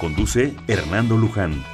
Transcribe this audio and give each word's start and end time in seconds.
Conduce 0.00 0.54
Hernando 0.68 1.16
Luján. 1.16 1.64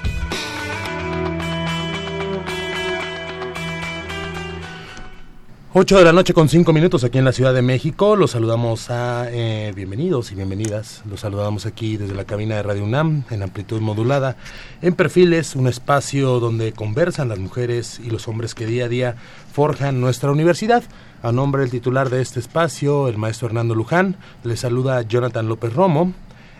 Ocho 5.74 5.98
de 5.98 6.04
la 6.04 6.12
noche 6.12 6.32
con 6.32 6.48
cinco 6.48 6.72
minutos 6.72 7.04
aquí 7.04 7.18
en 7.18 7.24
la 7.24 7.32
Ciudad 7.32 7.52
de 7.52 7.60
México. 7.60 8.16
Los 8.16 8.30
saludamos 8.30 8.90
a 8.90 9.26
eh, 9.30 9.72
bienvenidos 9.74 10.32
y 10.32 10.36
bienvenidas. 10.36 11.02
Los 11.10 11.20
saludamos 11.20 11.66
aquí 11.66 11.96
desde 11.96 12.14
la 12.14 12.24
cabina 12.24 12.54
de 12.54 12.62
Radio 12.62 12.84
UNAM 12.84 13.24
en 13.28 13.42
amplitud 13.42 13.80
modulada. 13.80 14.36
En 14.80 14.94
Perfiles, 14.94 15.54
un 15.54 15.66
espacio 15.66 16.40
donde 16.40 16.72
conversan 16.72 17.28
las 17.28 17.40
mujeres 17.40 18.00
y 18.02 18.08
los 18.08 18.26
hombres 18.28 18.54
que 18.54 18.66
día 18.66 18.86
a 18.86 18.88
día 18.88 19.16
forjan 19.52 20.00
nuestra 20.00 20.30
universidad. 20.30 20.84
A 21.22 21.32
nombre 21.32 21.62
del 21.62 21.70
titular 21.70 22.08
de 22.08 22.22
este 22.22 22.40
espacio, 22.40 23.08
el 23.08 23.18
maestro 23.18 23.48
Hernando 23.48 23.74
Luján, 23.74 24.16
le 24.44 24.56
saluda 24.56 25.02
Jonathan 25.02 25.48
López 25.48 25.74
Romo. 25.74 26.14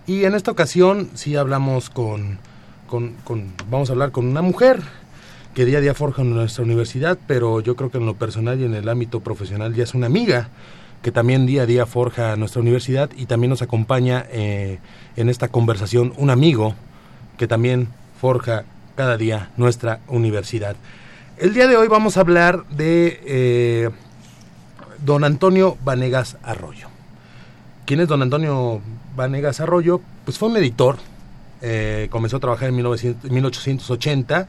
Y 0.07 0.25
en 0.25 0.35
esta 0.35 0.51
ocasión 0.51 1.09
sí 1.15 1.35
hablamos 1.35 1.89
con, 1.89 2.39
con, 2.89 3.13
con 3.25 3.53
vamos 3.71 3.89
a 3.89 3.93
hablar 3.95 4.11
con 4.13 4.27
una 4.27 4.43
mujer 4.43 4.83
que 5.55 5.65
día 5.65 5.79
a 5.79 5.81
día 5.81 5.95
forja 5.95 6.23
en 6.23 6.35
nuestra 6.35 6.65
universidad, 6.65 7.17
pero 7.27 7.61
yo 7.61 7.75
creo 7.75 7.91
que 7.91 7.99
en 7.99 8.07
lo 8.07 8.15
personal 8.15 8.61
y 8.61 8.65
en 8.65 8.75
el 8.75 8.89
ámbito 8.89 9.21
profesional 9.21 9.73
ya 9.73 9.85
es 9.85 9.95
una 9.95 10.07
amiga 10.07 10.49
que 11.01 11.13
también 11.13 11.47
día 11.47 11.63
a 11.63 11.67
día 11.67 11.87
forja 11.87 12.37
nuestra 12.37 12.61
universidad 12.61 13.11
y 13.17 13.27
también 13.27 13.51
nos 13.51 13.63
acompaña 13.63 14.27
eh, 14.31 14.79
en 15.17 15.29
esta 15.29 15.49
conversación 15.49 16.13
un 16.17 16.31
amigo 16.31 16.75
que 17.39 17.47
también 17.47 17.89
forja 18.21 18.65
cada 18.97 19.17
día 19.17 19.51
nuestra 19.57 20.01
universidad. 20.09 20.77
El 21.39 21.55
día 21.55 21.67
de 21.67 21.77
hoy 21.77 21.89
vamos 21.89 22.17
a 22.17 22.21
hablar 22.21 22.67
de 22.69 23.21
eh, 23.27 23.91
don 25.05 25.25
Antonio 25.25 25.77
Vanegas 25.85 26.37
Arroyo. 26.43 26.89
¿Quién 27.87 28.01
es 28.01 28.09
don 28.09 28.23
Antonio 28.23 28.81
Vanegas 29.17 29.61
Arroyo? 29.61 30.01
Pues 30.25 30.39
fue 30.39 30.49
un 30.49 30.57
editor, 30.57 30.97
eh, 31.63 32.09
comenzó 32.11 32.39
a 32.39 32.41
trabajar 32.41 32.69
en 32.69 32.77
1880 32.77 34.49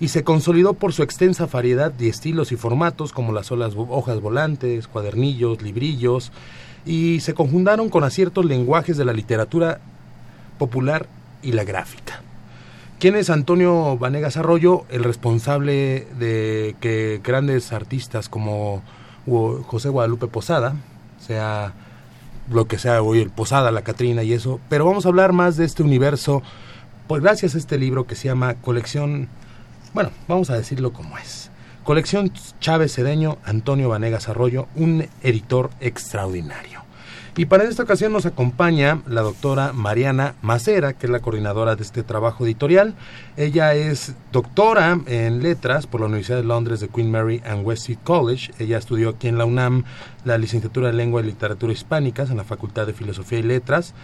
y 0.00 0.08
se 0.08 0.24
consolidó 0.24 0.74
por 0.74 0.92
su 0.92 1.02
extensa 1.02 1.46
variedad 1.46 1.92
de 1.92 2.08
estilos 2.08 2.52
y 2.52 2.56
formatos 2.56 3.12
como 3.12 3.32
las 3.32 3.50
hojas 3.52 4.20
volantes, 4.20 4.88
cuadernillos, 4.88 5.62
librillos, 5.62 6.32
y 6.84 7.20
se 7.20 7.34
conjuntaron 7.34 7.88
con 7.88 8.04
aciertos 8.04 8.44
lenguajes 8.44 8.96
de 8.96 9.04
la 9.04 9.12
literatura 9.12 9.80
popular 10.58 11.06
y 11.42 11.52
la 11.52 11.64
gráfica. 11.64 12.22
¿Quién 12.98 13.16
es 13.16 13.30
Antonio 13.30 13.98
Vanegas 13.98 14.36
Arroyo? 14.36 14.84
El 14.88 15.04
responsable 15.04 16.06
de 16.18 16.76
que 16.80 17.20
grandes 17.22 17.72
artistas 17.72 18.28
como 18.28 18.82
José 19.26 19.88
Guadalupe 19.88 20.26
Posada, 20.26 20.74
sea 21.18 21.72
lo 22.50 22.66
que 22.66 22.78
sea 22.78 23.02
hoy 23.02 23.20
el 23.20 23.30
Posada, 23.30 23.70
la 23.70 23.82
Catrina 23.82 24.22
y 24.22 24.32
eso, 24.32 24.60
pero 24.68 24.84
vamos 24.84 25.06
a 25.06 25.08
hablar 25.08 25.32
más 25.32 25.56
de 25.56 25.64
este 25.64 25.82
universo, 25.82 26.42
pues 27.06 27.22
gracias 27.22 27.54
a 27.54 27.58
este 27.58 27.78
libro 27.78 28.06
que 28.06 28.16
se 28.16 28.28
llama 28.28 28.54
Colección 28.54 29.28
bueno, 29.94 30.10
vamos 30.26 30.50
a 30.50 30.56
decirlo 30.56 30.92
como 30.92 31.16
es. 31.18 31.50
Colección 31.84 32.32
Chávez 32.58 32.94
Cedeño, 32.94 33.38
Antonio 33.44 33.88
Vanegas 33.88 34.28
Arroyo, 34.28 34.66
un 34.74 35.06
editor 35.22 35.70
extraordinario. 35.80 36.83
Y 37.36 37.46
para 37.46 37.64
esta 37.64 37.82
ocasión 37.82 38.12
nos 38.12 38.26
acompaña 38.26 39.02
la 39.08 39.22
doctora 39.22 39.72
Mariana 39.72 40.36
Macera, 40.40 40.92
que 40.92 41.06
es 41.06 41.10
la 41.10 41.18
coordinadora 41.18 41.74
de 41.74 41.82
este 41.82 42.04
trabajo 42.04 42.44
editorial. 42.44 42.94
Ella 43.36 43.74
es 43.74 44.14
doctora 44.30 45.00
en 45.06 45.42
letras 45.42 45.88
por 45.88 46.00
la 46.00 46.06
Universidad 46.06 46.36
de 46.36 46.44
Londres 46.44 46.78
de 46.78 46.88
Queen 46.88 47.10
Mary 47.10 47.42
and 47.44 47.66
Westfield 47.66 48.04
College. 48.04 48.52
Ella 48.60 48.78
estudió 48.78 49.08
aquí 49.10 49.26
en 49.26 49.38
la 49.38 49.46
UNAM 49.46 49.82
la 50.24 50.38
licenciatura 50.38 50.86
de 50.88 50.92
Lengua 50.92 51.22
y 51.22 51.24
Literatura 51.24 51.72
Hispánicas 51.72 52.30
en 52.30 52.36
la 52.36 52.44
Facultad 52.44 52.86
de 52.86 52.92
Filosofía 52.92 53.40
y 53.40 53.42
Letras. 53.42 53.94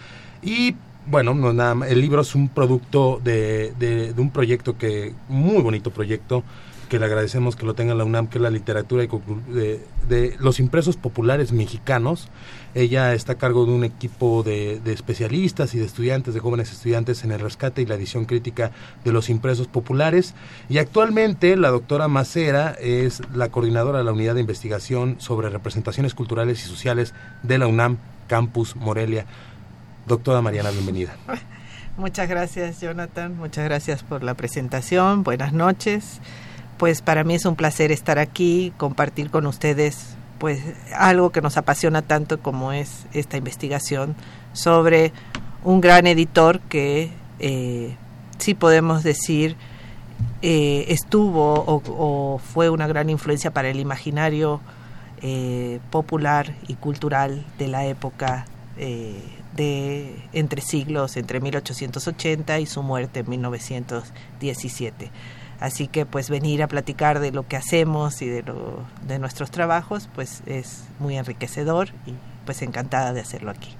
Y 0.41 0.75
bueno, 1.05 1.33
no, 1.33 1.53
nada, 1.53 1.87
el 1.87 2.01
libro 2.01 2.21
es 2.21 2.35
un 2.35 2.49
producto 2.49 3.21
de, 3.23 3.73
de, 3.79 4.13
un 4.17 4.29
proyecto 4.29 4.77
que, 4.77 5.13
muy 5.29 5.61
bonito 5.61 5.91
proyecto, 5.91 6.43
que 6.91 6.99
le 6.99 7.05
agradecemos 7.05 7.55
que 7.55 7.65
lo 7.65 7.73
tenga 7.73 7.95
la 7.95 8.03
UNAM, 8.03 8.27
que 8.27 8.37
es 8.37 8.41
la 8.41 8.49
literatura 8.49 9.07
de, 9.07 10.35
los 10.39 10.59
impresos 10.59 10.97
populares 10.97 11.53
mexicanos. 11.53 12.27
Ella 12.73 13.13
está 13.13 13.33
a 13.33 13.37
cargo 13.37 13.65
de 13.65 13.73
un 13.73 13.83
equipo 13.83 14.43
de, 14.43 14.81
especialistas 14.85 15.73
y 15.73 15.79
de 15.79 15.85
estudiantes, 15.85 16.33
de 16.33 16.39
jóvenes 16.39 16.71
estudiantes 16.71 17.23
en 17.23 17.31
el 17.31 17.39
rescate 17.39 17.81
y 17.81 17.85
la 17.85 17.95
edición 17.95 18.25
crítica 18.25 18.71
de 19.03 19.11
los 19.11 19.29
impresos 19.29 19.67
populares. 19.67 20.33
Y 20.69 20.77
actualmente 20.77 21.57
la 21.57 21.69
doctora 21.69 22.07
Macera 22.07 22.75
es 22.79 23.21
la 23.33 23.49
coordinadora 23.49 23.97
de 23.97 24.05
la 24.05 24.13
unidad 24.13 24.35
de 24.35 24.41
investigación 24.41 25.15
sobre 25.19 25.49
representaciones 25.49 26.13
culturales 26.13 26.65
y 26.65 26.69
sociales 26.69 27.13
de 27.43 27.57
la 27.57 27.67
UNAM 27.67 27.97
Campus 28.27 28.75
Morelia. 28.77 29.25
Doctora 30.07 30.41
Mariana, 30.41 30.71
bienvenida. 30.71 31.15
Muchas 31.97 32.29
gracias, 32.29 32.79
Jonathan. 32.79 33.35
Muchas 33.35 33.65
gracias 33.65 34.01
por 34.01 34.23
la 34.23 34.33
presentación. 34.33 35.23
Buenas 35.23 35.51
noches. 35.51 36.21
Pues 36.77 37.01
para 37.01 37.23
mí 37.25 37.35
es 37.35 37.45
un 37.45 37.55
placer 37.55 37.91
estar 37.91 38.17
aquí, 38.17 38.73
compartir 38.77 39.29
con 39.29 39.45
ustedes 39.45 40.15
pues 40.41 40.59
algo 40.95 41.29
que 41.29 41.39
nos 41.39 41.55
apasiona 41.55 42.01
tanto 42.01 42.39
como 42.39 42.71
es 42.71 43.05
esta 43.13 43.37
investigación 43.37 44.15
sobre 44.53 45.13
un 45.63 45.81
gran 45.81 46.07
editor 46.07 46.59
que 46.61 47.11
eh, 47.37 47.95
sí 48.39 48.55
podemos 48.55 49.03
decir 49.03 49.55
eh, 50.41 50.85
estuvo 50.87 51.63
o, 51.67 52.39
fue 52.39 52.71
una 52.71 52.87
gran 52.87 53.11
influencia 53.11 53.51
para 53.51 53.69
el 53.69 53.79
imaginario 53.79 54.61
eh, 55.21 55.79
popular 55.91 56.55
y 56.67 56.73
cultural 56.73 57.45
de 57.59 57.67
la 57.67 57.85
época 57.85 58.47
de 59.55 60.15
entre 60.33 60.61
siglos, 60.61 61.17
entre 61.17 61.39
1880 61.39 62.59
y 62.61 62.65
su 62.65 62.81
muerte 62.81 63.19
en 63.19 63.29
1917. 63.29 65.11
Así 65.61 65.87
que 65.87 66.05
pues 66.05 66.29
venir 66.29 66.63
a 66.63 66.67
platicar 66.67 67.19
de 67.19 67.31
lo 67.31 67.47
que 67.47 67.55
hacemos 67.55 68.21
y 68.21 68.27
de, 68.27 68.43
lo, 68.43 68.79
de 69.07 69.19
nuestros 69.19 69.51
trabajos 69.51 70.09
pues 70.13 70.41
es 70.47 70.83
muy 70.99 71.17
enriquecedor 71.17 71.89
y 72.05 72.13
pues 72.45 72.61
encantada 72.63 73.13
de 73.13 73.21
hacerlo 73.21 73.51
aquí. 73.51 73.77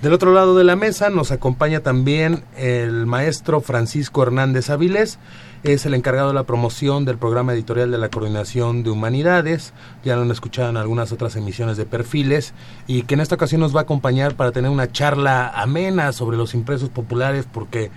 Del 0.00 0.12
otro 0.12 0.32
lado 0.32 0.56
de 0.56 0.62
la 0.62 0.76
mesa 0.76 1.10
nos 1.10 1.32
acompaña 1.32 1.80
también 1.80 2.44
el 2.56 3.04
maestro 3.06 3.60
Francisco 3.60 4.22
Hernández 4.22 4.70
Avilés, 4.70 5.18
es 5.64 5.86
el 5.86 5.94
encargado 5.94 6.28
de 6.28 6.34
la 6.34 6.44
promoción 6.44 7.04
del 7.04 7.18
programa 7.18 7.52
editorial 7.52 7.90
de 7.90 7.98
la 7.98 8.08
Coordinación 8.08 8.84
de 8.84 8.90
Humanidades, 8.90 9.72
ya 10.04 10.14
lo 10.14 10.22
han 10.22 10.30
escuchado 10.30 10.70
en 10.70 10.76
algunas 10.76 11.10
otras 11.10 11.34
emisiones 11.34 11.76
de 11.76 11.84
perfiles, 11.84 12.54
y 12.86 13.02
que 13.02 13.14
en 13.14 13.20
esta 13.20 13.34
ocasión 13.34 13.60
nos 13.60 13.74
va 13.74 13.80
a 13.80 13.82
acompañar 13.82 14.36
para 14.36 14.52
tener 14.52 14.70
una 14.70 14.92
charla 14.92 15.48
amena 15.48 16.12
sobre 16.12 16.36
los 16.36 16.54
impresos 16.54 16.90
populares, 16.90 17.46
porque 17.52 17.90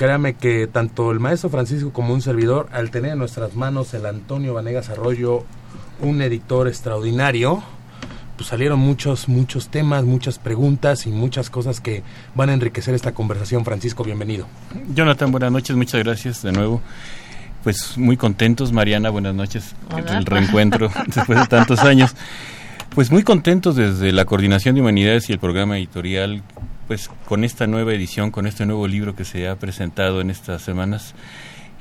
créame 0.00 0.32
que 0.32 0.66
tanto 0.66 1.12
el 1.12 1.20
maestro 1.20 1.50
Francisco 1.50 1.92
como 1.92 2.14
un 2.14 2.22
servidor, 2.22 2.70
al 2.72 2.90
tener 2.90 3.12
en 3.12 3.18
nuestras 3.18 3.54
manos 3.54 3.92
el 3.92 4.06
Antonio 4.06 4.54
Vanegas 4.54 4.88
Arroyo, 4.88 5.44
un 6.00 6.22
editor 6.22 6.68
extraordinario, 6.68 7.62
pues 8.34 8.48
salieron 8.48 8.78
muchos, 8.78 9.28
muchos 9.28 9.68
temas, 9.68 10.04
muchas 10.04 10.38
preguntas 10.38 11.06
y 11.06 11.10
muchas 11.10 11.50
cosas 11.50 11.82
que 11.82 12.02
van 12.34 12.48
a 12.48 12.54
enriquecer 12.54 12.94
esta 12.94 13.12
conversación. 13.12 13.66
Francisco, 13.66 14.02
bienvenido. 14.02 14.46
Jonathan, 14.94 15.32
buenas 15.32 15.52
noches, 15.52 15.76
muchas 15.76 16.02
gracias 16.02 16.42
de 16.42 16.52
nuevo. 16.52 16.80
Pues 17.62 17.98
muy 17.98 18.16
contentos, 18.16 18.72
Mariana, 18.72 19.10
buenas 19.10 19.34
noches, 19.34 19.74
el 20.08 20.24
reencuentro 20.24 20.90
después 21.14 21.40
de 21.40 21.46
tantos 21.46 21.80
años. 21.80 22.16
Pues 22.94 23.10
muy 23.10 23.22
contentos 23.22 23.76
desde 23.76 24.12
la 24.12 24.24
Coordinación 24.24 24.76
de 24.76 24.80
Humanidades 24.80 25.28
y 25.28 25.34
el 25.34 25.38
programa 25.38 25.76
editorial, 25.76 26.42
pues 26.90 27.08
con 27.28 27.44
esta 27.44 27.68
nueva 27.68 27.94
edición, 27.94 28.32
con 28.32 28.48
este 28.48 28.66
nuevo 28.66 28.88
libro 28.88 29.14
que 29.14 29.24
se 29.24 29.46
ha 29.46 29.54
presentado 29.54 30.20
en 30.20 30.28
estas 30.28 30.60
semanas 30.60 31.14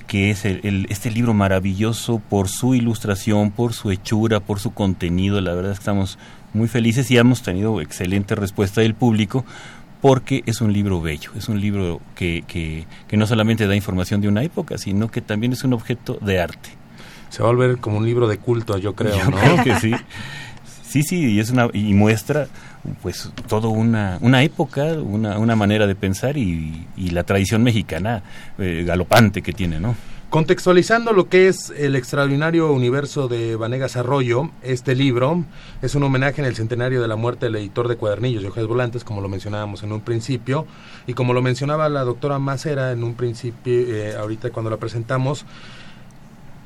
que 0.05 0.29
es 0.29 0.45
el, 0.45 0.85
este 0.91 1.09
libro 1.09 1.33
maravilloso 1.33 2.21
por 2.29 2.47
su 2.47 2.75
ilustración, 2.75 3.49
por 3.49 3.73
su 3.73 3.89
hechura, 3.89 4.39
por 4.39 4.59
su 4.59 4.71
contenido. 4.71 5.41
La 5.41 5.55
verdad 5.55 5.71
es 5.71 5.79
que 5.79 5.81
estamos 5.81 6.19
muy 6.53 6.67
felices 6.67 7.09
y 7.09 7.17
hemos 7.17 7.41
tenido 7.41 7.81
excelente 7.81 8.35
respuesta 8.35 8.81
del 8.81 8.93
público 8.93 9.45
porque 9.99 10.43
es 10.45 10.61
un 10.61 10.73
libro 10.73 11.01
bello, 11.01 11.31
es 11.35 11.49
un 11.49 11.59
libro 11.59 12.01
que, 12.13 12.43
que, 12.47 13.17
no 13.17 13.25
solamente 13.25 13.65
da 13.65 13.75
información 13.75 14.21
de 14.21 14.27
una 14.27 14.43
época, 14.43 14.77
sino 14.77 15.09
que 15.09 15.21
también 15.21 15.53
es 15.53 15.63
un 15.63 15.73
objeto 15.73 16.19
de 16.21 16.39
arte. 16.39 16.69
Se 17.29 17.41
va 17.41 17.49
a 17.49 17.51
volver 17.51 17.79
como 17.79 17.97
un 17.97 18.05
libro 18.05 18.27
de 18.27 18.37
culto, 18.37 18.77
yo 18.77 18.93
creo, 18.93 19.17
¿no? 19.27 19.63
que 19.63 19.75
sí. 19.79 19.91
Sí, 20.83 21.01
sí, 21.03 21.33
y, 21.33 21.39
es 21.39 21.49
una, 21.49 21.67
y 21.73 21.93
muestra 21.93 22.47
pues 23.01 23.31
toda 23.47 23.69
una, 23.69 24.17
una 24.21 24.43
época, 24.43 24.93
una, 24.93 25.37
una 25.37 25.55
manera 25.55 25.87
de 25.87 25.95
pensar 25.95 26.37
y, 26.37 26.85
la 26.97 27.23
tradición 27.23 27.63
mexicana 27.63 28.21
eh, 28.59 28.83
galopante 28.85 29.41
que 29.41 29.51
tiene, 29.51 29.79
¿no? 29.79 29.95
Contextualizando 30.29 31.11
lo 31.11 31.27
que 31.27 31.47
es 31.47 31.73
el 31.75 31.95
extraordinario 31.95 32.71
universo 32.71 33.27
de 33.27 33.55
Vanegas 33.55 33.95
Arroyo, 33.95 34.51
este 34.61 34.93
libro 34.93 35.43
es 35.81 35.95
un 35.95 36.03
homenaje 36.03 36.39
en 36.39 36.45
el 36.45 36.55
centenario 36.55 37.01
de 37.01 37.07
la 37.07 37.15
muerte 37.15 37.47
del 37.47 37.55
editor 37.55 37.87
de 37.87 37.95
cuadernillos 37.95 38.43
y 38.43 38.45
hojas 38.45 38.67
volantes, 38.67 39.03
como 39.03 39.21
lo 39.21 39.27
mencionábamos 39.27 39.81
en 39.81 39.91
un 39.91 40.01
principio, 40.01 40.67
y 41.07 41.13
como 41.13 41.33
lo 41.33 41.41
mencionaba 41.41 41.89
la 41.89 42.03
doctora 42.03 42.37
Macera 42.37 42.91
en 42.91 43.03
un 43.03 43.15
principio, 43.15 43.73
eh, 43.73 44.15
ahorita 44.15 44.51
cuando 44.51 44.69
la 44.69 44.77
presentamos, 44.77 45.47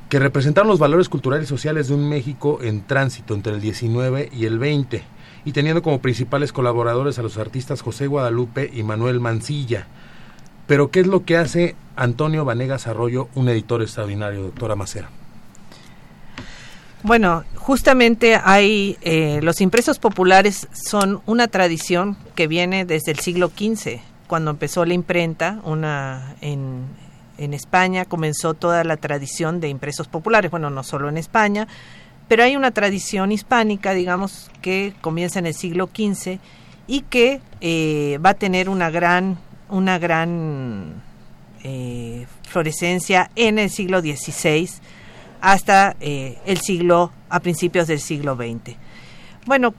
que 0.09 0.19
representaron 0.19 0.67
los 0.67 0.77
valores 0.77 1.07
culturales 1.07 1.45
y 1.45 1.49
sociales 1.49 1.87
de 1.87 1.93
un 1.93 2.09
México 2.09 2.59
en 2.61 2.85
tránsito 2.85 3.33
entre 3.33 3.53
el 3.53 3.61
19 3.61 4.29
y 4.33 4.43
el 4.43 4.59
20, 4.59 5.03
y 5.45 5.51
teniendo 5.51 5.81
como 5.81 6.01
principales 6.01 6.53
colaboradores 6.53 7.19
a 7.19 7.23
los 7.23 7.37
artistas 7.37 7.81
José 7.81 8.07
Guadalupe 8.07 8.69
y 8.73 8.83
Manuel 8.83 9.19
Mancilla 9.19 9.87
pero 10.67 10.91
¿qué 10.91 11.01
es 11.01 11.07
lo 11.07 11.25
que 11.25 11.37
hace 11.37 11.75
Antonio 11.95 12.45
Vanegas 12.45 12.87
Arroyo, 12.87 13.27
un 13.35 13.49
editor 13.49 13.81
extraordinario, 13.81 14.43
doctora 14.43 14.75
Macera? 14.75 15.09
Bueno, 17.03 17.43
justamente 17.55 18.39
hay 18.41 18.97
eh, 19.01 19.41
los 19.43 19.59
impresos 19.59 19.99
populares 19.99 20.69
son 20.71 21.21
una 21.25 21.49
tradición 21.49 22.15
que 22.35 22.47
viene 22.47 22.85
desde 22.85 23.11
el 23.11 23.19
siglo 23.19 23.49
XV, 23.49 23.99
cuando 24.27 24.51
empezó 24.51 24.85
la 24.85 24.93
imprenta, 24.93 25.59
una 25.65 26.35
en, 26.39 26.85
en 27.37 27.53
España 27.53 28.05
comenzó 28.05 28.53
toda 28.53 28.85
la 28.85 28.95
tradición 28.95 29.59
de 29.59 29.67
impresos 29.67 30.07
populares, 30.07 30.49
bueno, 30.49 30.69
no 30.69 30.81
solo 30.83 31.09
en 31.09 31.17
España, 31.17 31.67
pero 32.27 32.43
hay 32.43 32.55
una 32.55 32.71
tradición 32.71 33.31
hispánica, 33.31 33.93
digamos, 33.93 34.49
que 34.61 34.93
comienza 35.01 35.39
en 35.39 35.45
el 35.45 35.53
siglo 35.53 35.89
XV 35.93 36.39
y 36.87 37.01
que 37.01 37.41
eh, 37.61 38.19
va 38.23 38.31
a 38.31 38.33
tener 38.33 38.69
una 38.69 38.89
gran 38.89 39.37
una 39.69 39.97
gran 39.97 41.01
eh, 41.63 42.27
florescencia 42.47 43.31
en 43.35 43.57
el 43.57 43.69
siglo 43.69 44.01
XVI 44.01 44.69
hasta 45.41 45.95
eh, 45.99 46.37
el 46.45 46.59
siglo, 46.59 47.11
a 47.29 47.39
principios 47.39 47.87
del 47.87 47.99
siglo 47.99 48.35
XX. 48.35 48.75
Bueno, 49.45 49.73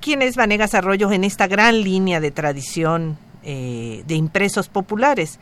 ¿quién 0.00 0.20
es 0.20 0.36
Vanegas 0.36 0.74
Arroyo 0.74 1.12
en 1.12 1.24
esta 1.24 1.46
gran 1.46 1.82
línea 1.82 2.20
de 2.20 2.30
tradición 2.30 3.18
de 3.44 4.14
impresos 4.14 4.68
populares? 4.68 5.38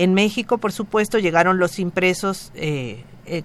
En 0.00 0.14
México, 0.14 0.58
por 0.58 0.70
supuesto, 0.70 1.18
llegaron 1.18 1.58
los 1.58 1.80
impresos 1.80 2.52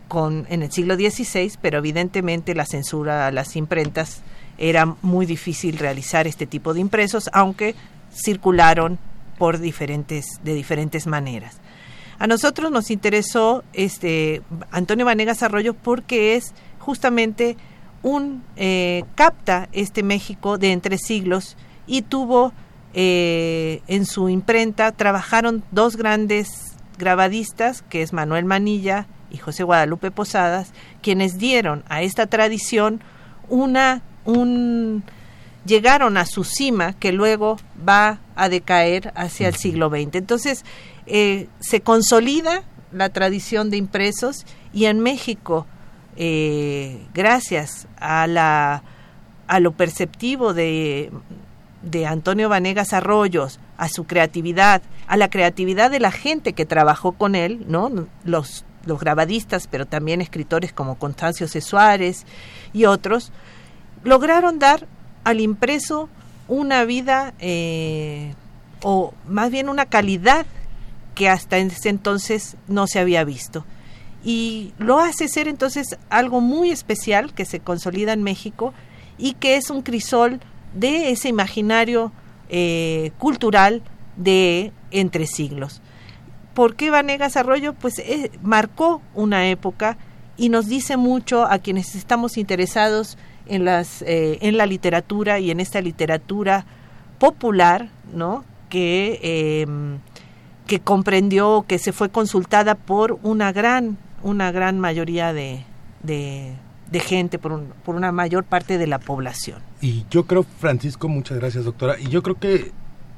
con, 0.07 0.45
en 0.49 0.61
el 0.61 0.71
siglo 0.71 0.93
XVI, 0.93 1.51
pero 1.59 1.79
evidentemente 1.79 2.53
la 2.53 2.67
censura 2.67 3.25
a 3.25 3.31
las 3.31 3.55
imprentas 3.55 4.21
era 4.59 4.85
muy 5.01 5.25
difícil 5.25 5.79
realizar 5.79 6.27
este 6.27 6.45
tipo 6.45 6.75
de 6.75 6.79
impresos, 6.79 7.27
aunque 7.33 7.73
circularon 8.13 8.99
por 9.39 9.57
diferentes, 9.57 10.25
de 10.43 10.53
diferentes 10.53 11.07
maneras. 11.07 11.57
A 12.19 12.27
nosotros 12.27 12.71
nos 12.71 12.91
interesó 12.91 13.63
este 13.73 14.43
Antonio 14.69 15.05
Vanegas 15.05 15.41
Arroyo 15.41 15.73
porque 15.73 16.35
es 16.35 16.53
justamente 16.77 17.57
un 18.03 18.43
eh, 18.55 19.03
capta 19.15 19.69
este 19.71 20.03
México 20.03 20.57
de 20.57 20.71
entre 20.71 20.97
siglos 20.97 21.57
y 21.87 22.03
tuvo 22.03 22.53
eh, 22.93 23.81
en 23.87 24.05
su 24.05 24.29
imprenta 24.29 24.91
trabajaron 24.91 25.63
dos 25.71 25.97
grandes 25.97 26.73
grabadistas 26.97 27.81
que 27.81 28.01
es 28.01 28.13
Manuel 28.13 28.45
Manilla 28.45 29.07
y 29.31 29.37
José 29.37 29.63
Guadalupe 29.63 30.11
Posadas 30.11 30.71
quienes 31.01 31.37
dieron 31.37 31.83
a 31.89 32.03
esta 32.03 32.27
tradición 32.27 33.01
una 33.49 34.03
un 34.25 35.03
llegaron 35.65 36.17
a 36.17 36.25
su 36.25 36.43
cima 36.43 36.93
que 36.93 37.11
luego 37.11 37.57
va 37.87 38.19
a 38.35 38.49
decaer 38.49 39.13
hacia 39.15 39.47
el 39.47 39.55
siglo 39.55 39.89
XX. 39.89 40.15
Entonces, 40.15 40.65
eh, 41.05 41.47
se 41.59 41.81
consolida 41.81 42.63
la 42.91 43.09
tradición 43.09 43.69
de 43.69 43.77
impresos 43.77 44.45
y 44.73 44.85
en 44.85 44.99
México, 44.99 45.65
eh, 46.15 47.05
gracias 47.13 47.87
a, 47.97 48.27
la, 48.27 48.83
a 49.47 49.59
lo 49.59 49.71
perceptivo 49.71 50.53
de, 50.53 51.11
de 51.83 52.07
Antonio 52.07 52.49
Vanegas 52.49 52.93
Arroyos, 52.93 53.59
a 53.77 53.89
su 53.89 54.05
creatividad, 54.05 54.81
a 55.07 55.17
la 55.17 55.29
creatividad 55.29 55.91
de 55.91 55.99
la 55.99 56.11
gente 56.11 56.53
que 56.53 56.65
trabajó 56.65 57.11
con 57.11 57.35
él, 57.35 57.65
¿no? 57.67 57.91
los, 58.23 58.65
los 58.85 58.99
grabadistas, 58.99 59.67
pero 59.67 59.85
también 59.85 60.21
escritores 60.21 60.73
como 60.73 60.97
Constancio 60.97 61.47
C. 61.47 61.61
Suárez 61.61 62.25
y 62.71 62.85
otros, 62.85 63.31
lograron 64.03 64.59
dar 64.59 64.87
al 65.23 65.41
impreso 65.41 66.09
una 66.47 66.83
vida 66.85 67.33
eh, 67.39 68.33
o 68.81 69.13
más 69.27 69.51
bien 69.51 69.69
una 69.69 69.85
calidad 69.85 70.45
que 71.15 71.29
hasta 71.29 71.57
ese 71.57 71.89
entonces 71.89 72.57
no 72.67 72.87
se 72.87 72.99
había 72.99 73.23
visto. 73.23 73.65
Y 74.23 74.73
lo 74.77 74.99
hace 74.99 75.27
ser 75.27 75.47
entonces 75.47 75.97
algo 76.09 76.39
muy 76.41 76.71
especial 76.71 77.33
que 77.33 77.45
se 77.45 77.59
consolida 77.59 78.13
en 78.13 78.23
México 78.23 78.73
y 79.17 79.33
que 79.33 79.57
es 79.57 79.69
un 79.69 79.81
crisol 79.81 80.39
de 80.73 81.11
ese 81.11 81.29
imaginario 81.29 82.11
eh, 82.49 83.11
cultural 83.17 83.81
de 84.17 84.71
entre 84.91 85.27
siglos. 85.27 85.81
¿Por 86.53 86.75
qué 86.75 86.91
Vanegas 86.91 87.35
Arroyo? 87.35 87.73
Pues 87.73 87.99
eh, 87.99 88.31
marcó 88.43 89.01
una 89.15 89.47
época 89.47 89.97
y 90.37 90.49
nos 90.49 90.67
dice 90.67 90.97
mucho 90.97 91.45
a 91.45 91.59
quienes 91.59 91.95
estamos 91.95 92.37
interesados 92.37 93.17
en, 93.47 93.65
las, 93.65 94.01
eh, 94.03 94.37
en 94.41 94.57
la 94.57 94.65
literatura 94.65 95.39
y 95.39 95.51
en 95.51 95.59
esta 95.59 95.81
literatura 95.81 96.65
popular, 97.19 97.89
¿no? 98.13 98.43
Que, 98.69 99.63
em, 99.63 99.99
que 100.67 100.79
comprendió, 100.79 101.65
que 101.67 101.77
se 101.77 101.91
fue 101.91 102.09
consultada 102.09 102.75
por 102.75 103.19
una 103.23 103.51
gran, 103.51 103.97
una 104.23 104.51
gran 104.51 104.79
mayoría 104.79 105.33
de, 105.33 105.63
de, 106.01 106.53
gente, 106.99 107.39
por, 107.39 107.63
por 107.85 107.95
una 107.95 108.11
mayor 108.11 108.43
parte 108.43 108.77
de 108.77 108.87
la 108.87 108.99
población. 108.99 109.59
Y 109.81 110.05
yo 110.09 110.25
creo, 110.25 110.43
Francisco, 110.59 111.07
muchas 111.07 111.37
gracias, 111.39 111.65
doctora, 111.65 111.99
y 111.99 112.07
yo 112.09 112.23
creo 112.23 112.39
que 112.39 112.71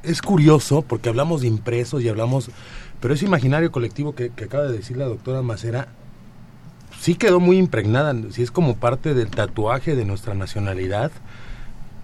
es 0.04 0.22
curioso, 0.22 0.82
porque 0.82 1.10
hablamos 1.10 1.42
de 1.42 1.48
impresos 1.48 2.04
y 2.04 2.10
hablamos, 2.10 2.50
pero 3.00 3.14
ese 3.14 3.26
imaginario 3.26 3.72
colectivo 3.72 4.16
que, 4.16 4.30
que 4.30 4.46
acaba 4.46 4.66
de 4.66 4.78
decir 4.78 4.98
la 4.98 5.06
doctora 5.06 5.42
Macera, 5.42 5.88
sí 7.00 7.16
quedó 7.16 7.40
muy 7.40 7.58
impregnada, 7.58 8.16
sí 8.32 8.42
es 8.42 8.52
como 8.52 8.76
parte 8.76 9.14
del 9.14 9.30
tatuaje 9.30 9.96
de 9.96 10.06
nuestra 10.06 10.34
nacionalidad, 10.34 11.12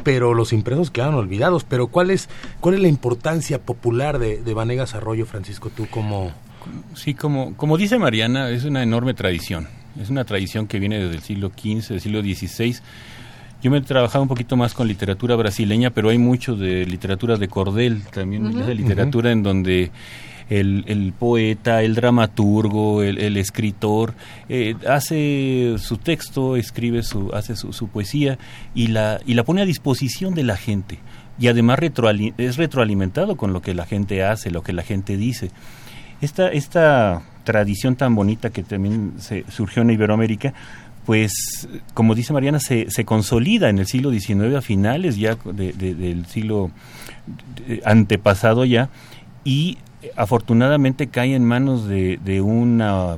pero 0.03 0.33
los 0.33 0.53
impresos 0.53 0.91
quedaron 0.91 1.15
olvidados. 1.15 1.63
Pero 1.63 1.87
¿cuál 1.87 2.11
es, 2.11 2.29
cuál 2.59 2.75
es 2.75 2.81
la 2.81 2.87
importancia 2.87 3.61
popular 3.61 4.19
de, 4.19 4.41
de 4.41 4.53
Vanegas 4.53 4.95
Arroyo, 4.95 5.25
Francisco, 5.25 5.69
tú 5.69 5.87
como... 5.87 6.31
Sí, 6.93 7.15
como, 7.15 7.55
como 7.57 7.75
dice 7.75 7.97
Mariana, 7.97 8.49
es 8.49 8.65
una 8.65 8.83
enorme 8.83 9.15
tradición. 9.15 9.67
Es 9.99 10.09
una 10.09 10.23
tradición 10.23 10.67
que 10.67 10.79
viene 10.79 10.99
desde 10.99 11.15
el 11.15 11.21
siglo 11.21 11.49
XV, 11.49 11.89
del 11.89 12.01
siglo 12.01 12.21
XVI. 12.21 12.75
Yo 13.61 13.69
me 13.69 13.77
he 13.77 13.81
trabajado 13.81 14.23
un 14.23 14.27
poquito 14.27 14.57
más 14.57 14.73
con 14.73 14.87
literatura 14.87 15.35
brasileña, 15.35 15.91
pero 15.91 16.09
hay 16.09 16.17
mucho 16.17 16.55
de 16.55 16.85
literatura 16.85 17.37
de 17.37 17.47
cordel, 17.47 18.01
también 18.03 18.51
de 18.51 18.73
literatura 18.73 19.31
en 19.31 19.43
donde 19.43 19.91
el, 20.49 21.13
poeta, 21.17 21.83
el 21.83 21.95
dramaturgo, 21.95 23.03
el, 23.03 23.37
escritor, 23.37 24.15
eh, 24.49 24.75
hace 24.87 25.75
su 25.77 25.97
texto, 25.97 26.55
escribe 26.55 27.03
su, 27.03 27.31
hace 27.33 27.55
su, 27.55 27.87
poesía 27.87 28.37
y 28.73 28.87
la, 28.87 29.21
y 29.25 29.35
la 29.35 29.43
pone 29.43 29.61
a 29.61 29.65
disposición 29.65 30.33
de 30.33 30.43
la 30.43 30.57
gente. 30.57 30.99
Y 31.39 31.47
además 31.47 31.79
es 32.37 32.57
retroalimentado 32.57 33.37
con 33.37 33.53
lo 33.53 33.61
que 33.61 33.73
la 33.73 33.85
gente 33.85 34.23
hace, 34.23 34.51
lo 34.51 34.63
que 34.63 34.73
la 34.73 34.83
gente 34.83 35.17
dice. 35.17 35.51
Esta, 36.19 36.49
esta 36.49 37.23
tradición 37.43 37.95
tan 37.95 38.15
bonita 38.15 38.49
que 38.49 38.63
también 38.63 39.13
se 39.17 39.45
surgió 39.49 39.81
en 39.81 39.91
Iberoamérica, 39.91 40.53
pues 41.05 41.67
como 41.93 42.15
dice 42.15 42.33
Mariana, 42.33 42.59
se, 42.59 42.87
consolida 43.05 43.69
en 43.69 43.79
el 43.79 43.87
siglo 43.87 44.11
XIX 44.11 44.55
a 44.55 44.61
finales 44.61 45.17
ya 45.17 45.35
del 45.35 46.25
siglo 46.27 46.71
antepasado 47.83 48.65
ya, 48.65 48.89
y 49.43 49.77
afortunadamente 50.15 51.07
cae 51.07 51.35
en 51.35 51.45
manos 51.45 51.87
de, 51.87 52.19
de 52.23 52.41
una 52.41 53.17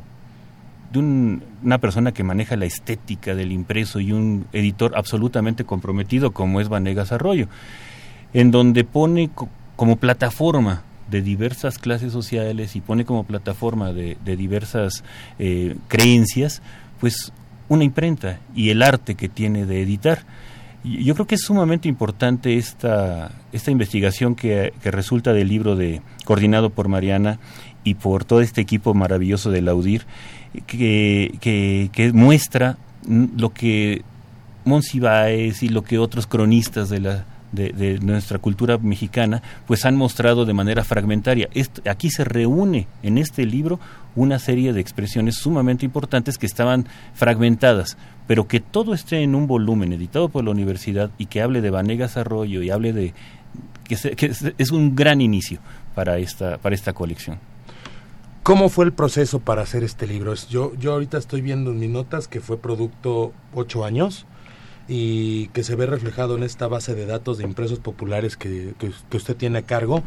de 0.92 1.00
una 1.00 1.80
persona 1.80 2.12
que 2.12 2.24
maneja 2.24 2.56
la 2.56 2.66
estética 2.66 3.34
del 3.34 3.52
impreso 3.52 4.00
y 4.00 4.12
un 4.12 4.46
editor 4.54 4.94
absolutamente 4.96 5.64
comprometido 5.64 6.32
como 6.32 6.62
es 6.62 6.70
Vanegas 6.70 7.12
Arroyo, 7.12 7.48
en 8.34 8.52
donde 8.52 8.84
pone 8.84 9.32
como 9.76 9.96
plataforma 9.96 10.84
de 11.14 11.22
diversas 11.22 11.78
clases 11.78 12.12
sociales 12.12 12.76
y 12.76 12.82
pone 12.82 13.06
como 13.06 13.24
plataforma 13.24 13.94
de, 13.94 14.18
diversas 14.26 15.04
eh, 15.38 15.76
creencias, 15.88 16.64
pues 17.00 17.32
una 17.70 17.84
imprenta 17.84 18.40
y 18.56 18.72
el 18.72 18.82
arte 18.82 19.14
que 19.14 19.30
tiene 19.30 19.68
de 19.68 19.84
editar. 19.84 20.26
Yo 20.84 21.14
creo 21.14 21.28
que 21.28 21.36
es 21.36 21.42
sumamente 21.42 21.88
importante 21.88 22.58
esta, 22.58 23.32
esta 23.52 23.70
investigación 23.70 24.34
que, 24.34 24.74
resulta 24.84 25.34
del 25.34 25.50
libro 25.50 25.76
de 25.76 26.02
coordinado 26.26 26.72
por 26.72 26.88
Mariana 26.88 27.40
y 27.84 27.94
por 27.94 28.26
todo 28.26 28.42
este 28.42 28.62
equipo 28.62 28.96
maravilloso 28.96 29.52
de 29.52 29.62
Laudir, 29.62 30.08
que, 30.66 31.38
que, 31.40 32.12
muestra 32.12 32.78
lo 33.08 33.54
que 33.54 34.02
Monsiváis 34.66 35.62
y 35.62 35.70
lo 35.70 35.84
que 35.84 36.00
otros 36.00 36.26
cronistas 36.26 36.90
de 36.90 37.02
la 37.02 37.26
de, 37.54 38.00
nuestra 38.02 38.40
cultura 38.40 38.78
mexicana, 38.78 39.42
pues 39.68 39.86
han 39.86 39.96
mostrado 39.96 40.46
de 40.46 40.54
manera 40.54 40.84
fragmentaria. 40.84 41.50
aquí 41.90 42.10
se 42.10 42.24
reúne 42.24 42.88
en 43.02 43.18
este 43.18 43.46
libro 43.46 43.80
una 44.16 44.40
serie 44.40 44.74
de 44.74 44.82
expresiones 44.82 45.36
sumamente 45.36 45.86
importantes 45.86 46.38
que 46.38 46.46
estaban 46.46 46.88
fragmentadas, 47.14 47.98
pero 48.28 48.48
que 48.48 48.60
todo 48.60 48.94
esté 48.94 49.22
en 49.22 49.36
un 49.36 49.48
volumen 49.48 49.94
editado 49.94 50.30
por 50.30 50.44
la 50.44 50.52
universidad 50.52 51.12
y 51.18 51.28
que 51.28 51.42
hable 51.42 51.62
de 51.62 51.70
Vanegas 51.70 52.18
Arroyo 52.18 52.62
y 52.62 52.70
hable 52.70 52.94
de 52.94 53.14
que, 53.84 54.34
es, 54.58 54.72
un 54.72 54.96
gran 54.96 55.22
inicio 55.22 55.60
para 55.94 56.18
esta 56.18 56.58
para 56.58 56.74
esta 56.74 56.94
colección. 56.94 57.38
¿Cómo 58.44 58.70
fue 58.70 58.86
el 58.86 58.94
proceso 58.94 59.40
para 59.40 59.62
hacer 59.62 59.84
este 59.84 60.06
libro? 60.06 60.34
Yo, 60.50 60.74
yo 60.76 60.94
ahorita 60.94 61.18
estoy 61.18 61.42
viendo 61.42 61.72
en 61.72 61.80
mis 61.80 61.90
notas 61.90 62.28
que 62.28 62.42
fue 62.42 62.58
producto 62.58 63.32
ocho 63.54 63.86
años 63.86 64.26
y 64.88 65.48
que 65.50 65.64
se 65.64 65.76
ve 65.76 65.86
reflejado 65.86 66.36
en 66.36 66.44
esta 66.44 66.68
base 66.68 66.96
de 66.96 67.06
datos 67.06 67.38
de 67.38 67.46
impresos 67.46 67.80
populares 67.80 68.36
que, 68.38 68.74
que, 68.78 69.18
usted 69.18 69.36
tiene 69.36 69.60
a 69.60 69.62
cargo. 69.64 70.04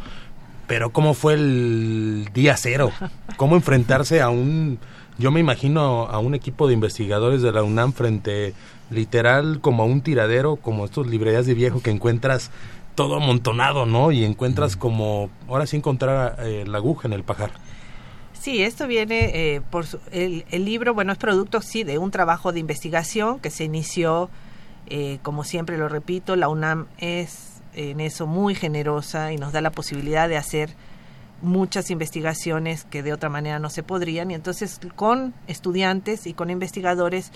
Pero 0.66 0.90
¿cómo 0.90 1.14
fue 1.14 1.34
el 1.34 2.28
día 2.34 2.56
cero? 2.56 2.90
¿Cómo 3.36 3.56
enfrentarse 3.56 4.20
a 4.20 4.28
un, 4.28 4.78
yo 5.18 5.30
me 5.30 5.40
imagino 5.40 6.06
a 6.06 6.18
un 6.18 6.34
equipo 6.34 6.66
de 6.66 6.74
investigadores 6.74 7.40
de 7.40 7.52
la 7.52 7.62
UNAM 7.62 7.92
frente 7.92 8.52
literal 8.90 9.60
como 9.60 9.82
a 9.82 9.86
un 9.86 10.02
tiradero, 10.02 10.56
como 10.56 10.84
estos 10.84 11.06
librerías 11.06 11.46
de 11.46 11.54
viejo 11.54 11.80
que 11.80 11.90
encuentras 11.90 12.50
todo 12.94 13.16
amontonado, 13.16 13.86
¿no? 13.86 14.10
Y 14.10 14.24
encuentras 14.24 14.76
como, 14.76 15.30
ahora 15.48 15.66
sí 15.66 15.76
encontrar 15.76 16.36
eh, 16.40 16.64
la 16.66 16.78
aguja 16.78 17.08
en 17.08 17.14
el 17.14 17.24
pajar. 17.24 17.50
Sí, 18.32 18.62
esto 18.62 18.86
viene 18.86 19.30
eh, 19.34 19.60
por 19.70 19.86
el, 20.12 20.44
el, 20.50 20.64
libro, 20.64 20.94
bueno, 20.94 21.12
es 21.12 21.18
producto, 21.18 21.60
sí, 21.60 21.84
de 21.84 21.98
un 21.98 22.10
trabajo 22.10 22.52
de 22.52 22.60
investigación 22.60 23.40
que 23.40 23.50
se 23.50 23.64
inició 23.64 24.30
eh, 24.88 25.18
como 25.22 25.44
siempre 25.44 25.78
lo 25.78 25.88
repito, 25.88 26.36
la 26.36 26.48
UNAM 26.48 26.86
es 26.98 27.62
en 27.74 28.00
eso 28.00 28.26
muy 28.26 28.54
generosa 28.54 29.32
y 29.32 29.36
nos 29.36 29.52
da 29.52 29.60
la 29.60 29.70
posibilidad 29.70 30.28
de 30.28 30.36
hacer 30.36 30.74
muchas 31.42 31.90
investigaciones 31.90 32.84
que 32.84 33.02
de 33.02 33.12
otra 33.12 33.28
manera 33.28 33.58
no 33.58 33.70
se 33.70 33.82
podrían. 33.82 34.30
Y 34.30 34.34
entonces 34.34 34.80
con 34.94 35.34
estudiantes 35.46 36.26
y 36.26 36.34
con 36.34 36.50
investigadores 36.50 37.32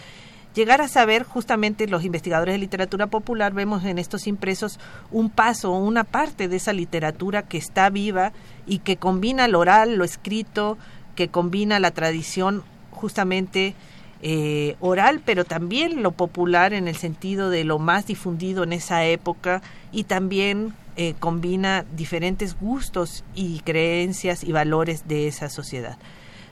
llegar 0.55 0.81
a 0.81 0.89
saber 0.89 1.23
justamente 1.25 1.87
los 1.87 2.05
investigadores 2.05 2.55
de 2.55 2.59
literatura 2.59 3.07
popular 3.07 3.53
vemos 3.53 3.85
en 3.85 3.99
estos 3.99 4.27
impresos 4.27 4.81
un 5.11 5.31
paso, 5.31 5.71
una 5.73 6.05
parte 6.05 6.49
de 6.49 6.57
esa 6.57 6.73
literatura 6.73 7.43
que 7.43 7.59
está 7.59 7.89
viva 7.91 8.33
y 8.67 8.79
que 8.79 8.97
combina 8.97 9.49
lo 9.49 9.61
oral, 9.61 9.97
lo 9.97 10.05
escrito, 10.05 10.77
que 11.15 11.29
combina 11.29 11.79
la 11.79 11.91
tradición 11.93 12.65
justamente 12.91 13.75
eh, 14.23 14.77
oral, 14.81 15.23
pero 15.25 15.45
también 15.45 16.03
lo 16.03 16.13
popular 16.13 16.73
en 16.75 16.89
el 16.89 16.97
sentido 16.97 17.49
de 17.49 17.65
lo 17.65 17.79
más 17.79 18.07
difundido 18.07 18.63
en 18.65 18.73
esa 18.73 19.05
época 19.05 19.63
y 19.93 20.05
también 20.05 20.75
eh, 20.97 21.15
combina 21.19 21.87
diferentes 21.97 22.59
gustos 22.59 23.25
y 23.35 23.61
creencias 23.61 24.45
y 24.45 24.53
valores 24.53 25.09
de 25.09 25.27
esa 25.27 25.49
sociedad. 25.49 25.97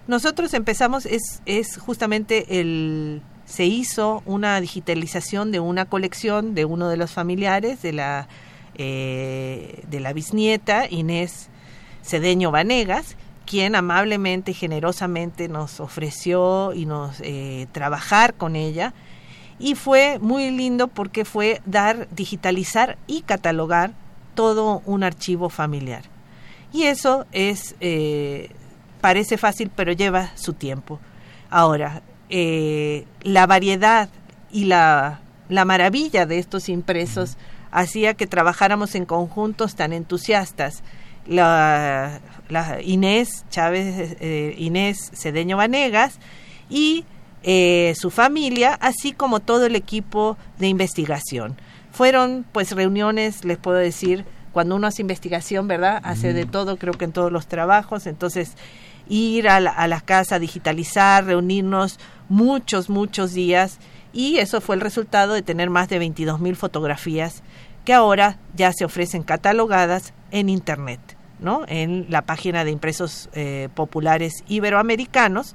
Nosotros 0.07 0.55
empezamos, 0.55 1.05
es, 1.05 1.43
es 1.45 1.77
justamente 1.77 2.61
el, 2.61 3.21
se 3.45 3.67
hizo 3.67 4.23
una 4.25 4.61
digitalización 4.61 5.53
de 5.53 5.61
una 5.61 5.85
colección 5.85 6.55
de 6.55 6.65
uno 6.65 6.89
de 6.89 6.97
los 6.97 7.11
familiares 7.11 7.83
de 7.83 7.93
la, 7.93 8.29
eh, 8.77 9.85
de 9.91 10.01
la 10.01 10.13
bisnieta 10.15 10.87
Inés 10.89 11.49
Cedeño 12.03 12.51
Vanegas, 12.51 13.17
quien 13.49 13.75
amablemente 13.75 14.51
y 14.51 14.55
generosamente 14.55 15.49
nos 15.49 15.81
ofreció 15.81 16.75
y 16.75 16.85
nos 16.85 17.17
eh, 17.23 17.67
trabajar 17.73 18.35
con 18.35 18.57
ella. 18.57 18.93
Y 19.59 19.75
fue 19.75 20.19
muy 20.21 20.51
lindo 20.51 20.89
porque 20.89 21.25
fue 21.25 21.63
dar 21.65 22.09
digitalizar 22.11 22.99
y 23.07 23.23
catalogar 23.23 23.93
todo 24.35 24.83
un 24.85 25.03
archivo 25.03 25.49
familiar. 25.49 26.03
Y 26.73 26.83
eso 26.85 27.25
es 27.33 27.75
eh, 27.81 28.51
parece 29.01 29.39
fácil 29.39 29.71
pero 29.75 29.93
lleva 29.93 30.31
su 30.37 30.53
tiempo. 30.53 31.01
Ahora 31.49 32.03
eh, 32.29 33.07
la 33.23 33.47
variedad 33.47 34.11
y 34.53 34.67
la, 34.67 35.21
la 35.49 35.65
maravilla 35.65 36.27
de 36.27 36.39
estos 36.39 36.69
impresos 36.69 37.39
hacía 37.71 38.13
que 38.13 38.27
trabajáramos 38.27 38.95
en 38.95 39.07
conjuntos 39.07 39.75
tan 39.75 39.95
entusiastas. 39.95 40.83
La, 41.27 42.21
Inés 42.83 43.45
Chávez, 43.51 44.17
eh, 44.21 44.55
Inés 44.59 45.11
Cedeño 45.15 45.57
Vanegas 45.57 46.19
y 46.71 47.05
eh, 47.43 47.95
su 47.97 48.11
familia, 48.11 48.75
así 48.81 49.13
como 49.13 49.41
todo 49.41 49.67
el 49.67 49.77
equipo 49.77 50.37
de 50.59 50.69
investigación. 50.69 51.57
Fueron 51.93 52.45
pues 52.53 52.73
reuniones, 52.73 53.45
les 53.45 53.59
puedo 53.59 53.77
decir, 53.77 54.25
cuando 54.53 54.77
uno 54.77 54.87
hace 54.87 55.03
investigación, 55.03 55.69
¿verdad? 55.69 56.01
Hace 56.03 56.33
de 56.33 56.47
todo, 56.47 56.79
creo 56.79 56.95
que 56.95 57.05
en 57.05 57.13
todos 57.13 57.31
los 57.31 57.47
trabajos, 57.47 58.07
entonces 58.07 58.55
ir 59.09 59.49
a 59.49 59.61
la, 59.61 59.71
a 59.71 59.87
la 59.87 60.01
casa, 60.01 60.39
digitalizar, 60.39 61.25
reunirnos 61.25 61.99
muchos, 62.29 62.91
muchos 62.91 63.33
días 63.33 63.79
y 64.13 64.39
eso 64.39 64.61
fue 64.61 64.75
el 64.75 64.81
resultado 64.81 65.35
de 65.35 65.43
tener 65.43 65.71
más 65.71 65.89
de 65.89 65.99
22 65.99 66.41
mil 66.41 66.57
fotografías 66.57 67.43
que 67.85 67.95
ahora 67.95 68.39
ya 68.55 68.73
se 68.73 68.85
ofrecen 68.85 69.23
catalogadas 69.23 70.13
en 70.31 70.49
Internet. 70.49 71.18
¿No? 71.41 71.63
en 71.69 72.07
la 72.09 72.23
página 72.23 72.65
de 72.65 72.71
impresos 72.71 73.29
eh, 73.33 73.69
populares 73.75 74.45
iberoamericanos 74.49 75.55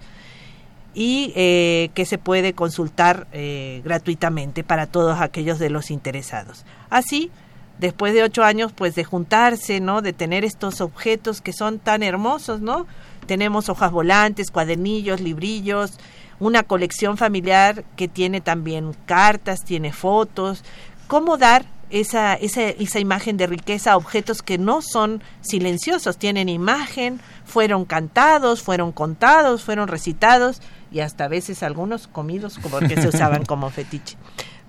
y 0.94 1.34
eh, 1.36 1.90
que 1.94 2.06
se 2.06 2.18
puede 2.18 2.54
consultar 2.54 3.28
eh, 3.32 3.82
gratuitamente 3.84 4.64
para 4.64 4.88
todos 4.88 5.20
aquellos 5.20 5.60
de 5.60 5.70
los 5.70 5.92
interesados. 5.92 6.66
Así, 6.90 7.32
después 7.80 8.14
de 8.14 8.24
ocho 8.24 8.44
años, 8.44 8.72
pues 8.74 8.96
de 8.96 9.04
juntarse, 9.04 9.80
¿no? 9.80 10.02
De 10.02 10.14
tener 10.14 10.46
estos 10.46 10.82
objetos 10.82 11.42
que 11.42 11.54
son 11.54 11.80
tan 11.80 12.04
hermosos, 12.04 12.62
¿no? 12.62 12.86
Tenemos 13.26 13.70
hojas 13.70 13.92
volantes, 13.92 14.52
cuadernillos, 14.52 15.20
librillos, 15.20 15.98
una 16.40 16.64
colección 16.64 17.18
familiar 17.18 17.84
que 17.96 18.08
tiene 18.08 18.42
también 18.42 18.96
cartas, 19.06 19.64
tiene 19.64 19.94
fotos. 19.94 20.64
¿Cómo 21.08 21.38
dar 21.38 21.66
esa, 21.94 22.34
esa, 22.34 22.64
esa 22.64 23.00
imagen 23.00 23.38
de 23.38 23.46
riqueza, 23.46 23.96
objetos 23.96 24.42
que 24.42 24.58
no 24.58 24.82
son 24.82 25.22
silenciosos, 25.42 26.18
tienen 26.18 26.50
imagen, 26.50 27.22
fueron 27.46 27.86
cantados, 27.86 28.64
fueron 28.64 28.92
contados, 28.92 29.64
fueron 29.64 29.88
recitados 29.88 30.60
y 30.92 31.02
hasta 31.02 31.26
a 31.26 31.28
veces 31.28 31.62
algunos 31.62 32.08
comidos 32.08 32.58
como 32.58 32.80
que 32.80 33.00
se 33.00 33.08
usaban 33.08 33.46
como 33.46 33.70
fetiche. 33.72 34.18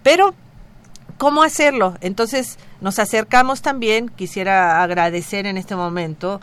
Pero, 0.02 0.34
¿cómo 1.16 1.42
hacerlo? 1.42 1.96
Entonces 2.02 2.58
nos 2.82 2.98
acercamos 2.98 3.62
también, 3.62 4.10
quisiera 4.10 4.82
agradecer 4.82 5.46
en 5.46 5.56
este 5.56 5.76
momento, 5.76 6.42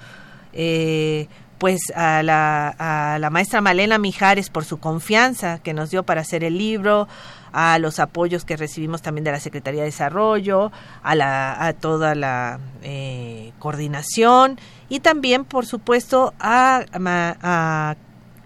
eh, 0.51 1.27
pues 1.61 1.91
a 1.93 2.23
la, 2.23 2.69
a 2.79 3.19
la 3.19 3.29
maestra 3.29 3.61
Malena 3.61 3.99
Mijares 3.99 4.49
por 4.49 4.65
su 4.65 4.79
confianza 4.79 5.59
que 5.59 5.75
nos 5.75 5.91
dio 5.91 6.01
para 6.01 6.21
hacer 6.21 6.43
el 6.43 6.57
libro, 6.57 7.07
a 7.53 7.77
los 7.77 7.99
apoyos 7.99 8.45
que 8.45 8.57
recibimos 8.57 9.03
también 9.03 9.25
de 9.25 9.31
la 9.31 9.39
Secretaría 9.39 9.81
de 9.81 9.85
Desarrollo, 9.85 10.71
a, 11.03 11.13
la, 11.13 11.63
a 11.63 11.73
toda 11.73 12.15
la 12.15 12.59
eh, 12.81 13.51
coordinación 13.59 14.59
y 14.89 15.01
también, 15.01 15.45
por 15.45 15.67
supuesto, 15.67 16.33
a, 16.39 16.83
a, 16.91 17.95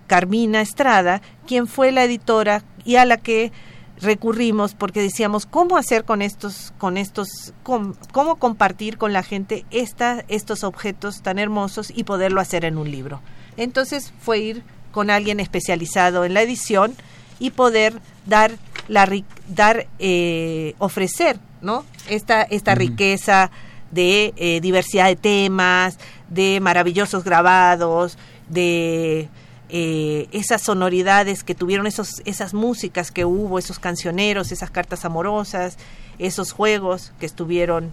Carmina 0.07 0.59
Estrada, 0.59 1.21
quien 1.47 1.67
fue 1.67 1.93
la 1.93 2.03
editora 2.03 2.63
y 2.83 2.97
a 2.97 3.05
la 3.05 3.15
que 3.15 3.53
recurrimos 4.01 4.73
porque 4.73 5.01
decíamos 5.01 5.45
cómo 5.45 5.77
hacer 5.77 6.03
con 6.03 6.21
estos 6.21 6.73
con 6.77 6.97
estos 6.97 7.53
cómo 7.63 8.35
compartir 8.37 8.97
con 8.97 9.13
la 9.13 9.23
gente 9.23 9.65
esta, 9.71 10.25
estos 10.27 10.63
objetos 10.63 11.21
tan 11.21 11.39
hermosos 11.39 11.91
y 11.95 12.03
poderlo 12.03 12.41
hacer 12.41 12.65
en 12.65 12.77
un 12.77 12.91
libro 12.91 13.21
entonces 13.57 14.13
fue 14.19 14.39
ir 14.39 14.63
con 14.91 15.09
alguien 15.09 15.39
especializado 15.39 16.25
en 16.25 16.33
la 16.33 16.41
edición 16.41 16.95
y 17.39 17.51
poder 17.51 18.01
dar 18.25 18.57
la 18.87 19.09
dar 19.47 19.87
eh, 19.99 20.75
ofrecer 20.77 21.39
no 21.61 21.85
esta 22.09 22.43
esta 22.43 22.75
riqueza 22.75 23.49
de 23.91 24.33
eh, 24.35 24.59
diversidad 24.61 25.07
de 25.07 25.15
temas 25.15 25.97
de 26.29 26.59
maravillosos 26.59 27.23
grabados 27.23 28.17
de 28.49 29.29
eh, 29.69 30.27
esas 30.31 30.61
sonoridades 30.61 31.43
que 31.43 31.55
tuvieron 31.55 31.87
esos 31.87 32.21
esas 32.25 32.53
músicas 32.53 33.11
que 33.11 33.25
hubo 33.25 33.57
esos 33.57 33.79
cancioneros 33.79 34.51
esas 34.51 34.69
cartas 34.69 35.05
amorosas 35.05 35.77
esos 36.19 36.51
juegos 36.51 37.13
que 37.19 37.25
estuvieron 37.25 37.91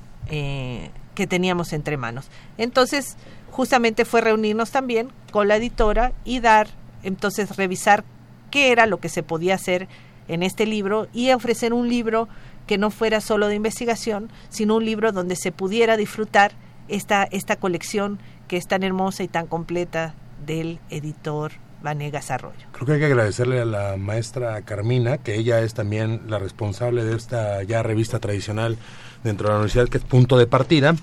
que 1.15 1.27
teníamos 1.27 1.73
entre 1.73 1.97
manos. 1.97 2.29
Entonces 2.59 3.17
justamente 3.51 4.05
fue 4.05 4.21
reunirnos 4.21 4.71
también 4.71 5.11
con 5.31 5.49
la 5.49 5.57
editora 5.57 6.13
y 6.25 6.41
dar 6.41 6.69
entonces 7.03 7.57
revisar 7.57 8.05
qué 8.51 8.73
era 8.73 8.87
lo 8.87 8.99
que 8.99 9.09
se 9.09 9.23
podía 9.23 9.55
hacer 9.55 9.89
en 10.29 10.43
este 10.43 10.67
libro 10.67 11.09
y 11.13 11.31
ofrecer 11.33 11.73
un 11.73 11.89
libro 11.89 12.29
que 12.67 12.79
no 12.79 12.91
fuera 12.91 13.21
solo 13.21 13.49
de 13.49 13.57
investigación, 13.57 14.31
sino 14.49 14.77
un 14.77 14.85
libro 14.85 15.13
donde 15.13 15.37
se 15.37 15.53
pudiera 15.53 15.97
disfrutar 15.97 16.53
esta, 16.89 17.25
esta 17.25 17.57
colección 17.57 18.19
que 18.49 18.57
es 18.57 18.67
tan 18.67 18.83
hermosa 18.83 19.23
y 19.23 19.29
tan 19.29 19.47
completa 19.47 20.15
del 20.45 20.81
editor 20.91 21.53
Vanegas 21.83 22.31
Arroyo. 22.31 22.67
Creo 22.73 22.87
que 22.87 22.93
hay 22.93 22.99
que 23.01 23.07
agradecerle 23.07 23.61
a 23.61 23.65
la 23.65 23.97
maestra 23.97 24.63
Carmina, 24.63 25.19
que 25.19 25.35
ella 25.37 25.61
es 25.61 25.75
también 25.75 26.23
la 26.29 26.39
responsable 26.39 27.05
de 27.05 27.17
esta 27.17 27.63
ya 27.63 27.83
revista 27.83 28.19
tradicional 28.21 28.79
dentro 29.25 29.49
de 29.49 29.53
la 29.53 29.59
universidad, 29.59 29.89
que 29.89 29.99
es 29.99 30.05
punto 30.05 30.39
de 30.39 30.47
partida. 30.47 30.95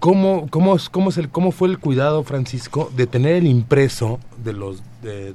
¿Cómo, 0.00 0.46
cómo, 0.48 0.76
es, 0.76 0.90
cómo, 0.90 1.10
es 1.10 1.16
el, 1.18 1.28
¿Cómo 1.28 1.50
fue 1.50 1.68
el 1.68 1.78
cuidado, 1.78 2.22
Francisco, 2.22 2.90
de 2.94 3.06
tener 3.06 3.34
el 3.34 3.46
impreso 3.46 4.20
de 4.44 4.52
los, 4.52 4.82
del, 5.02 5.34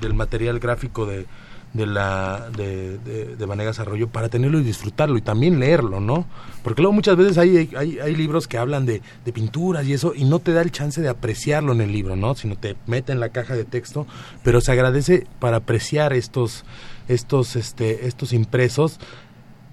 del 0.00 0.14
material 0.14 0.58
gráfico 0.58 1.06
de, 1.06 1.26
de 1.72 1.86
la 1.86 2.50
de, 2.56 2.98
de, 2.98 3.36
de, 3.36 3.46
Vanegas 3.46 3.78
Arroyo 3.78 4.08
para 4.08 4.28
tenerlo 4.28 4.58
y 4.58 4.64
disfrutarlo 4.64 5.16
y 5.16 5.22
también 5.22 5.60
leerlo, 5.60 6.00
¿no? 6.00 6.26
Porque 6.64 6.82
luego 6.82 6.92
muchas 6.92 7.16
veces 7.16 7.38
hay, 7.38 7.70
hay, 7.76 7.98
hay 8.00 8.16
libros 8.16 8.48
que 8.48 8.58
hablan 8.58 8.86
de, 8.86 9.02
de, 9.24 9.32
pinturas 9.32 9.86
y 9.86 9.92
eso 9.92 10.12
y 10.14 10.24
no 10.24 10.40
te 10.40 10.52
da 10.52 10.62
el 10.62 10.72
chance 10.72 11.00
de 11.00 11.08
apreciarlo 11.08 11.72
en 11.72 11.80
el 11.80 11.92
libro, 11.92 12.16
¿no? 12.16 12.34
Sino 12.34 12.56
te 12.56 12.76
mete 12.86 13.12
en 13.12 13.20
la 13.20 13.28
caja 13.28 13.54
de 13.54 13.64
texto, 13.64 14.06
pero 14.42 14.60
se 14.60 14.72
agradece 14.72 15.26
para 15.38 15.58
apreciar 15.58 16.12
estos 16.12 16.64
estos 17.08 17.54
este 17.54 18.06
estos 18.06 18.32
impresos. 18.32 18.98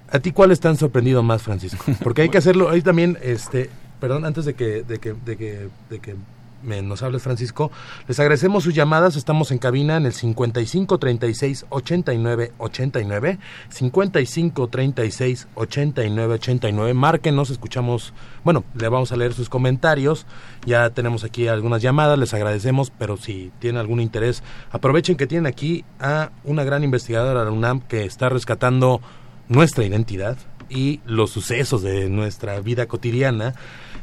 ¿A 0.09 0.19
ti 0.19 0.31
cuáles 0.31 0.59
te 0.59 0.67
han 0.67 0.77
sorprendido 0.77 1.23
más, 1.23 1.41
Francisco? 1.41 1.83
Porque 2.03 2.21
hay 2.21 2.29
que 2.29 2.37
hacerlo, 2.39 2.69
ahí 2.69 2.81
también 2.81 3.17
este, 3.23 3.71
perdón, 3.99 4.23
antes 4.23 4.45
de 4.45 4.53
que 4.53 4.83
de 4.83 4.99
que 4.99 5.13
de 5.13 5.35
que, 5.35 5.69
de 5.89 5.99
que 5.99 6.15
nos 6.63 7.03
hables 7.03 7.23
Francisco. 7.23 7.71
Les 8.07 8.19
agradecemos 8.19 8.63
sus 8.63 8.73
llamadas. 8.73 9.15
Estamos 9.15 9.51
en 9.51 9.57
cabina 9.57 9.97
en 9.97 10.05
el 10.05 10.13
55 10.13 10.97
36 10.97 11.65
89 11.69 12.53
89. 12.57 13.39
55 13.69 14.67
36 14.67 15.47
89 15.55 16.33
89. 16.33 16.93
Márquenos, 16.93 17.49
escuchamos. 17.49 18.13
Bueno, 18.43 18.63
le 18.75 18.89
vamos 18.89 19.11
a 19.11 19.17
leer 19.17 19.33
sus 19.33 19.49
comentarios. 19.49 20.25
Ya 20.65 20.89
tenemos 20.89 21.23
aquí 21.23 21.47
algunas 21.47 21.81
llamadas, 21.81 22.17
les 22.17 22.33
agradecemos, 22.33 22.91
pero 22.91 23.17
si 23.17 23.51
tienen 23.59 23.79
algún 23.79 23.99
interés, 23.99 24.43
aprovechen 24.71 25.17
que 25.17 25.27
tienen 25.27 25.47
aquí 25.47 25.85
a 25.99 26.31
una 26.43 26.63
gran 26.63 26.83
investigadora 26.83 27.41
de 27.41 27.45
la 27.45 27.51
UNAM 27.51 27.81
que 27.81 28.05
está 28.05 28.29
rescatando 28.29 29.01
nuestra 29.49 29.85
identidad 29.85 30.37
y 30.69 30.99
los 31.05 31.31
sucesos 31.31 31.81
de 31.81 32.09
nuestra 32.09 32.59
vida 32.59 32.87
cotidiana. 32.87 33.53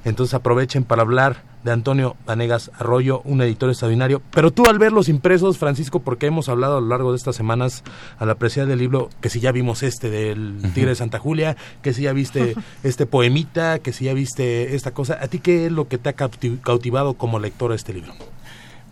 Entonces 0.05 0.35
aprovechen 0.35 0.85
para 0.85 1.03
hablar 1.03 1.54
de 1.65 1.73
Antonio 1.73 2.17
Vanegas 2.27 2.71
Arroyo, 2.79 3.23
un 3.25 3.41
editor 3.41 3.71
extraordinario. 3.71 4.23
Pero 4.31 4.53
tú 4.53 4.65
al 4.69 4.79
ver 4.79 4.93
los 4.93 5.09
impresos, 5.09 5.59
Francisco, 5.59 6.01
porque 6.01 6.27
hemos 6.27 6.49
hablado 6.49 6.77
a 6.77 6.81
lo 6.81 6.89
largo 6.89 7.11
de 7.11 7.17
estas 7.17 7.35
semanas 7.35 7.83
al 8.19 8.31
apreciar 8.31 8.67
del 8.67 8.79
libro, 8.79 9.09
que 9.21 9.31
si 9.31 9.41
ya 9.41 9.51
vimos 9.51 9.83
este 9.83 10.11
del 10.11 10.61
Tigre 10.75 10.91
de 10.91 10.95
Santa 10.95 11.19
Julia, 11.19 11.57
que 11.83 11.95
si 11.95 12.03
ya 12.03 12.13
viste 12.13 12.55
este 12.85 13.07
poemita, 13.07 13.79
que 13.79 13.93
si 13.93 14.05
ya 14.05 14.15
viste 14.15 14.77
esta 14.77 14.93
cosa, 14.93 15.19
¿a 15.21 15.29
ti 15.29 15.39
qué 15.39 15.67
es 15.67 15.73
lo 15.73 15.89
que 15.89 15.99
te 15.99 16.11
ha 16.11 16.13
cautivado 16.13 17.15
como 17.15 17.39
lector 17.39 17.73
a 17.73 17.75
este 17.75 17.95
libro? 17.95 18.13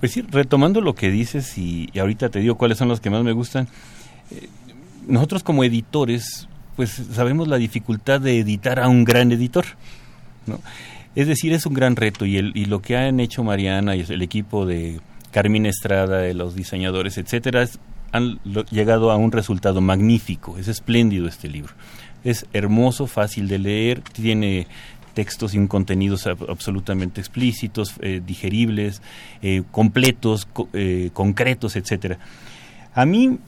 Pues 0.00 0.12
sí, 0.12 0.22
retomando 0.22 0.80
lo 0.80 0.94
que 0.94 1.10
dices 1.10 1.56
y, 1.58 1.90
y 1.92 1.98
ahorita 1.98 2.30
te 2.30 2.40
digo 2.40 2.56
cuáles 2.56 2.78
son 2.78 2.88
los 2.88 3.00
que 3.00 3.10
más 3.10 3.22
me 3.22 3.32
gustan, 3.32 3.68
eh, 4.30 4.48
nosotros 5.06 5.42
como 5.42 5.62
editores, 5.62 6.48
pues 6.74 7.02
sabemos 7.12 7.48
la 7.48 7.56
dificultad 7.56 8.20
de 8.20 8.38
editar 8.38 8.80
a 8.80 8.88
un 8.88 9.04
gran 9.04 9.30
editor, 9.30 9.66
¿no? 10.46 10.58
Es 11.14 11.26
decir, 11.26 11.52
es 11.52 11.66
un 11.66 11.74
gran 11.74 11.96
reto 11.96 12.24
y, 12.24 12.38
el, 12.38 12.52
y 12.54 12.64
lo 12.64 12.80
que 12.80 12.96
han 12.96 13.20
hecho 13.20 13.44
Mariana 13.44 13.96
y 13.96 14.00
el 14.00 14.22
equipo 14.22 14.64
de 14.64 15.00
Carmina 15.30 15.68
Estrada, 15.68 16.18
de 16.18 16.34
los 16.34 16.54
diseñadores, 16.54 17.18
etcétera, 17.18 17.66
han 18.12 18.38
llegado 18.70 19.10
a 19.10 19.16
un 19.16 19.32
resultado 19.32 19.80
magnífico. 19.80 20.58
Es 20.58 20.68
espléndido 20.68 21.26
este 21.26 21.48
libro. 21.48 21.72
Es 22.24 22.46
hermoso, 22.52 23.06
fácil 23.06 23.48
de 23.48 23.58
leer, 23.58 24.00
tiene 24.00 24.66
textos 25.14 25.54
y 25.54 25.58
un 25.58 25.66
contenidos 25.66 26.26
absolutamente 26.26 27.20
explícitos, 27.20 27.94
eh, 28.00 28.22
digeribles, 28.24 29.02
eh, 29.42 29.62
completos, 29.70 30.46
co 30.46 30.68
eh, 30.72 31.10
concretos, 31.12 31.76
etcétera. 31.76 32.18
A 32.94 33.04
mí 33.04 33.38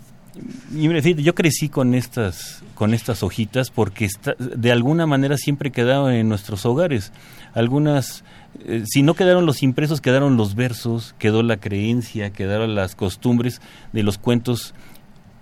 yo 0.73 1.35
crecí 1.35 1.68
con 1.68 1.94
estas 1.94 2.62
con 2.75 2.92
estas 2.92 3.23
hojitas 3.23 3.71
porque 3.71 4.04
está, 4.04 4.35
de 4.38 4.73
alguna 4.73 5.06
manera 5.06 5.37
siempre 5.37 5.71
quedaban 5.71 6.14
en 6.14 6.28
nuestros 6.28 6.66
hogares 6.66 7.12
algunas 7.54 8.25
eh, 8.66 8.84
si 8.87 9.02
no 9.02 9.14
quedaron 9.14 9.46
los 9.46 9.62
impresos 9.62 10.00
quedaron 10.00 10.37
los 10.37 10.54
versos 10.54 11.14
quedó 11.18 11.42
la 11.42 11.56
creencia 11.56 12.30
quedaron 12.30 12.75
las 12.75 12.94
costumbres 12.94 13.61
de 13.92 14.02
los 14.02 14.18
cuentos 14.18 14.75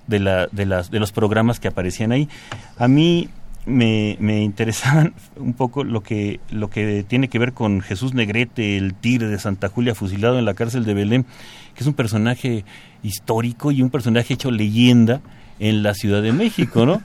de 0.06 0.20
la 0.20 0.46
de 0.48 0.66
las 0.66 0.90
de 0.90 1.00
los 1.00 1.12
programas 1.12 1.60
que 1.60 1.68
aparecían 1.68 2.12
ahí. 2.12 2.28
A 2.76 2.88
mí 2.88 3.28
me, 3.66 4.16
me 4.20 4.42
interesaban 4.42 5.14
un 5.36 5.54
poco 5.54 5.84
lo 5.84 6.02
que 6.02 6.40
lo 6.50 6.70
que 6.70 7.04
tiene 7.06 7.28
que 7.28 7.38
ver 7.38 7.52
con 7.52 7.80
Jesús 7.80 8.14
Negrete 8.14 8.76
el 8.76 8.94
tigre 8.94 9.28
de 9.28 9.38
Santa 9.38 9.68
Julia 9.68 9.94
fusilado 9.94 10.38
en 10.38 10.44
la 10.44 10.54
cárcel 10.54 10.84
de 10.84 10.94
Belén 10.94 11.26
que 11.74 11.80
es 11.80 11.86
un 11.86 11.94
personaje 11.94 12.64
histórico 13.02 13.72
y 13.72 13.82
un 13.82 13.90
personaje 13.90 14.34
hecho 14.34 14.50
leyenda 14.50 15.20
en 15.58 15.82
la 15.82 15.94
Ciudad 15.94 16.22
de 16.22 16.32
México, 16.32 16.86
¿no? 16.86 17.02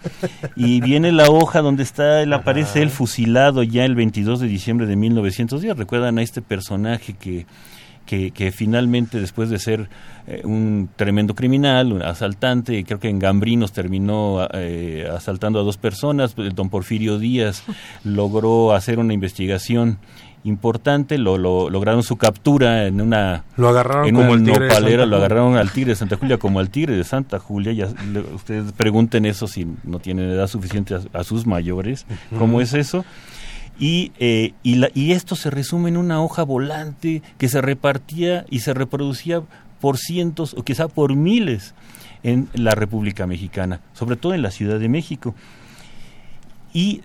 Y 0.55 0.81
viene 0.81 1.11
la 1.11 1.29
hoja 1.29 1.61
donde 1.61 1.83
está, 1.83 2.21
él 2.21 2.33
aparece 2.33 2.81
el 2.81 2.89
fusilado 2.89 3.63
ya 3.63 3.85
el 3.85 3.95
22 3.95 4.39
de 4.39 4.47
diciembre 4.47 4.87
de 4.87 4.95
1910. 4.95 5.77
Recuerdan 5.77 6.17
a 6.17 6.21
este 6.21 6.41
personaje 6.41 7.13
que, 7.13 7.45
que, 8.05 8.31
que 8.31 8.51
finalmente, 8.51 9.19
después 9.19 9.49
de 9.49 9.59
ser 9.59 9.89
eh, 10.27 10.41
un 10.43 10.89
tremendo 10.95 11.35
criminal, 11.35 11.93
un 11.93 12.01
asaltante, 12.01 12.83
creo 12.83 12.99
que 12.99 13.09
en 13.09 13.19
Gambrinos 13.19 13.71
terminó 13.71 14.47
eh, 14.53 15.07
asaltando 15.09 15.59
a 15.59 15.63
dos 15.63 15.77
personas, 15.77 16.35
don 16.35 16.69
Porfirio 16.69 17.19
Díaz 17.19 17.63
logró 18.03 18.73
hacer 18.73 18.99
una 18.99 19.13
investigación 19.13 19.99
importante, 20.47 21.17
lo, 21.17 21.37
lo, 21.37 21.69
lograron 21.69 22.03
su 22.03 22.15
captura 22.15 22.87
en 22.87 23.01
una 23.01 23.43
lo 23.57 23.69
agarraron 23.69 24.07
en 24.07 24.15
como 24.15 24.31
una 24.31 24.53
el 24.53 24.59
nopalera, 24.61 25.05
lo 25.05 25.17
agarraron 25.17 25.57
al 25.57 25.71
tigre 25.71 25.91
de 25.91 25.95
Santa 25.95 26.17
Julia 26.17 26.37
como 26.37 26.59
al 26.59 26.69
tigre 26.69 26.95
de 26.95 27.03
Santa 27.03 27.39
Julia, 27.39 27.73
ya 27.73 27.87
le, 28.11 28.21
ustedes 28.21 28.71
pregunten 28.71 29.25
eso 29.25 29.47
si 29.47 29.67
no 29.83 29.99
tienen 29.99 30.29
edad 30.29 30.47
suficiente 30.47 30.95
a, 30.95 31.01
a 31.13 31.23
sus 31.23 31.45
mayores, 31.45 32.05
uh 32.09 32.35
-huh. 32.35 32.39
¿cómo 32.39 32.61
es 32.61 32.73
eso? 32.73 33.05
Y, 33.79 34.11
eh, 34.17 34.53
y, 34.63 34.75
la, 34.75 34.89
y 34.93 35.11
esto 35.11 35.35
se 35.35 35.49
resume 35.51 35.89
en 35.89 35.97
una 35.97 36.21
hoja 36.21 36.43
volante 36.43 37.21
que 37.37 37.47
se 37.47 37.61
repartía 37.61 38.45
y 38.49 38.59
se 38.59 38.73
reproducía 38.73 39.43
por 39.79 39.97
cientos 39.97 40.55
o 40.57 40.63
quizá 40.63 40.87
por 40.87 41.15
miles 41.15 41.75
en 42.23 42.49
la 42.53 42.71
República 42.71 43.27
Mexicana, 43.27 43.81
sobre 43.93 44.15
todo 44.15 44.33
en 44.33 44.41
la 44.41 44.51
Ciudad 44.51 44.79
de 44.79 44.89
México. 44.89 45.35
Y 46.73 47.01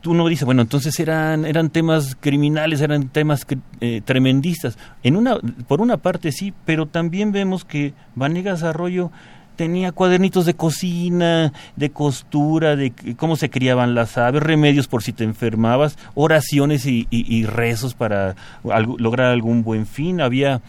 tú 0.00 0.14
no 0.14 0.26
dices, 0.28 0.44
bueno, 0.44 0.62
entonces 0.62 0.98
eran, 1.00 1.44
eran 1.44 1.70
temas 1.70 2.16
criminales, 2.18 2.80
eran 2.80 3.08
temas 3.08 3.46
eh, 3.80 4.00
tremendistas. 4.04 4.78
En 5.02 5.16
una, 5.16 5.38
por 5.66 5.80
una 5.80 5.98
parte 5.98 6.32
sí, 6.32 6.52
pero 6.64 6.86
también 6.86 7.32
vemos 7.32 7.64
que 7.64 7.94
Vanegas 8.14 8.62
Arroyo 8.62 9.10
tenía 9.58 9.90
cuadernitos 9.90 10.46
de 10.46 10.54
cocina, 10.54 11.52
de 11.74 11.90
costura, 11.90 12.76
de 12.76 12.92
cómo 13.16 13.34
se 13.34 13.50
criaban 13.50 13.96
las 13.96 14.16
aves, 14.16 14.40
remedios 14.40 14.86
por 14.86 15.02
si 15.02 15.12
te 15.12 15.24
enfermabas, 15.24 15.98
oraciones 16.14 16.86
y, 16.86 17.44
rezos 17.44 17.94
para 17.94 18.36
lograr 18.62 19.32
algún 19.32 19.64
buen 19.64 19.86
fin. 19.86 20.20
Había 20.20 20.62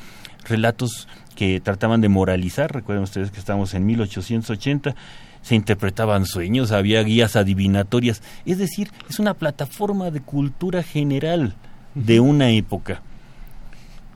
relatos 0.43 1.07
que 1.35 1.61
trataban 1.61 2.01
de 2.01 2.09
moralizar, 2.09 2.73
recuerden 2.73 3.03
ustedes 3.03 3.29
que 3.29 3.39
estamos 3.39 3.75
en 3.75 3.85
1880 3.85 4.95
se 5.41 5.55
interpretaban 5.55 6.25
sueños, 6.25 6.71
había 6.71 7.03
guías 7.03 7.35
adivinatorias, 7.35 8.21
es 8.45 8.57
decir, 8.57 8.91
es 9.09 9.19
una 9.19 9.33
plataforma 9.33 10.11
de 10.11 10.21
cultura 10.21 10.83
general 10.83 11.55
de 11.95 12.19
una 12.19 12.49
época. 12.51 13.01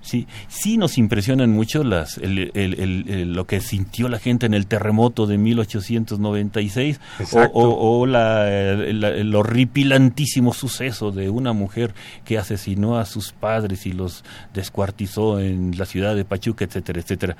Sí, 0.03 0.27
sí 0.49 0.77
nos 0.77 0.97
impresionan 0.97 1.51
mucho 1.51 1.81
las, 1.85 2.17
el, 2.17 2.51
el, 2.55 2.73
el, 3.07 3.33
lo 3.33 3.47
que 3.47 3.61
sintió 3.61 4.09
la 4.09 4.19
gente 4.19 4.45
en 4.45 4.53
el 4.53 4.67
terremoto 4.67 5.27
de 5.27 5.37
1896 5.37 6.99
o, 7.31 7.39
o, 7.39 8.01
o 8.01 8.05
la, 8.05 8.43
la, 8.75 9.07
el 9.09 9.33
horripilantísimo 9.33 10.53
suceso 10.53 11.11
de 11.11 11.29
una 11.29 11.53
mujer 11.53 11.93
que 12.25 12.37
asesinó 12.37 12.97
a 12.97 13.05
sus 13.05 13.31
padres 13.31 13.85
y 13.85 13.93
los 13.93 14.25
descuartizó 14.53 15.39
en 15.39 15.77
la 15.77 15.85
ciudad 15.85 16.17
de 16.17 16.25
Pachuca, 16.25 16.65
etcétera, 16.65 16.99
etcétera. 16.99 17.37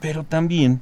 Pero 0.00 0.24
también 0.24 0.80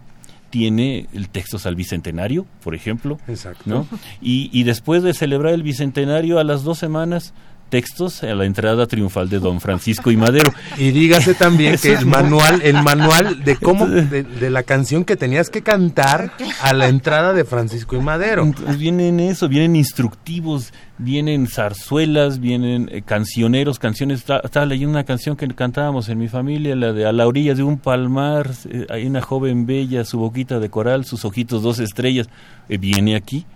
tiene 0.51 1.07
el 1.15 1.29
texto 1.29 1.57
al 1.65 1.77
bicentenario, 1.77 2.47
por 2.63 2.75
ejemplo. 2.75 3.19
Exacto. 3.29 3.63
¿no? 3.67 3.87
Y, 4.21 4.51
y 4.53 4.65
después 4.65 5.03
de 5.03 5.15
celebrar 5.15 5.55
el 5.55 5.63
bicentenario, 5.63 6.39
a 6.39 6.45
las 6.45 6.65
dos 6.65 6.79
semanas 6.79 7.33
textos 7.71 8.23
a 8.23 8.35
la 8.35 8.45
entrada 8.45 8.87
triunfal 8.87 9.31
de 9.31 9.39
Don 9.39 9.61
Francisco 9.61 10.11
y 10.11 10.17
Madero. 10.17 10.53
Y 10.77 10.91
dígase 10.91 11.35
también 11.35 11.79
que 11.79 11.95
el 11.95 12.05
manual, 12.05 12.61
el 12.63 12.83
manual 12.83 13.43
de 13.45 13.57
cómo, 13.57 13.87
de, 13.87 14.23
de, 14.25 14.51
la 14.51 14.65
canción 14.65 15.05
que 15.05 15.17
tenías 15.17 15.49
que 15.49 15.63
cantar 15.63 16.33
a 16.61 16.73
la 16.75 16.89
entrada 16.89 17.33
de 17.33 17.45
Francisco 17.45 17.97
y 17.97 18.01
Madero. 18.01 18.43
Entonces 18.43 18.77
vienen 18.77 19.21
eso, 19.21 19.49
vienen 19.49 19.77
instructivos, 19.77 20.73
vienen 20.99 21.47
zarzuelas, 21.47 22.41
vienen 22.41 22.89
eh, 22.93 23.03
cancioneros, 23.03 23.79
canciones. 23.79 24.21
Estaba, 24.21 24.41
estaba, 24.45 24.67
leyendo 24.67 24.91
una 24.91 25.05
canción 25.05 25.37
que 25.37 25.49
cantábamos 25.49 26.09
en 26.09 26.19
mi 26.19 26.29
familia, 26.29 26.77
la 26.77 26.93
de 26.93 27.07
A 27.07 27.13
la 27.13 27.27
orilla 27.27 27.55
de 27.55 27.63
un 27.63 27.79
palmar, 27.79 28.51
eh, 28.69 28.87
hay 28.91 29.07
una 29.07 29.23
joven 29.23 29.65
bella, 29.65 30.05
su 30.05 30.19
boquita 30.19 30.59
de 30.59 30.69
coral, 30.69 31.05
sus 31.05 31.25
ojitos 31.25 31.63
dos 31.63 31.79
estrellas. 31.79 32.29
Eh, 32.69 32.79
viene 32.79 33.17
aquí 33.17 33.47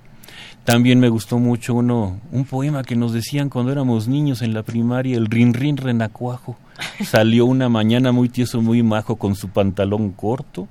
También 0.65 0.99
me 0.99 1.11
gustó 1.11 1.39
mucho 1.39 1.75
uno, 1.75 2.21
un 2.33 2.47
poema 2.47 2.83
que 2.85 2.97
nos 2.97 3.13
decían 3.13 3.51
cuando 3.51 3.71
éramos 3.71 4.09
niños 4.09 4.41
en 4.41 4.55
la 4.55 4.63
primaria, 4.63 5.17
el 5.19 5.27
Rin 5.27 5.53
Rin 5.53 5.77
Renacuajo. 5.77 6.57
Salió 7.05 7.45
una 7.45 7.69
mañana 7.69 8.13
muy 8.13 8.31
tieso, 8.31 8.63
muy 8.63 8.83
majo, 8.83 9.17
con 9.17 9.35
su 9.35 9.51
pantalón 9.51 10.13
corto, 10.13 10.67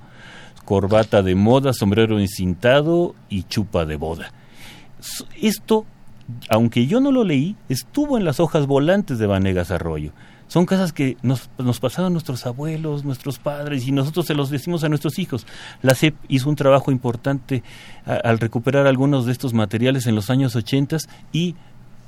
corbata 0.65 1.21
de 1.21 1.36
moda, 1.36 1.73
sombrero 1.73 2.19
encintado 2.19 3.13
y 3.29 3.43
chupa 3.43 3.86
de 3.86 3.95
boda. 3.97 4.34
Esto, 5.39 5.86
aunque 6.49 6.88
yo 6.88 6.99
no 6.99 7.12
lo 7.12 7.23
leí, 7.23 7.56
estuvo 7.69 8.17
en 8.17 8.25
las 8.25 8.39
hojas 8.39 8.65
volantes 8.65 9.19
de 9.19 9.27
Vanegas 9.27 9.69
Arroyo. 9.69 10.12
Son 10.53 10.67
cosas 10.67 10.93
que 10.93 11.17
nos, 11.23 11.49
nos 11.57 11.79
pasaron 11.79 12.13
nuestros 12.13 12.45
abuelos, 12.45 13.03
nuestros 13.03 13.39
padres, 13.39 13.87
y 13.87 13.91
nosotros 13.91 14.27
se 14.27 14.35
los 14.35 14.51
decimos 14.51 14.83
a 14.83 14.89
nuestros 14.89 15.17
hijos. 15.17 15.47
La 15.81 15.95
CEP 15.95 16.13
hizo 16.27 16.47
un 16.47 16.55
trabajo 16.55 16.91
importante 16.91 17.63
al 18.05 18.37
recuperar 18.37 18.85
algunos 18.85 19.25
de 19.25 19.31
estos 19.31 19.55
materiales 19.55 20.05
en 20.05 20.13
los 20.13 20.29
años 20.29 20.55
80 20.55 20.97
y 21.31 21.55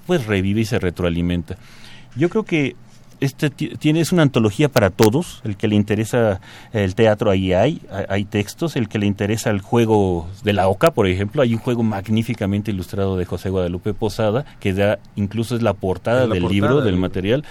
pues 0.06 0.28
revive 0.28 0.62
y 0.62 0.66
se 0.66 0.78
retroalimenta. 0.78 1.58
Yo 2.16 2.30
creo 2.30 2.44
que 2.44 2.76
este 3.20 3.50
tiene 3.50 4.02
es 4.02 4.12
una 4.12 4.22
antología 4.22 4.70
para 4.70 4.92
todos, 4.92 5.42
el 5.44 5.58
que 5.58 5.68
le 5.68 5.76
interesa 5.76 6.40
el 6.72 6.94
teatro 6.94 7.32
ahí 7.32 7.52
hay, 7.52 7.82
hay 8.10 8.26
textos, 8.26 8.76
el 8.76 8.90
que 8.90 9.00
le 9.00 9.08
interesa 9.08 9.50
el 9.50 9.62
juego 9.62 10.30
de 10.44 10.54
la 10.54 10.68
oca, 10.68 10.92
por 10.92 11.08
ejemplo, 11.08 11.42
hay 11.42 11.56
un 11.56 11.60
juego 11.60 11.82
magníficamente 11.82 12.70
ilustrado 12.70 13.18
de 13.18 13.26
José 13.26 13.50
Guadalupe 13.50 13.96
Posada, 13.96 14.46
que 14.60 14.74
da 14.74 15.00
incluso 15.16 15.56
es 15.56 15.64
la 15.64 15.74
portada 15.74 16.28
del 16.28 16.48
libro, 16.48 16.82
del 16.82 16.98
material, 16.98 17.44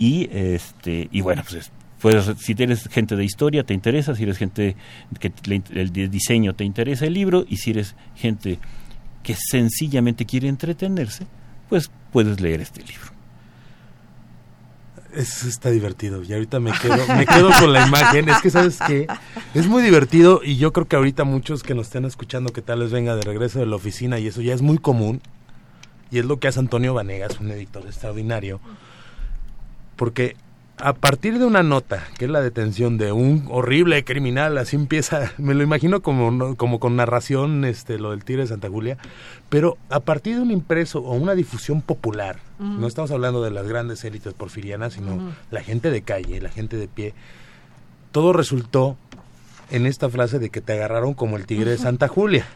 y 0.00 0.28
este 0.32 1.08
y 1.12 1.20
bueno, 1.20 1.44
pues 1.48 1.70
pues 2.00 2.32
si 2.38 2.56
eres 2.58 2.88
gente 2.88 3.14
de 3.14 3.24
historia 3.24 3.62
te 3.62 3.74
interesa, 3.74 4.16
si 4.16 4.24
eres 4.24 4.38
gente 4.38 4.74
que 5.20 5.32
el 5.44 5.92
diseño 6.10 6.54
te 6.54 6.64
interesa 6.64 7.04
el 7.04 7.12
libro 7.12 7.44
y 7.46 7.58
si 7.58 7.70
eres 7.70 7.94
gente 8.16 8.58
que 9.22 9.36
sencillamente 9.36 10.24
quiere 10.24 10.48
entretenerse, 10.48 11.26
pues 11.68 11.90
puedes 12.10 12.40
leer 12.40 12.62
este 12.62 12.80
libro. 12.80 13.10
Eso 15.12 15.46
está 15.46 15.70
divertido 15.70 16.22
y 16.22 16.32
ahorita 16.32 16.58
me 16.58 16.72
quedo, 16.72 17.06
me 17.16 17.26
quedo 17.26 17.50
con 17.60 17.72
la 17.72 17.86
imagen. 17.86 18.28
Es 18.30 18.40
que, 18.40 18.48
¿sabes 18.48 18.78
qué? 18.86 19.06
Es 19.54 19.66
muy 19.66 19.82
divertido 19.82 20.40
y 20.42 20.56
yo 20.56 20.72
creo 20.72 20.88
que 20.88 20.96
ahorita 20.96 21.24
muchos 21.24 21.62
que 21.62 21.74
nos 21.74 21.88
estén 21.88 22.06
escuchando 22.06 22.52
que 22.52 22.62
tal 22.62 22.78
vez 22.80 22.92
venga 22.92 23.14
de 23.16 23.22
regreso 23.22 23.58
de 23.58 23.66
la 23.66 23.76
oficina 23.76 24.18
y 24.18 24.28
eso 24.28 24.40
ya 24.40 24.54
es 24.54 24.62
muy 24.62 24.78
común. 24.78 25.20
Y 26.10 26.18
es 26.18 26.24
lo 26.24 26.40
que 26.40 26.48
hace 26.48 26.60
Antonio 26.60 26.94
Vanegas, 26.94 27.38
un 27.40 27.50
editor 27.50 27.84
extraordinario. 27.84 28.60
Porque 30.00 30.34
a 30.78 30.94
partir 30.94 31.38
de 31.38 31.44
una 31.44 31.62
nota, 31.62 32.02
que 32.16 32.24
es 32.24 32.30
la 32.30 32.40
detención 32.40 32.96
de 32.96 33.12
un 33.12 33.44
horrible 33.50 34.02
criminal, 34.02 34.56
así 34.56 34.74
empieza, 34.74 35.30
me 35.38 35.52
lo 35.52 35.62
imagino 35.62 36.00
como, 36.00 36.56
como 36.56 36.80
con 36.80 36.96
narración, 36.96 37.66
este, 37.66 37.98
lo 37.98 38.12
del 38.12 38.24
tiro 38.24 38.40
de 38.40 38.46
Santa 38.46 38.70
Julia, 38.70 38.96
pero 39.50 39.76
a 39.90 40.00
partir 40.00 40.36
de 40.36 40.40
un 40.40 40.52
impreso 40.52 41.00
o 41.00 41.12
una 41.12 41.34
difusión 41.34 41.82
popular, 41.82 42.38
no 42.58 42.86
estamos 42.86 43.10
hablando 43.10 43.42
de 43.42 43.50
las 43.50 43.68
grandes 43.68 44.02
élites 44.02 44.32
porfirianas, 44.32 44.94
sino 44.94 45.34
la 45.50 45.62
gente 45.62 45.90
de 45.90 46.00
calle, 46.00 46.40
la 46.40 46.48
gente 46.48 46.78
de 46.78 46.88
pie, 46.88 47.12
todo 48.10 48.32
resultó 48.32 48.96
en 49.70 49.84
esta 49.84 50.08
frase 50.08 50.38
de 50.38 50.48
que 50.48 50.62
te 50.62 50.72
agarraron 50.72 51.12
como 51.12 51.36
el 51.36 51.44
tigre 51.44 51.72
de 51.72 51.76
Santa 51.76 52.08
Julia. 52.08 52.46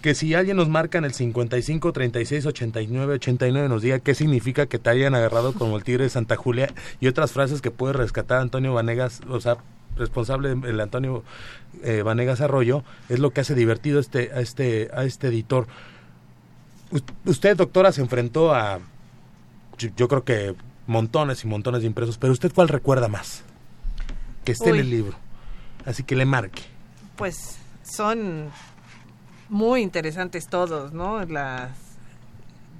Que 0.00 0.14
si 0.14 0.34
alguien 0.34 0.56
nos 0.56 0.68
marca 0.68 0.98
en 0.98 1.04
el 1.04 1.14
55, 1.14 1.92
36, 1.92 2.46
89, 2.46 3.14
89, 3.14 3.68
nos 3.68 3.82
diga 3.82 4.00
qué 4.00 4.14
significa 4.14 4.66
que 4.66 4.78
te 4.78 4.90
hayan 4.90 5.14
agarrado 5.14 5.52
como 5.52 5.76
el 5.76 5.84
tigre 5.84 6.04
de 6.04 6.10
Santa 6.10 6.36
Julia 6.36 6.72
y 7.00 7.06
otras 7.06 7.32
frases 7.32 7.62
que 7.62 7.70
puede 7.70 7.92
rescatar 7.92 8.40
Antonio 8.40 8.74
Vanegas, 8.74 9.20
o 9.28 9.40
sea, 9.40 9.58
responsable 9.96 10.50
el 10.50 10.80
Antonio 10.80 11.22
eh, 11.84 12.02
Vanegas 12.02 12.40
Arroyo, 12.40 12.82
es 13.08 13.18
lo 13.18 13.30
que 13.30 13.42
hace 13.42 13.54
divertido 13.54 14.00
este, 14.00 14.30
a, 14.34 14.40
este, 14.40 14.90
a 14.94 15.04
este 15.04 15.28
editor. 15.28 15.66
usted, 17.24 17.56
doctora, 17.56 17.92
se 17.92 18.00
enfrentó 18.00 18.54
a, 18.54 18.80
yo, 19.78 20.08
creo 20.08 20.24
que 20.24 20.54
montones 20.86 21.44
y 21.44 21.46
montones 21.46 21.82
de 21.82 21.86
impresos, 21.86 22.18
pero 22.18 22.32
usted 22.32 22.52
cuál 22.52 22.68
recuerda 22.68 23.08
más? 23.08 23.42
Que 24.44 24.52
esté 24.52 24.70
en 24.70 24.76
el 24.76 24.90
libro. 24.90 25.16
Así 25.84 26.02
que 26.02 26.16
le 26.16 26.24
marque. 26.24 26.62
Pues 27.16 27.58
son 27.82 28.50
muy 29.52 29.82
interesantes 29.82 30.48
todos, 30.48 30.94
¿no? 30.94 31.24
Las 31.26 31.72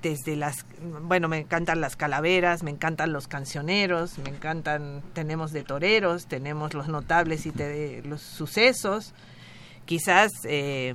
desde 0.00 0.34
las 0.36 0.64
bueno, 1.02 1.28
me 1.28 1.38
encantan 1.38 1.82
las 1.82 1.96
calaveras, 1.96 2.62
me 2.62 2.70
encantan 2.70 3.12
los 3.12 3.28
cancioneros, 3.28 4.18
me 4.18 4.30
encantan 4.30 5.02
tenemos 5.12 5.52
de 5.52 5.64
toreros, 5.64 6.26
tenemos 6.26 6.72
los 6.72 6.88
notables 6.88 7.44
y 7.44 7.50
de, 7.50 8.02
los 8.06 8.22
sucesos. 8.22 9.12
Quizás 9.84 10.30
eh, 10.44 10.94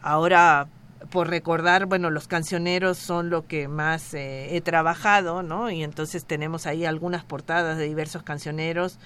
ahora 0.00 0.68
por 1.10 1.28
recordar, 1.28 1.86
bueno, 1.86 2.08
los 2.10 2.28
cancioneros 2.28 2.96
son 2.96 3.30
lo 3.30 3.48
que 3.48 3.66
más 3.66 4.14
eh, 4.14 4.56
he 4.56 4.60
trabajado, 4.60 5.42
¿no? 5.42 5.70
Y 5.70 5.82
entonces 5.82 6.24
tenemos 6.24 6.66
ahí 6.68 6.86
algunas 6.86 7.24
portadas 7.24 7.78
de 7.78 7.84
diversos 7.88 8.22
cancioneros 8.22 9.00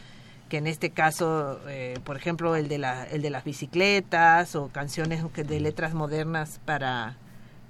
que 0.48 0.56
en 0.56 0.66
este 0.66 0.90
caso, 0.90 1.61
eh, 1.68 1.98
por 2.04 2.16
ejemplo, 2.16 2.56
el 2.56 2.68
de, 2.68 2.78
la, 2.78 3.04
el 3.04 3.22
de 3.22 3.30
las 3.30 3.44
bicicletas 3.44 4.56
o 4.56 4.68
canciones 4.68 5.22
de 5.34 5.61
letras 5.61 5.94
modernas 5.94 6.61
para... 6.64 7.16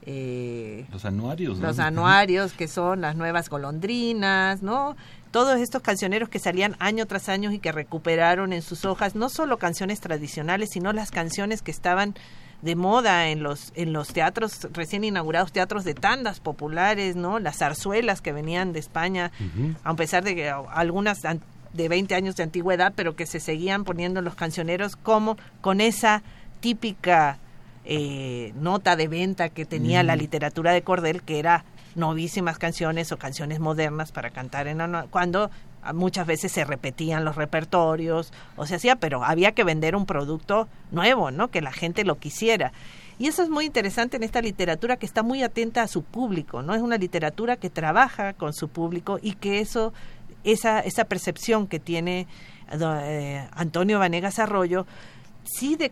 Eh, 0.03 0.87
los 0.91 1.05
anuarios. 1.05 1.59
Los 1.59 1.79
anuarios, 1.81 2.53
que 2.53 2.69
son 2.69 3.03
las 3.03 3.17
nuevas 3.17 3.51
golondrinas, 3.51 4.62
¿no? 4.62 4.97
Todos 5.33 5.61
estos 5.61 5.83
cancioneros 5.83 6.31
que 6.31 6.38
salían 6.38 6.77
año 6.79 7.05
tras 7.07 7.29
año 7.29 7.53
y 7.53 7.59
que 7.59 7.73
recuperaron 7.73 8.53
en 8.55 8.62
sus 8.62 8.87
hojas 8.87 9.14
no 9.14 9.29
solo 9.29 9.59
canciones 9.59 10.01
tradicionales, 10.01 10.71
sino 10.73 10.95
las 10.95 11.11
canciones 11.11 11.61
que 11.61 11.71
estaban 11.71 12.14
de 12.62 12.75
moda 12.75 13.29
en 13.29 13.43
los 13.43 13.73
en 13.77 13.93
los 13.93 14.09
teatros 14.09 14.67
recién 14.73 15.05
inaugurados 15.05 15.53
teatros 15.53 15.85
de 15.85 15.95
tandas 15.95 16.41
populares 16.41 17.14
no 17.14 17.38
las 17.38 17.59
zarzuelas 17.59 18.21
que 18.21 18.33
venían 18.33 18.73
de 18.73 18.81
España 18.81 19.31
a 19.85 19.95
pesar 19.95 20.25
de 20.25 20.35
que 20.35 20.51
algunas 20.51 21.21
de 21.79 21.88
20 21.88 22.14
años 22.14 22.37
de 22.37 22.43
antigüedad, 22.43 22.93
pero 22.95 23.17
que 23.17 23.25
se 23.25 23.41
seguían 23.41 23.85
poniendo 23.85 24.19
en 24.19 24.25
los 24.25 24.35
cancioneros 24.35 24.97
como 24.97 25.38
con 25.62 25.81
esa 25.81 26.23
típica 26.61 27.38
eh, 27.85 28.53
nota 28.57 28.97
de 28.97 29.09
venta 29.09 29.49
que 29.49 29.64
tenía 29.64 30.03
la 30.03 30.17
literatura 30.17 30.73
de 30.73 30.83
Cordel, 30.83 31.23
que 31.23 31.38
era 31.38 31.64
novísimas 31.95 32.59
canciones 32.59 33.12
o 33.12 33.17
canciones 33.17 33.61
modernas 33.61 34.12
para 34.12 34.31
cantar 34.31 34.67
en 34.67 34.81
cuando 35.11 35.51
muchas 35.95 36.27
veces 36.27 36.53
se 36.53 36.64
repetían 36.64 37.25
los 37.25 37.37
repertorios 37.37 38.33
o 38.57 38.67
se 38.67 38.75
hacía, 38.75 38.97
pero 38.97 39.25
había 39.25 39.53
que 39.53 39.64
vender 39.64 39.97
un 39.97 40.05
producto 40.05 40.69
nuevo, 40.91 41.31
¿no? 41.31 41.49
Que 41.49 41.62
la 41.62 41.73
gente 41.73 42.05
lo 42.05 42.19
quisiera. 42.19 42.73
Y 43.19 43.27
eso 43.27 43.43
es 43.43 43.49
muy 43.49 43.64
interesante 43.64 44.17
en 44.17 44.23
esta 44.23 44.41
literatura 44.41 44.97
que 44.97 45.07
está 45.07 45.23
muy 45.23 45.43
atenta 45.43 45.83
a 45.83 45.88
su 45.88 46.05
público, 46.05 46.62
¿no? 46.62 46.75
Es 46.75 46.83
una 46.83 46.99
literatura 46.99 47.57
que 47.57 47.71
trabaja 47.71 48.33
con 48.33 48.53
su 48.53 48.69
público 48.69 49.19
y 49.21 49.33
que 49.33 49.61
eso 49.61 49.93
esa, 50.53 50.81
esa 50.81 51.05
percepción 51.05 51.67
que 51.67 51.79
tiene 51.79 52.27
eh, 52.71 53.49
Antonio 53.53 53.99
Vanegas 53.99 54.39
Arroyo, 54.39 54.87
sí 55.45 55.77
de, 55.77 55.91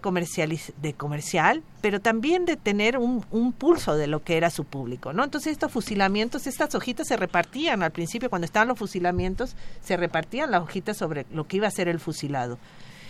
de 0.83 0.93
comercial, 0.95 1.63
pero 1.81 2.01
también 2.01 2.45
de 2.45 2.57
tener 2.57 2.99
un, 2.99 3.25
un, 3.31 3.53
pulso 3.53 3.97
de 3.97 4.07
lo 4.07 4.23
que 4.23 4.37
era 4.37 4.51
su 4.51 4.65
público, 4.65 5.13
¿no? 5.13 5.25
Entonces 5.25 5.53
estos 5.53 5.73
fusilamientos, 5.73 6.47
estas 6.47 6.75
hojitas 6.75 7.09
se 7.09 7.17
repartían 7.17 7.83
al 7.83 7.91
principio, 7.91 8.29
cuando 8.29 8.45
estaban 8.45 8.69
los 8.69 8.79
fusilamientos, 8.79 9.57
se 9.83 9.97
repartían 9.97 10.51
las 10.51 10.63
hojitas 10.63 10.97
sobre 10.97 11.27
lo 11.33 11.47
que 11.47 11.57
iba 11.57 11.69
a 11.69 11.71
ser 11.71 11.89
el 11.89 12.01
fusilado. 12.01 12.59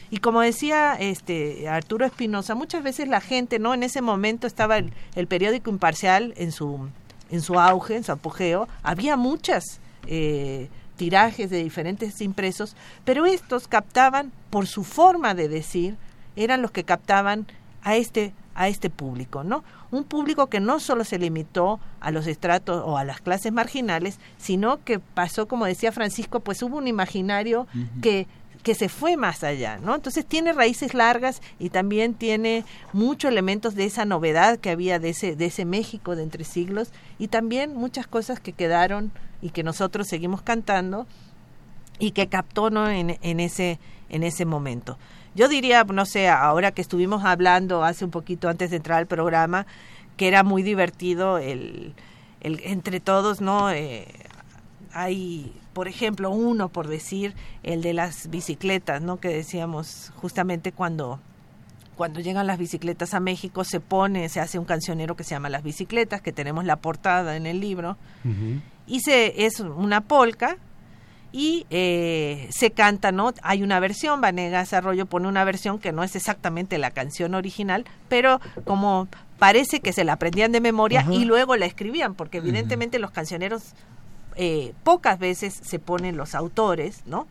Y 0.09 0.19
como 0.19 0.41
decía 0.41 0.95
este 0.95 1.69
Arturo 1.69 2.07
Espinosa, 2.07 2.55
muchas 2.55 2.85
veces 2.85 3.09
la 3.09 3.21
gente, 3.21 3.59
¿no? 3.59 3.75
En 3.75 3.83
ese 3.83 4.01
momento 4.01 4.47
estaba 4.47 4.79
el, 4.79 4.93
el 5.17 5.27
periódico 5.27 5.71
imparcial 5.71 6.33
en 6.37 6.53
su, 6.53 6.89
en 7.31 7.41
su 7.41 7.59
auge, 7.59 7.97
en 7.97 8.05
su 8.05 8.13
apogeo, 8.13 8.69
había 8.85 9.17
muchas 9.17 9.81
eh, 10.07 10.69
tirajes 10.97 11.51
de 11.51 11.63
diferentes 11.63 12.21
impresos, 12.21 12.75
pero 13.05 13.27
estos 13.27 13.69
captaban, 13.69 14.33
por 14.51 14.67
su 14.67 14.85
forma 14.85 15.35
de 15.35 15.49
decir, 15.49 15.97
eran 16.37 16.63
los 16.63 16.71
que 16.71 16.85
captaban 16.85 17.47
a 17.83 17.97
este 17.97 18.33
a 18.57 18.69
este 18.69 18.89
público, 18.89 19.45
¿no? 19.45 19.65
Un 19.91 20.05
público 20.05 20.47
que 20.47 20.61
no 20.61 20.81
solo 20.81 21.05
se 21.05 21.19
limitó 21.19 21.79
a 22.01 22.11
los 22.11 22.27
estratos 22.27 22.83
o 22.87 22.97
a 22.97 23.05
las 23.05 23.21
clases 23.21 23.53
marginales, 23.53 24.19
sino 24.39 24.83
que 24.83 24.99
pasó, 24.99 25.47
como 25.47 25.67
decía 25.67 25.93
Francisco, 25.93 26.41
pues 26.41 26.63
hubo 26.63 26.79
un 26.79 26.89
imaginario 26.89 27.67
que 28.01 28.27
que 28.67 28.75
se 28.75 28.89
fue 28.89 29.17
más 29.17 29.45
allá, 29.45 29.79
¿no? 29.79 29.95
Entonces 29.95 30.27
tiene 30.27 30.53
raíces 30.53 30.93
largas 30.93 31.41
y 31.61 31.71
también 31.71 32.15
tiene 32.15 32.65
muchos 32.93 33.31
elementos 33.31 33.77
de 33.77 33.85
esa 33.85 34.05
novedad 34.05 34.59
que 34.59 34.71
había 34.71 34.99
de 34.99 35.11
ese, 35.11 35.37
de 35.37 35.47
ese 35.47 35.65
México 35.65 36.17
de 36.17 36.25
entre 36.25 36.43
siglos 36.43 36.91
y 37.17 37.29
también 37.29 37.77
muchas 37.77 38.09
cosas 38.09 38.41
que 38.41 38.53
quedaron 38.53 39.13
y 39.43 39.51
que 39.51 39.63
nosotros 39.63 40.09
seguimos 40.09 40.43
cantando 40.43 41.07
y 41.99 42.13
que 42.13 42.29
captó 42.29 42.71
¿no? 42.71 42.89
en, 42.91 43.41
ese, 43.41 43.79
en 44.09 44.23
ese 44.23 44.45
momento. 44.45 44.99
Yo 45.35 45.49
diría, 45.49 45.85
no 45.85 46.07
sé, 46.07 46.29
ahora 46.29 46.73
que 46.73 46.81
estuvimos 46.81 47.25
hablando 47.25 47.85
hace 47.85 48.05
un 48.05 48.11
poquito 48.11 48.49
antes 48.49 48.71
de 48.71 48.77
entrar 48.77 48.99
al 48.99 49.07
programa, 49.07 49.67
que 50.17 50.29
era 50.29 50.43
muy 50.43 50.63
divertido 50.63 51.39
el, 51.39 51.95
el 52.41 52.61
entre 52.65 53.01
todos, 53.01 53.41
¿no? 53.41 53.71
Eh, 53.71 54.09
hay, 54.93 55.53
por 55.75 55.89
ejemplo, 55.89 56.31
uno 56.31 56.71
por 56.71 56.89
decir, 56.89 57.35
el 57.63 57.83
de 57.83 57.93
las 57.93 58.31
bicicletas, 58.31 59.03
¿no? 59.03 59.19
Que 59.19 59.29
decíamos 59.29 60.13
justamente 60.17 60.73
cuando 60.73 61.21
cuando 61.97 62.21
llegan 62.21 62.47
las 62.47 62.59
bicicletas 62.59 63.15
a 63.15 63.21
México 63.21 63.65
se 63.65 63.81
pone, 63.81 64.29
se 64.29 64.41
hace 64.41 64.59
un 64.59 64.65
cancionero 64.65 65.17
que 65.17 65.25
se 65.25 65.31
llama 65.31 65.49
Las 65.49 65.63
Bicicletas, 65.63 66.21
que 66.21 66.33
tenemos 66.33 66.65
la 66.65 66.77
portada 66.77 67.37
en 67.37 67.47
el 67.47 67.61
libro, 67.61 67.97
y 68.87 69.01
se, 69.01 69.47
es 69.47 69.61
una 69.61 70.03
polca 70.03 70.59
y 71.33 71.67
eh, 71.71 72.49
se 72.51 72.71
canta, 72.71 73.13
¿no? 73.13 73.33
Hay 73.43 73.63
una 73.63 73.81
versión, 73.81 74.21
Vanegas 74.21 74.73
Arroyo 74.73 75.07
pone 75.07 75.29
una 75.29 75.45
versión 75.45 75.79
que 75.79 75.93
no 75.93 76.03
es 76.03 76.17
exactamente 76.17 76.79
la 76.79 76.91
canción 76.91 77.35
original, 77.35 77.85
pero 78.09 78.41
como 78.65 79.09
parece 79.39 79.81
que 79.81 79.93
se 79.93 80.05
la 80.05 80.15
aprendían 80.15 80.53
de 80.53 80.61
memoria 80.61 81.07
y 81.11 81.25
luego 81.25 81.57
la 81.57 81.67
escribían, 81.67 82.15
porque 82.15 82.39
evidentemente 82.39 82.99
los 82.99 83.11
cancioneros 83.11 83.75
eh, 84.37 84.75
pocas 84.85 85.19
veces 85.19 85.59
se 85.63 85.79
ponen 85.79 86.17
los 86.17 86.35
autores, 86.35 87.03
¿no? 87.07 87.27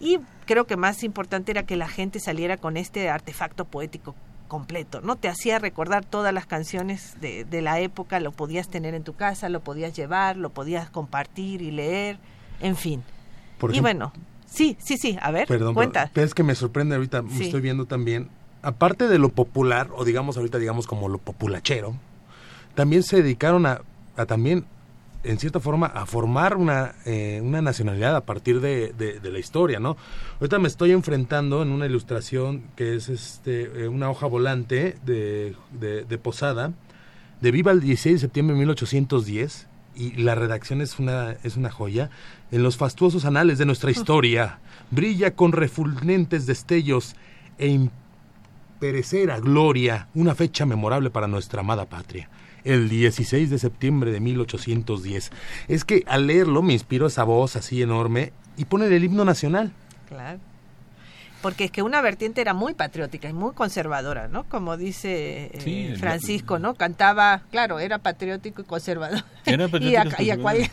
Y 0.00 0.18
creo 0.46 0.66
que 0.66 0.76
más 0.76 1.02
importante 1.02 1.52
era 1.52 1.64
que 1.64 1.76
la 1.76 1.88
gente 1.88 2.20
saliera 2.20 2.56
con 2.56 2.76
este 2.76 3.08
artefacto 3.08 3.64
poético 3.64 4.14
completo, 4.48 5.00
¿no? 5.00 5.16
Te 5.16 5.28
hacía 5.28 5.58
recordar 5.58 6.04
todas 6.04 6.32
las 6.32 6.46
canciones 6.46 7.20
de, 7.20 7.44
de 7.44 7.62
la 7.62 7.80
época, 7.80 8.18
lo 8.18 8.32
podías 8.32 8.68
tener 8.68 8.94
en 8.94 9.04
tu 9.04 9.14
casa, 9.14 9.48
lo 9.48 9.60
podías 9.60 9.94
llevar, 9.94 10.36
lo 10.36 10.50
podías 10.50 10.90
compartir 10.90 11.62
y 11.62 11.70
leer, 11.70 12.18
en 12.60 12.74
fin. 12.74 13.02
y 13.72 13.80
bueno, 13.80 14.12
sí, 14.46 14.76
sí, 14.80 14.96
sí, 14.96 15.18
a 15.20 15.30
ver, 15.30 15.46
perdón, 15.46 15.74
cuenta. 15.74 16.10
es 16.14 16.34
que 16.34 16.42
me 16.42 16.54
sorprende 16.54 16.96
ahorita, 16.96 17.22
me 17.22 17.44
estoy 17.44 17.60
viendo 17.60 17.84
también, 17.84 18.30
aparte 18.62 19.06
de 19.06 19.18
lo 19.18 19.28
popular, 19.28 19.90
o 19.94 20.04
digamos 20.04 20.36
ahorita 20.36 20.58
digamos 20.58 20.86
como 20.86 21.08
lo 21.08 21.18
populachero, 21.18 21.94
también 22.74 23.02
se 23.02 23.22
dedicaron 23.22 23.66
a, 23.66 23.82
a 24.16 24.26
también 24.26 24.64
en 25.24 25.38
cierta 25.38 25.60
forma 25.60 25.86
a 25.86 26.06
formar 26.06 26.56
una, 26.56 26.94
eh, 27.04 27.40
una 27.42 27.60
nacionalidad 27.60 28.14
a 28.14 28.20
partir 28.20 28.60
de, 28.60 28.92
de, 28.92 29.30
la 29.30 29.38
historia, 29.38 29.80
¿no? 29.80 29.96
Ahorita 30.40 30.58
me 30.58 30.68
estoy 30.68 30.92
enfrentando 30.92 31.62
en 31.62 31.70
una 31.70 31.86
ilustración 31.86 32.62
que 32.76 32.94
es 32.94 33.08
este 33.08 33.84
eh, 33.84 33.88
una 33.88 34.10
hoja 34.10 34.26
volante 34.26 34.96
de, 35.04 35.54
de, 35.72 36.18
Posada, 36.18 36.72
de 37.40 37.50
Viva 37.50 37.72
el 37.72 37.80
16 37.80 38.14
de 38.14 38.20
septiembre 38.20 38.54
de 38.54 38.60
1810, 38.60 39.66
y 39.96 40.12
la 40.12 40.36
redacción 40.36 40.80
es 40.80 40.98
una, 41.00 41.32
es 41.42 41.56
una 41.56 41.70
joya. 41.70 42.10
En 42.52 42.62
los 42.62 42.76
fastuosos 42.76 43.24
anales 43.24 43.58
de 43.58 43.66
nuestra 43.66 43.90
historia, 43.90 44.60
brilla 44.92 45.34
con 45.34 45.50
refulgentes 45.50 46.46
destellos 46.46 47.16
e 47.58 47.66
imperecera 47.66 49.40
gloria 49.40 50.06
una 50.14 50.36
fecha 50.36 50.64
memorable 50.64 51.10
para 51.10 51.26
nuestra 51.26 51.60
amada 51.60 51.86
patria 51.86 52.30
el 52.68 52.88
16 52.88 53.50
de 53.50 53.58
septiembre 53.58 54.12
de 54.12 54.20
1810. 54.20 55.30
Es 55.68 55.84
que 55.84 56.04
al 56.06 56.26
leerlo 56.26 56.62
me 56.62 56.74
inspiró 56.74 57.06
esa 57.06 57.24
voz 57.24 57.56
así 57.56 57.82
enorme 57.82 58.32
y 58.56 58.66
pone 58.66 58.86
el 58.86 59.04
himno 59.04 59.24
nacional. 59.24 59.72
Claro. 60.08 60.38
Porque 61.40 61.64
es 61.64 61.70
que 61.70 61.82
una 61.82 62.00
vertiente 62.00 62.40
era 62.40 62.52
muy 62.52 62.74
patriótica 62.74 63.28
y 63.28 63.32
muy 63.32 63.54
conservadora, 63.54 64.26
¿no? 64.26 64.42
Como 64.44 64.76
dice 64.76 65.50
eh, 65.54 65.94
Francisco, 65.96 66.58
¿no? 66.58 66.74
Cantaba, 66.74 67.42
claro, 67.52 67.78
era 67.78 67.98
patriótico 67.98 68.62
y 68.62 68.64
conservador. 68.64 69.22
Era 69.46 69.68
patriótico 69.68 70.22
y, 70.22 70.68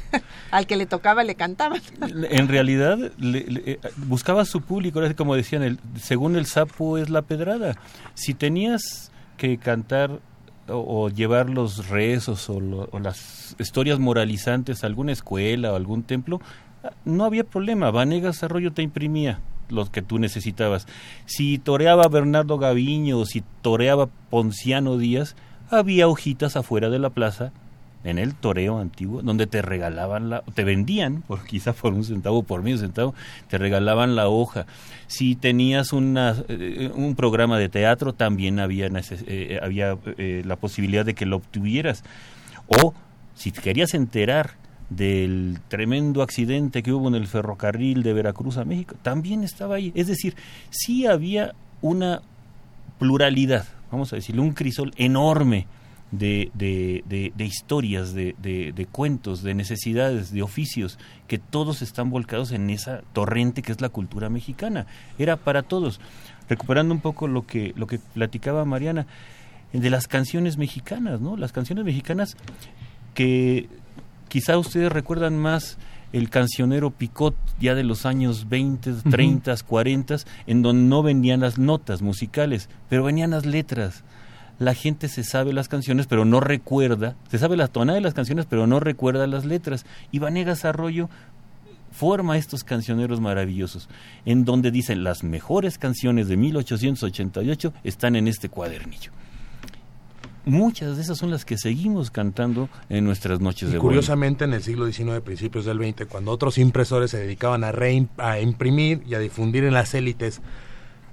al 0.49 0.65
que 0.65 0.75
le 0.75 0.87
tocaba 0.87 1.23
le 1.23 1.35
cantaba. 1.35 1.77
En 2.01 2.47
realidad 2.47 2.97
eh, 3.21 3.79
buscaba 3.97 4.43
su 4.43 4.61
público, 4.61 5.01
como 5.15 5.35
decían, 5.35 5.61
el, 5.61 5.79
según 6.01 6.35
el 6.35 6.47
sapo 6.47 6.97
es 6.97 7.11
la 7.11 7.21
pedrada. 7.21 7.75
Si 8.15 8.33
tenías 8.33 9.11
que 9.37 9.59
cantar 9.59 10.19
o, 10.67 11.09
llevar 11.09 11.49
los 11.49 11.89
rezos 11.89 12.49
o, 12.49 12.59
las 12.99 13.55
historias 13.59 13.99
moralizantes 13.99 14.83
a 14.83 14.87
alguna 14.87 15.11
escuela 15.11 15.71
o 15.71 15.75
algún 15.75 16.03
templo, 16.03 16.41
no 17.03 17.25
había 17.25 17.43
problema. 17.43 17.91
Vanegas 17.91 18.43
Arroyo 18.43 18.71
te 18.71 18.81
imprimía 18.81 19.39
lo 19.69 19.85
que 19.91 20.01
tú 20.01 20.19
necesitabas. 20.19 20.87
Si 21.25 21.57
toreaba 21.57 22.07
Bernardo 22.07 22.57
Gaviño 22.57 23.19
o 23.19 23.25
si 23.25 23.43
toreaba 23.61 24.07
Ponciano 24.29 24.97
Díaz, 24.97 25.35
había 25.69 26.07
hojitas 26.07 26.55
afuera 26.55 26.89
de 26.89 26.99
la 26.99 27.09
plaza 27.09 27.51
en 28.05 28.19
el 28.19 28.35
toreo 28.35 28.77
antiguo, 28.77 29.21
donde 29.21 29.47
te 29.47 29.61
regalaban 29.61 30.29
la, 30.29 30.41
te 30.53 30.63
vendían, 30.63 31.23
por 31.23 31.43
quizá 31.47 31.73
por 31.73 31.93
un 31.93 32.03
centavo, 32.03 32.43
por 32.43 32.61
medio 32.61 32.77
centavo, 32.77 33.13
te 33.49 33.57
regalaban 33.57 34.15
la 34.15 34.29
hoja. 34.29 34.65
Si 35.07 35.35
tenías 35.35 35.91
una, 35.91 36.35
eh, 36.47 36.91
un 36.93 37.15
programa 37.15 37.57
de 37.57 37.67
teatro, 37.67 38.13
también 38.13 38.59
había, 38.59 38.87
eh, 38.87 39.59
eh, 40.17 40.43
la 40.45 40.55
posibilidad 40.55 41.03
de 41.03 41.15
que 41.15 41.25
lo 41.25 41.37
obtuvieras. 41.37 42.03
O 42.67 42.93
si 43.33 43.51
te 43.51 43.61
querías 43.61 43.93
enterar 43.93 44.51
del 44.89 45.59
tremendo 45.67 46.21
accidente 46.21 46.83
que 46.83 46.93
hubo 46.93 47.07
en 47.07 47.15
el 47.15 47.25
ferrocarril 47.25 48.03
de 48.03 48.13
Veracruz 48.13 48.57
a 48.57 48.65
México, 48.65 48.95
también 49.01 49.43
estaba 49.43 49.75
ahí. 49.75 49.91
Es 49.95 50.07
decir, 50.07 50.35
sí 50.69 51.07
había 51.07 51.53
una 51.81 52.21
pluralidad, 52.99 53.65
vamos 53.91 54.13
a 54.13 54.17
decirlo, 54.17 54.43
un 54.43 54.53
crisol 54.53 54.93
enorme 54.95 55.65
de, 56.11 56.51
de, 56.53 57.03
de, 57.35 57.45
historias, 57.45 58.13
de, 58.13 58.87
cuentos, 58.91 59.43
de 59.43 59.53
necesidades, 59.53 60.31
de 60.31 60.41
oficios, 60.41 60.97
que 61.27 61.37
todos 61.37 61.81
están 61.81 62.09
volcados 62.09 62.51
en 62.51 62.69
esa 62.69 63.01
torrente 63.13 63.61
que 63.61 63.71
es 63.71 63.81
la 63.81 63.89
cultura 63.89 64.29
mexicana. 64.29 64.85
Era 65.17 65.35
para 65.37 65.63
todos. 65.63 65.99
Recuperando 66.47 66.93
un 66.93 67.01
poco 67.01 67.27
lo 67.27 67.45
que, 67.45 67.73
lo 67.75 67.87
que 67.87 67.99
platicaba 68.13 68.65
Mariana, 68.65 69.07
de 69.73 69.89
las 69.89 70.07
canciones 70.07 70.57
mexicanas, 70.57 71.19
¿no? 71.19 71.37
Las 71.37 71.51
canciones 71.51 71.83
mexicanas 71.83 72.37
que 73.13 73.67
quizá 74.29 74.57
ustedes 74.57 74.91
recuerdan 74.91 75.37
más 75.37 75.77
el 76.13 76.29
cancionero 76.29 76.91
Picot 76.91 77.35
ya 77.59 77.75
de 77.75 77.83
los 77.83 78.05
años 78.05 78.47
20, 78.47 78.93
30, 79.09 79.55
40, 79.67 80.15
en 80.47 80.61
donde 80.61 80.83
no 80.83 81.03
venían 81.03 81.41
las 81.41 81.57
notas 81.57 82.01
musicales, 82.01 82.69
pero 82.87 83.03
venían 83.03 83.31
las 83.31 83.45
letras 83.45 84.03
la 84.59 84.73
gente 84.73 85.07
se 85.07 85.23
sabe 85.23 85.53
las 85.53 85.67
canciones, 85.67 86.07
pero 86.07 86.25
no 86.25 86.39
recuerda, 86.39 87.15
se 87.29 87.37
sabe 87.37 87.57
la 87.57 87.67
tonada 87.67 87.95
de 87.95 88.01
las 88.01 88.13
canciones, 88.13 88.45
pero 88.45 88.67
no 88.67 88.79
recuerda 88.79 89.27
las 89.27 89.45
letras. 89.45 89.85
Y 90.11 90.19
Vanegas 90.19 90.65
Arroyo 90.65 91.09
forma 91.91 92.37
estos 92.37 92.63
cancioneros 92.63 93.21
maravillosos, 93.21 93.89
en 94.25 94.43
donde 94.43 94.71
dicen 94.71 95.03
las 95.03 95.23
mejores 95.23 95.77
canciones 95.77 96.27
de 96.27 96.37
1888 96.37 97.73
están 97.83 98.15
en 98.15 98.27
este 98.27 98.49
cuadernillo. 98.49 99.11
Muchas 100.45 100.95
de 100.95 101.01
esas 101.01 101.17
son 101.17 101.31
las 101.31 101.43
que 101.43 101.57
seguimos 101.57 102.11
cantando 102.11 102.69
en 102.89 103.03
nuestras 103.03 103.39
noches 103.39 103.71
de 103.71 103.79
Curiosamente, 103.79 104.45
en 104.45 104.53
el 104.53 104.61
siglo 104.61 104.85
XIX, 104.85 105.21
principios 105.21 105.65
del 105.65 105.79
XX, 105.79 106.05
cuando 106.05 106.31
otros 106.31 106.59
impresores 106.59 107.09
se 107.09 107.17
dedicaban 107.17 107.63
a, 107.63 107.73
a 108.17 108.39
imprimir 108.39 109.01
y 109.07 109.15
a 109.15 109.19
difundir 109.19 109.63
en 109.63 109.73
las 109.73 109.95
élites 109.95 110.41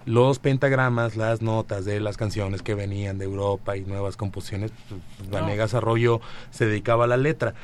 los 0.06 0.38
pentagramas, 0.38 1.16
las 1.16 1.42
notas 1.42 1.84
de 1.84 2.00
las 2.00 2.16
canciones 2.16 2.62
que 2.62 2.74
venían 2.74 3.18
de 3.18 3.24
Europa 3.24 3.76
y 3.76 3.82
nuevas 3.82 4.16
composiciones, 4.16 4.72
pues, 4.88 5.00
pues, 5.16 5.30
Vanegas 5.30 5.74
Arroyo 5.74 6.20
se 6.50 6.66
dedicaba 6.66 7.04
a 7.04 7.08
la 7.08 7.16
letra. 7.16 7.54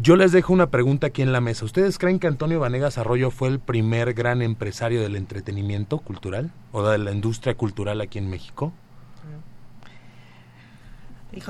Yo 0.00 0.16
les 0.16 0.30
dejo 0.30 0.52
una 0.52 0.66
pregunta 0.66 1.06
aquí 1.06 1.22
en 1.22 1.32
la 1.32 1.40
mesa. 1.40 1.64
¿Ustedes 1.64 1.98
creen 1.98 2.18
que 2.18 2.26
Antonio 2.26 2.60
Vanegas 2.60 2.98
Arroyo 2.98 3.30
fue 3.30 3.48
el 3.48 3.60
primer 3.60 4.12
gran 4.12 4.42
empresario 4.42 5.00
del 5.00 5.16
entretenimiento 5.16 5.98
cultural 5.98 6.50
o 6.72 6.86
de 6.86 6.98
la 6.98 7.12
industria 7.12 7.54
cultural 7.54 8.02
aquí 8.02 8.18
en 8.18 8.28
México? 8.28 8.72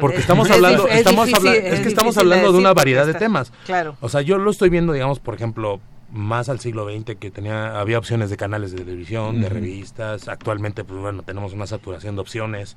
Porque 0.01 0.19
estamos 0.19 0.51
hablando, 0.51 0.89
estamos 0.89 1.33
hablando, 1.33 1.61
es, 1.61 1.81
que 1.81 1.89
estamos 1.89 2.17
hablando 2.19 2.53
de 2.53 2.59
una 2.59 2.73
variedad 2.73 3.07
de 3.07 3.15
temas. 3.15 3.53
Claro. 3.67 3.97
O 4.01 4.09
sea, 4.09 4.21
yo 4.21 4.39
lo 4.39 4.51
estoy 4.51 4.69
viendo, 4.69 4.93
digamos, 4.93 5.21
por 5.21 5.35
ejemplo, 5.35 5.81
más 6.13 6.49
al 6.49 6.61
siglo 6.61 6.89
XX 6.89 7.17
que 7.17 7.31
tenía 7.31 7.81
había 7.81 7.99
opciones 7.99 8.31
de 8.31 8.37
canales 8.37 8.73
de 8.73 8.79
televisión, 8.79 9.41
de 9.41 9.49
revistas. 9.49 10.29
Actualmente, 10.29 10.85
pues 10.85 11.01
bueno, 11.01 11.23
tenemos 11.23 11.53
una 11.53 11.67
saturación 11.67 12.15
de 12.15 12.21
opciones 12.21 12.77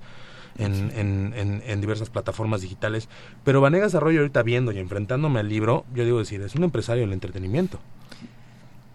en, 0.58 0.92
en, 0.96 1.64
en, 1.66 1.82
diversas 1.82 2.10
plataformas 2.10 2.62
digitales. 2.62 3.08
Pero 3.44 3.62
Vanegas 3.62 3.96
Arroyo 3.96 4.20
ahorita 4.20 4.44
viendo 4.44 4.72
y 4.72 4.80
enfrentándome 4.80 5.40
al 5.40 5.50
libro, 5.50 5.86
yo 5.94 6.04
digo 6.04 6.20
decir, 6.20 6.42
es 6.42 6.56
un 6.56 6.64
empresario 6.64 7.04
del 7.04 7.14
entretenimiento. 7.14 7.80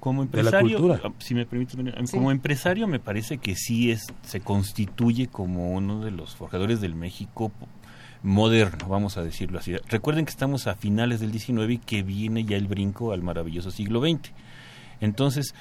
Como 0.04 0.20
empresario, 0.20 1.00
ah, 1.02 1.12
si 1.18 1.34
me 1.34 1.46
permite, 1.46 1.78
como 2.10 2.30
empresario 2.30 2.86
me 2.86 3.00
parece 3.00 3.38
que 3.38 3.54
sí 3.56 3.90
es 3.90 4.12
se 4.22 4.40
constituye 4.40 5.28
como 5.28 5.72
uno 5.72 6.04
de 6.04 6.10
los 6.10 6.36
forjadores 6.36 6.82
del 6.82 6.94
México 6.94 7.50
moderno, 8.22 8.86
vamos 8.86 9.16
a 9.16 9.22
decirlo 9.22 9.58
así. 9.58 9.74
Recuerden 9.88 10.26
que 10.26 10.30
estamos 10.30 10.66
a 10.66 10.74
finales 10.74 11.20
del 11.20 11.32
19 11.32 11.72
y 11.72 11.78
que 11.78 12.02
viene 12.02 12.44
ya 12.44 12.58
el 12.58 12.66
brinco 12.66 13.12
al 13.12 13.22
maravilloso 13.22 13.70
siglo 13.70 14.02
XX. 14.02 14.30
Entonces, 15.00 15.54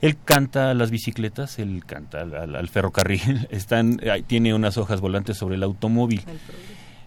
él 0.00 0.16
canta 0.24 0.70
a 0.70 0.74
las 0.74 0.92
bicicletas, 0.92 1.58
él 1.58 1.82
canta 1.84 2.20
al, 2.20 2.68
ferrocarril, 2.68 3.48
están, 3.50 4.00
tiene 4.28 4.54
unas 4.54 4.78
hojas 4.78 5.00
volantes 5.00 5.36
sobre 5.36 5.56
el 5.56 5.64
automóvil. 5.64 6.22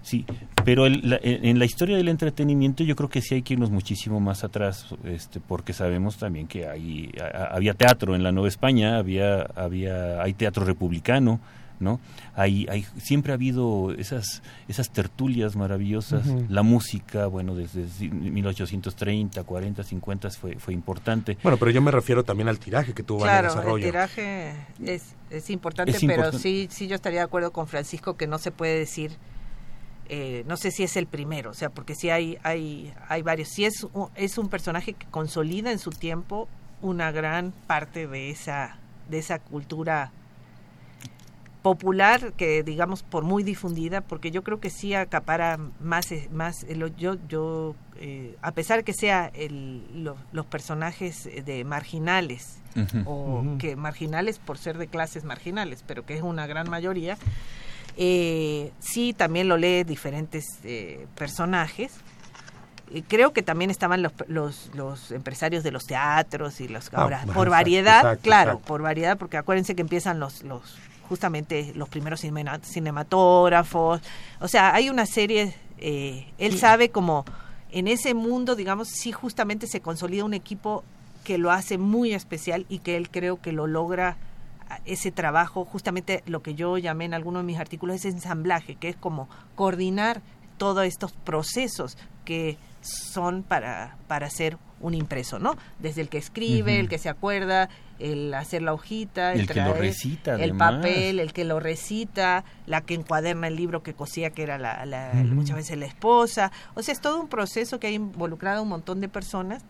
Sí, 0.03 0.25
pero 0.65 0.87
en 0.87 1.59
la 1.59 1.65
historia 1.65 1.95
del 1.95 2.07
entretenimiento 2.07 2.83
yo 2.83 2.95
creo 2.95 3.09
que 3.09 3.21
sí 3.21 3.35
hay 3.35 3.41
que 3.43 3.53
irnos 3.53 3.69
muchísimo 3.69 4.19
más 4.19 4.43
atrás, 4.43 4.87
este, 5.05 5.39
porque 5.39 5.73
sabemos 5.73 6.17
también 6.17 6.47
que 6.47 6.67
hay, 6.67 7.11
había 7.51 7.73
teatro 7.73 8.15
en 8.15 8.23
la 8.23 8.31
Nueva 8.31 8.47
España, 8.47 8.97
había, 8.97 9.41
había, 9.55 10.21
hay 10.21 10.33
teatro 10.33 10.65
republicano, 10.65 11.39
¿no? 11.79 11.99
Hay, 12.35 12.67
hay, 12.69 12.85
siempre 12.97 13.33
ha 13.33 13.35
habido 13.35 13.91
esas, 13.93 14.41
esas 14.67 14.91
tertulias 14.91 15.55
maravillosas, 15.55 16.25
la 16.47 16.63
música, 16.63 17.25
bueno, 17.25 17.55
desde 17.55 18.09
1830, 18.09 19.43
40, 19.43 19.83
50 19.83 20.29
fue, 20.29 20.55
fue 20.55 20.73
importante. 20.73 21.37
Bueno, 21.43 21.57
pero 21.57 21.71
yo 21.71 21.81
me 21.81 21.91
refiero 21.91 22.23
también 22.23 22.47
al 22.47 22.59
tiraje 22.59 22.93
que 22.93 23.03
tuvo 23.03 23.23
claro, 23.23 23.49
en 23.49 23.55
desarrollo. 23.55 23.85
el 23.85 23.91
tiraje 23.91 24.53
es, 24.83 25.15
es 25.29 25.49
importante, 25.49 25.97
pero 26.05 26.31
sí, 26.31 26.67
sí 26.71 26.87
yo 26.87 26.95
estaría 26.95 27.19
de 27.19 27.25
acuerdo 27.25 27.51
con 27.51 27.67
Francisco 27.67 28.15
que 28.15 28.27
no 28.27 28.37
se 28.37 28.51
puede 28.51 28.77
decir 28.77 29.11
eh, 30.13 30.43
no 30.45 30.57
sé 30.57 30.71
si 30.71 30.83
es 30.83 30.97
el 30.97 31.07
primero, 31.07 31.51
o 31.51 31.53
sea, 31.53 31.69
porque 31.69 31.95
sí 31.95 32.09
hay, 32.09 32.37
hay, 32.43 32.93
hay 33.07 33.21
varios. 33.21 33.47
Sí 33.47 33.63
es, 33.63 33.87
es 34.15 34.37
un 34.37 34.49
personaje 34.49 34.91
que 34.91 35.05
consolida 35.05 35.71
en 35.71 35.79
su 35.79 35.89
tiempo 35.89 36.49
una 36.81 37.13
gran 37.13 37.53
parte 37.65 38.07
de 38.07 38.29
esa, 38.29 38.75
de 39.09 39.19
esa 39.19 39.39
cultura 39.39 40.11
popular 41.61 42.33
que 42.33 42.61
digamos 42.61 43.03
por 43.03 43.23
muy 43.23 43.43
difundida 43.43 44.01
porque 44.01 44.31
yo 44.31 44.43
creo 44.43 44.59
que 44.59 44.69
sí 44.69 44.95
acapara 44.95 45.57
más 45.79 46.11
eh, 46.11 46.27
más 46.31 46.63
eh, 46.63 46.91
yo 46.97 47.15
yo 47.29 47.75
a 48.41 48.51
pesar 48.51 48.79
de 48.79 48.83
que 48.83 48.93
sea 48.93 49.31
el, 49.35 49.83
los 50.33 50.45
personajes 50.47 51.29
de 51.45 51.63
marginales 51.63 52.57
o 53.05 53.43
que 53.59 53.75
marginales 53.75 54.39
por 54.39 54.57
ser 54.57 54.79
de 54.79 54.87
clases 54.87 55.23
marginales 55.23 55.83
pero 55.85 56.03
que 56.03 56.15
es 56.15 56.23
una 56.23 56.47
gran 56.47 56.67
mayoría 56.67 57.15
eh, 57.97 58.71
sí, 58.79 59.13
también 59.13 59.47
lo 59.47 59.57
lee 59.57 59.83
diferentes 59.83 60.45
eh, 60.63 61.07
personajes. 61.15 61.91
creo 63.07 63.33
que 63.33 63.41
también 63.41 63.71
estaban 63.71 64.01
los, 64.01 64.69
los, 64.73 65.11
empresarios 65.11 65.63
de 65.63 65.71
los 65.71 65.85
teatros 65.85 66.61
y 66.61 66.67
los 66.67 66.87
ah, 66.93 67.01
ahora 67.01 67.25
por 67.33 67.49
variedad, 67.49 68.19
claro, 68.21 68.59
por 68.59 68.81
variedad, 68.81 69.17
porque 69.17 69.37
acuérdense 69.37 69.75
que 69.75 69.81
empiezan 69.81 70.19
los, 70.19 70.43
los 70.43 70.77
justamente 71.11 71.73
los 71.75 71.89
primeros 71.89 72.21
cinematógrafos, 72.21 74.01
o 74.39 74.47
sea, 74.47 74.73
hay 74.73 74.89
una 74.89 75.05
serie, 75.05 75.53
eh, 75.77 76.31
él 76.37 76.57
sabe 76.57 76.89
como 76.89 77.25
en 77.71 77.87
ese 77.87 78.13
mundo, 78.13 78.55
digamos, 78.55 78.87
sí 78.87 79.11
justamente 79.11 79.67
se 79.67 79.81
consolida 79.81 80.23
un 80.23 80.33
equipo 80.33 80.85
que 81.23 81.37
lo 81.37 81.51
hace 81.51 81.77
muy 81.77 82.13
especial 82.13 82.65
y 82.69 82.79
que 82.79 82.95
él 82.97 83.09
creo 83.09 83.41
que 83.41 83.51
lo 83.51 83.67
logra 83.67 84.17
ese 84.85 85.11
trabajo, 85.11 85.65
justamente 85.65 86.23
lo 86.25 86.41
que 86.41 86.55
yo 86.55 86.77
llamé 86.77 87.05
en 87.05 87.13
algunos 87.13 87.43
de 87.43 87.47
mis 87.47 87.59
artículos, 87.59 87.97
es 87.97 88.05
ensamblaje, 88.05 88.75
que 88.75 88.89
es 88.89 88.95
como 88.95 89.29
coordinar 89.55 90.21
todos 90.57 90.85
estos 90.85 91.11
procesos 91.11 91.97
que 92.25 92.57
son 92.81 93.43
para, 93.43 93.97
para 94.07 94.27
hacer 94.27 94.57
un 94.79 94.93
impreso, 94.93 95.39
¿no? 95.39 95.55
Desde 95.79 96.01
el 96.01 96.09
que 96.09 96.17
escribe, 96.17 96.79
el 96.79 96.89
que 96.89 96.97
se 96.97 97.09
acuerda, 97.09 97.69
el 97.99 98.33
hacer 98.33 98.61
la 98.61 98.73
hojita, 98.73 99.33
el, 99.33 99.47
que 99.47 99.61
lo 99.61 99.73
recita, 99.73 100.35
el 100.35 100.55
papel, 100.55 101.19
el 101.19 101.33
que 101.33 101.45
lo 101.45 101.59
recita, 101.59 102.43
la 102.65 102.81
que 102.81 102.95
encuaderna 102.95 103.47
el 103.47 103.55
libro 103.55 103.83
que 103.83 103.93
cosía, 103.93 104.31
que 104.31 104.43
era 104.43 104.57
la, 104.57 105.11
muchas 105.25 105.55
veces 105.55 105.77
la 105.77 105.85
esposa. 105.85 106.51
O 106.73 106.81
sea, 106.81 106.93
es 106.93 107.01
todo 107.01 107.19
un 107.19 107.27
proceso 107.27 107.79
que 107.79 107.87
ha 107.87 107.91
involucrado 107.91 108.59
a 108.59 108.61
un 108.61 108.69
montón 108.69 109.01
de 109.01 109.07
personas 109.07 109.63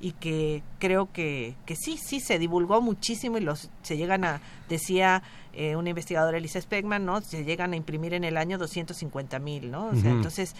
y 0.00 0.12
que 0.12 0.62
creo 0.78 1.10
que, 1.12 1.54
que 1.66 1.76
sí, 1.76 1.98
sí 1.98 2.20
se 2.20 2.38
divulgó 2.38 2.80
muchísimo 2.80 3.38
y 3.38 3.40
los 3.40 3.70
se 3.82 3.96
llegan 3.96 4.24
a, 4.24 4.40
decía 4.68 5.22
eh, 5.52 5.76
una 5.76 5.90
investigadora 5.90 6.38
Elisa 6.38 6.60
Speckman, 6.60 7.04
¿no? 7.04 7.20
Se 7.20 7.44
llegan 7.44 7.72
a 7.72 7.76
imprimir 7.76 8.14
en 8.14 8.24
el 8.24 8.36
año 8.36 8.58
250 8.58 9.38
mil, 9.38 9.70
¿no? 9.70 9.86
O 9.86 9.94
sea, 9.94 10.10
entonces 10.10 10.54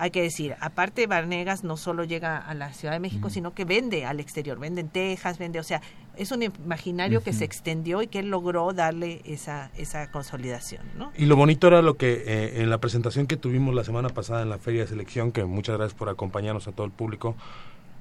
hay 0.00 0.10
que 0.10 0.22
decir, 0.22 0.56
aparte 0.60 1.06
Varnegas 1.06 1.62
no 1.62 1.76
solo 1.76 2.04
llega 2.04 2.38
a 2.38 2.54
la 2.54 2.72
Ciudad 2.72 2.94
de 2.94 3.00
México, 3.00 3.28
sino 3.28 3.52
que 3.52 3.66
vende 3.66 4.06
al 4.06 4.18
exterior, 4.18 4.58
vende 4.58 4.80
en 4.80 4.88
Texas, 4.88 5.38
vende, 5.38 5.60
o 5.60 5.62
sea, 5.62 5.82
es 6.16 6.32
un 6.32 6.42
imaginario 6.42 7.22
que 7.22 7.34
se 7.34 7.44
extendió 7.44 8.00
y 8.00 8.06
que 8.06 8.20
él 8.20 8.30
logró 8.30 8.72
darle 8.72 9.20
esa, 9.26 9.70
esa 9.76 10.10
consolidación, 10.10 10.82
¿no? 10.96 11.12
Y 11.16 11.26
lo 11.26 11.36
bonito 11.36 11.66
era 11.66 11.82
lo 11.82 11.98
que 11.98 12.24
eh, 12.26 12.62
en 12.62 12.70
la 12.70 12.78
presentación 12.78 13.26
que 13.26 13.36
tuvimos 13.36 13.74
la 13.74 13.84
semana 13.84 14.08
pasada 14.08 14.40
en 14.40 14.48
la 14.48 14.58
Feria 14.58 14.80
de 14.80 14.86
Selección, 14.86 15.32
que 15.32 15.44
muchas 15.44 15.76
gracias 15.76 15.98
por 15.98 16.08
acompañarnos 16.08 16.66
a 16.66 16.72
todo 16.72 16.86
el 16.86 16.92
público, 16.92 17.36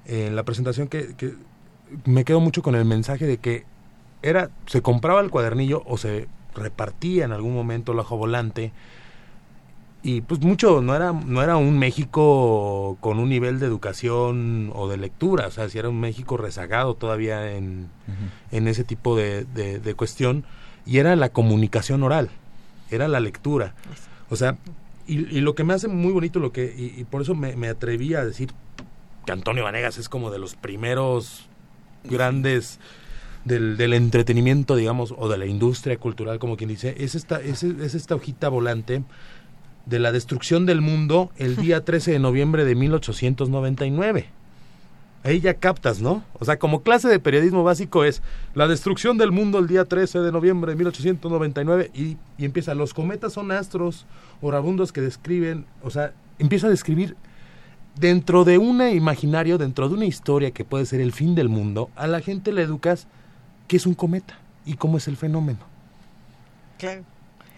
en 0.10 0.36
la 0.36 0.44
presentación 0.44 0.88
que, 0.88 1.16
me 2.06 2.26
quedo 2.26 2.40
mucho 2.40 2.62
con 2.62 2.76
el 2.76 2.86
mensaje 2.86 3.26
de 3.26 3.38
que 3.38 3.66
era 4.22 4.50
se 4.66 4.82
compraba 4.82 5.22
el 5.22 5.30
cuadernillo 5.30 5.84
o 5.86 5.98
se 5.98 6.28
repartía 6.56 7.26
en 7.26 7.32
algún 7.32 7.54
momento 7.54 7.92
el 7.92 8.00
ojo 8.00 8.18
volante. 8.18 8.72
Y 10.02 10.22
pues 10.22 10.40
mucho 10.42 10.82
no 10.82 10.96
era 10.96 11.12
no 11.12 11.44
era 11.44 11.58
un 11.58 11.78
México 11.78 12.98
con 13.02 13.20
un 13.20 13.30
nivel 13.30 13.60
de 13.60 13.66
educación 13.66 14.72
o 14.74 14.88
de 14.88 14.96
lectura 14.96 15.48
o 15.48 15.52
sea 15.52 15.68
si 15.68 15.78
era 15.78 15.90
un 15.90 16.00
México 16.00 16.38
rezagado 16.38 16.96
todavía 16.96 17.52
en, 17.52 17.90
en 18.52 18.68
ese 18.68 18.84
tipo 18.84 19.16
de, 19.16 19.46
de, 19.46 19.94
cuestión. 19.96 20.46
Y 20.86 20.98
era 20.98 21.16
la 21.16 21.30
comunicación 21.30 22.02
oral 22.04 22.30
era 22.90 23.08
la 23.08 23.20
lectura. 23.20 23.76
O 24.30 24.36
sea 24.36 24.58
y, 25.06 25.42
lo 25.42 25.56
que 25.56 25.64
me 25.64 25.74
hace 25.74 25.88
muy 25.88 26.14
bonito 26.14 26.40
lo 26.40 26.52
que 26.52 26.74
y, 26.78 27.04
por 27.04 27.22
eso 27.22 27.36
me, 27.36 27.56
me 27.56 27.68
atreví 27.68 28.14
a 28.14 28.24
decir 28.24 28.52
Antonio 29.28 29.64
Vanegas 29.64 29.98
es 29.98 30.10
como 30.10 30.32
de 30.32 30.40
los 30.40 30.56
primeros 30.56 31.48
grandes 32.04 32.80
del, 33.46 33.78
del, 33.78 33.94
entretenimiento, 33.94 34.76
digamos, 34.76 35.14
o 35.18 35.30
de 35.30 35.38
la 35.38 35.46
industria 35.46 35.98
cultural, 35.98 36.40
como 36.40 36.58
quien 36.58 36.70
dice, 36.70 36.96
es 37.00 37.16
esta, 37.16 37.42
es, 37.42 37.64
es 37.64 37.96
esta 37.96 38.16
hojita 38.16 38.50
volante 38.50 39.04
de 39.86 40.00
la 40.00 40.12
destrucción 40.12 40.66
del 40.66 40.82
mundo 40.82 41.32
el 41.38 41.56
día 41.56 41.84
13 41.86 42.12
de 42.12 42.20
noviembre 42.20 42.66
de 42.66 42.76
1899. 42.76 44.28
Ahí 45.22 45.42
ya 45.42 45.56
captas, 45.56 46.00
¿no? 46.00 46.24
O 46.40 46.46
sea, 46.46 46.60
como 46.60 46.82
clase 46.82 47.10
de 47.10 47.20
periodismo 47.20 47.64
básico 47.64 48.06
es 48.06 48.22
la 48.56 48.70
destrucción 48.70 49.18
del 49.18 49.34
mundo 49.34 49.60
el 49.60 49.68
día 49.68 49.84
13 49.84 50.20
de 50.20 50.32
noviembre 50.32 50.72
de 50.72 50.78
1899 50.78 51.92
y, 51.94 52.18
y 52.38 52.46
empieza, 52.46 52.74
los 52.74 52.94
cometas 52.94 53.34
son 53.34 53.52
astros 53.52 54.06
orabundos 54.42 54.94
que 54.94 55.02
describen, 55.02 55.66
o 55.84 55.90
sea, 55.90 56.14
empieza 56.38 56.68
a 56.68 56.70
describir 56.70 57.18
dentro 57.96 58.46
de 58.46 58.58
un 58.58 58.82
imaginario, 58.82 59.58
dentro 59.58 59.90
de 59.90 59.96
una 59.96 60.06
historia 60.06 60.52
que 60.52 60.66
puede 60.66 60.86
ser 60.86 61.02
el 61.02 61.12
fin 61.12 61.36
del 61.36 61.50
mundo, 61.50 61.90
a 61.96 62.08
la 62.08 62.22
gente 62.22 62.52
le 62.52 62.62
educas 62.62 63.08
qué 63.68 63.78
es 63.78 63.86
un 63.86 63.94
cometa 63.94 64.38
y 64.66 64.76
cómo 64.76 64.98
es 64.98 65.08
el 65.08 65.18
fenómeno. 65.18 65.60
Claro. 66.78 67.04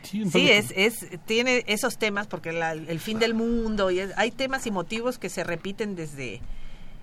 Sí, 0.04 0.50
es, 0.50 0.74
es, 0.76 1.08
tiene 1.26 1.64
esos 1.68 1.98
temas 1.98 2.26
porque 2.26 2.50
el 2.50 3.00
fin 3.00 3.20
del 3.20 3.36
mundo 3.36 3.92
y 3.92 4.00
hay 4.00 4.32
temas 4.32 4.66
y 4.66 4.72
motivos 4.72 5.20
que 5.20 5.30
se 5.30 5.44
repiten 5.44 5.96
desde 5.96 6.42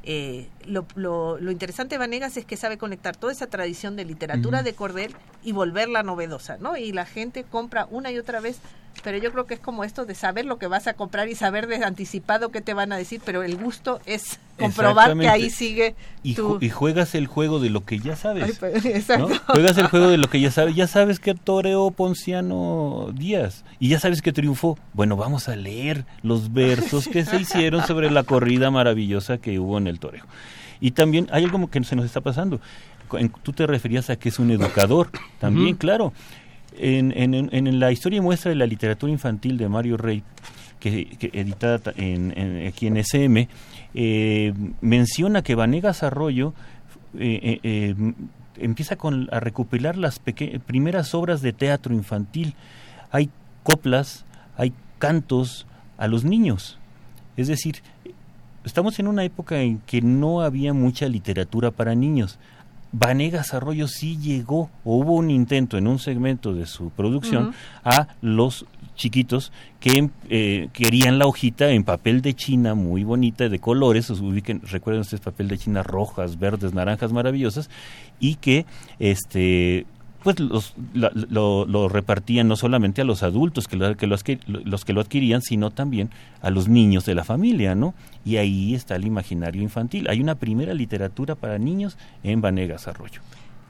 eh, 0.02 0.48
lo, 0.64 0.86
lo, 0.94 1.38
lo, 1.38 1.50
interesante 1.50 1.94
de 1.94 1.98
Vanegas 1.98 2.36
es 2.36 2.44
que 2.44 2.56
sabe 2.56 2.78
conectar 2.78 3.16
toda 3.16 3.32
esa 3.32 3.46
tradición 3.48 3.94
de 3.94 4.04
literatura 4.04 4.62
de 4.62 4.72
cordel 4.72 5.14
y 5.44 5.52
volverla 5.52 6.02
novedosa, 6.02 6.56
¿no? 6.58 6.76
Y 6.76 6.92
la 6.92 7.04
gente 7.04 7.44
compra 7.44 7.86
una 7.90 8.10
y 8.10 8.18
otra 8.18 8.40
vez 8.40 8.58
pero 9.02 9.18
yo 9.18 9.32
creo 9.32 9.46
que 9.46 9.54
es 9.54 9.60
como 9.60 9.84
esto 9.84 10.06
de 10.06 10.14
saber 10.14 10.44
lo 10.44 10.58
que 10.58 10.66
vas 10.66 10.86
a 10.86 10.94
comprar 10.94 11.28
y 11.28 11.34
saber 11.34 11.66
de 11.66 11.76
anticipado 11.84 12.50
qué 12.50 12.60
te 12.60 12.74
van 12.74 12.92
a 12.92 12.96
decir, 12.96 13.20
pero 13.24 13.42
el 13.42 13.56
gusto 13.56 14.00
es 14.06 14.38
comprobar 14.58 15.16
que 15.16 15.28
ahí 15.28 15.50
sigue 15.50 15.94
y, 16.22 16.36
y 16.60 16.68
juegas 16.68 17.14
el 17.14 17.26
juego 17.26 17.60
de 17.60 17.70
lo 17.70 17.84
que 17.84 17.98
ya 17.98 18.16
sabes. 18.16 18.58
Pues, 18.58 18.82
juegas 19.46 19.78
el 19.78 19.86
juego 19.86 20.08
de 20.08 20.18
lo 20.18 20.28
que 20.28 20.40
ya 20.40 20.50
sabes. 20.50 20.74
Ya 20.74 20.86
sabes 20.86 21.20
que 21.20 21.34
toreó 21.34 21.90
Ponciano 21.90 23.10
Díaz 23.14 23.64
y 23.78 23.88
ya 23.88 24.00
sabes 24.00 24.22
que 24.22 24.32
triunfó. 24.32 24.78
Bueno, 24.92 25.16
vamos 25.16 25.48
a 25.48 25.56
leer 25.56 26.04
los 26.22 26.52
versos 26.52 27.08
que 27.08 27.24
se 27.24 27.40
hicieron 27.40 27.86
sobre 27.86 28.10
la 28.10 28.24
corrida 28.24 28.70
maravillosa 28.70 29.38
que 29.38 29.58
hubo 29.58 29.78
en 29.78 29.86
el 29.86 30.00
toreo. 30.00 30.24
Y 30.80 30.92
también 30.92 31.28
hay 31.32 31.44
algo 31.44 31.68
que 31.68 31.82
se 31.84 31.96
nos 31.96 32.04
está 32.04 32.20
pasando. 32.20 32.60
Tú 33.42 33.52
te 33.52 33.66
referías 33.66 34.10
a 34.10 34.16
que 34.16 34.28
es 34.28 34.38
un 34.38 34.50
educador. 34.50 35.10
También, 35.38 35.76
claro 35.76 36.12
en, 36.78 37.12
en, 37.14 37.80
la 37.80 37.92
historia 37.92 38.18
y 38.18 38.20
muestra 38.20 38.50
de 38.50 38.56
la 38.56 38.66
literatura 38.66 39.12
infantil 39.12 39.58
de 39.58 39.68
Mario 39.68 39.96
Rey, 39.96 40.22
que, 40.80 41.16
editada 41.32 41.92
en, 41.96 42.66
aquí 42.66 42.86
en 42.86 42.96
SM, 42.96 43.48
eh, 43.94 44.54
menciona 44.80 45.42
que 45.42 45.54
Vanegas 45.54 46.02
Arroyo 46.02 46.54
eh, 47.18 47.60
eh, 47.62 47.94
empieza 48.56 48.96
con, 48.96 49.28
a 49.32 49.40
recopilar 49.40 49.96
las 49.96 50.20
primeras 50.20 51.14
obras 51.14 51.42
de 51.42 51.52
teatro 51.52 51.94
infantil. 51.94 52.54
Hay 53.10 53.30
coplas, 53.62 54.24
hay 54.56 54.72
cantos 54.98 55.66
a 55.96 56.08
los 56.08 56.24
niños. 56.24 56.78
Es 57.36 57.48
decir, 57.48 57.82
estamos 58.64 58.98
en 58.98 59.08
una 59.08 59.24
época 59.24 59.60
en 59.60 59.78
que 59.78 60.02
no 60.02 60.42
había 60.42 60.72
mucha 60.72 61.08
literatura 61.08 61.70
para 61.70 61.94
niños. 61.94 62.38
Vanegas 62.92 63.54
Arroyo 63.54 63.86
sí 63.86 64.18
llegó, 64.18 64.70
o 64.84 64.96
hubo 64.96 65.14
un 65.14 65.30
intento 65.30 65.76
en 65.76 65.86
un 65.86 65.98
segmento 65.98 66.54
de 66.54 66.66
su 66.66 66.90
producción, 66.90 67.52
a 67.84 68.08
los 68.22 68.66
chiquitos 68.94 69.52
que 69.78 70.10
eh, 70.28 70.68
querían 70.72 71.18
la 71.18 71.26
hojita 71.26 71.70
en 71.70 71.84
papel 71.84 72.22
de 72.22 72.34
china 72.34 72.74
muy 72.74 73.04
bonita, 73.04 73.48
de 73.48 73.58
colores, 73.58 74.10
ubiquen, 74.10 74.62
recuerden 74.62 75.02
ustedes 75.02 75.20
papel 75.20 75.48
de 75.48 75.58
china 75.58 75.82
rojas, 75.82 76.38
verdes, 76.38 76.74
naranjas 76.74 77.12
maravillosas, 77.12 77.70
y 78.18 78.36
que 78.36 78.66
este 78.98 79.86
pues 80.22 80.40
los, 80.40 80.74
lo, 80.94 81.88
repartían 81.88 82.48
no 82.48 82.56
solamente 82.56 83.02
a 83.02 83.04
los 83.04 83.22
adultos 83.22 83.68
que, 83.68 83.76
lo, 83.76 83.96
que 83.96 84.06
los, 84.06 84.24
los 84.46 84.84
que 84.84 84.92
lo 84.92 85.00
adquirían, 85.00 85.42
sino 85.42 85.70
también 85.70 86.10
a 86.42 86.50
los 86.50 86.68
niños 86.68 87.04
de 87.04 87.14
la 87.14 87.24
familia, 87.24 87.74
¿no? 87.74 87.94
Y 88.24 88.36
ahí 88.36 88.74
está 88.74 88.96
el 88.96 89.06
imaginario 89.06 89.62
infantil. 89.62 90.08
Hay 90.08 90.20
una 90.20 90.34
primera 90.34 90.74
literatura 90.74 91.34
para 91.34 91.58
niños 91.58 91.96
en 92.24 92.40
Vanegas 92.40 92.88
Arroyo. 92.88 93.20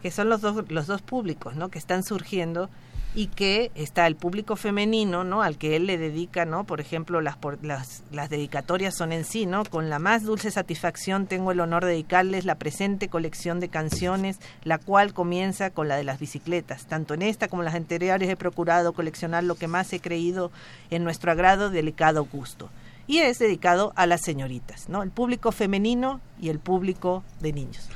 Que 0.03 0.11
son 0.11 0.29
los 0.29 0.41
dos, 0.41 0.71
los 0.71 0.87
dos 0.87 1.03
públicos 1.03 1.57
¿no? 1.57 1.69
que 1.69 1.79
están 1.79 2.03
surgiendo 2.03 2.69
y 3.15 3.29
que 3.29 3.71
está 3.75 4.07
el 4.07 4.17
público 4.17 4.55
femenino, 4.55 5.25
¿no? 5.25 5.43
Al 5.43 5.57
que 5.57 5.77
él 5.77 5.87
le 5.87 5.97
dedica, 5.97 6.45
¿no? 6.45 6.65
Por 6.65 6.81
ejemplo, 6.81 7.21
las, 7.21 7.37
las, 7.63 8.03
las 8.13 8.31
dedicatorias 8.31 8.95
son 8.95 9.13
en 9.13 9.25
sí, 9.25 9.47
¿no? 9.47 9.65
Con 9.65 9.89
la 9.89 9.99
más 9.99 10.25
dulce 10.25 10.51
satisfacción 10.51 11.27
tengo 11.27 11.51
el 11.51 11.61
honor 11.61 11.85
de 11.85 11.93
dedicarles 11.93 12.45
la 12.45 12.57
presente 12.57 13.09
colección 13.09 13.61
de 13.61 13.71
canciones, 13.71 14.39
la 14.63 14.79
cual 14.79 15.15
comienza 15.15 15.71
con 15.71 15.89
la 15.89 15.97
de 15.97 16.05
las 16.05 16.21
bicicletas. 16.21 16.87
Tanto 16.87 17.15
en 17.15 17.23
esta 17.23 17.49
como 17.49 17.63
en 17.63 17.67
las 17.67 17.75
anteriores 17.75 18.29
he 18.29 18.37
procurado 18.37 18.93
coleccionar 18.93 19.43
lo 19.43 19.55
que 19.55 19.69
más 19.69 19.93
he 19.93 20.01
creído 20.01 20.53
en 20.91 21.03
nuestro 21.03 21.33
agrado 21.33 21.71
delicado 21.71 22.25
gusto. 22.25 22.71
Y 23.07 23.19
es 23.19 23.39
dedicado 23.39 23.95
a 23.97 24.07
las 24.07 24.21
señoritas, 24.21 24.91
¿no? 24.91 25.03
El 25.03 25.11
público 25.11 25.51
femenino 25.51 26.21
y 26.39 26.51
el 26.51 26.59
público 26.59 27.25
de 27.41 27.55
niños. 27.55 27.89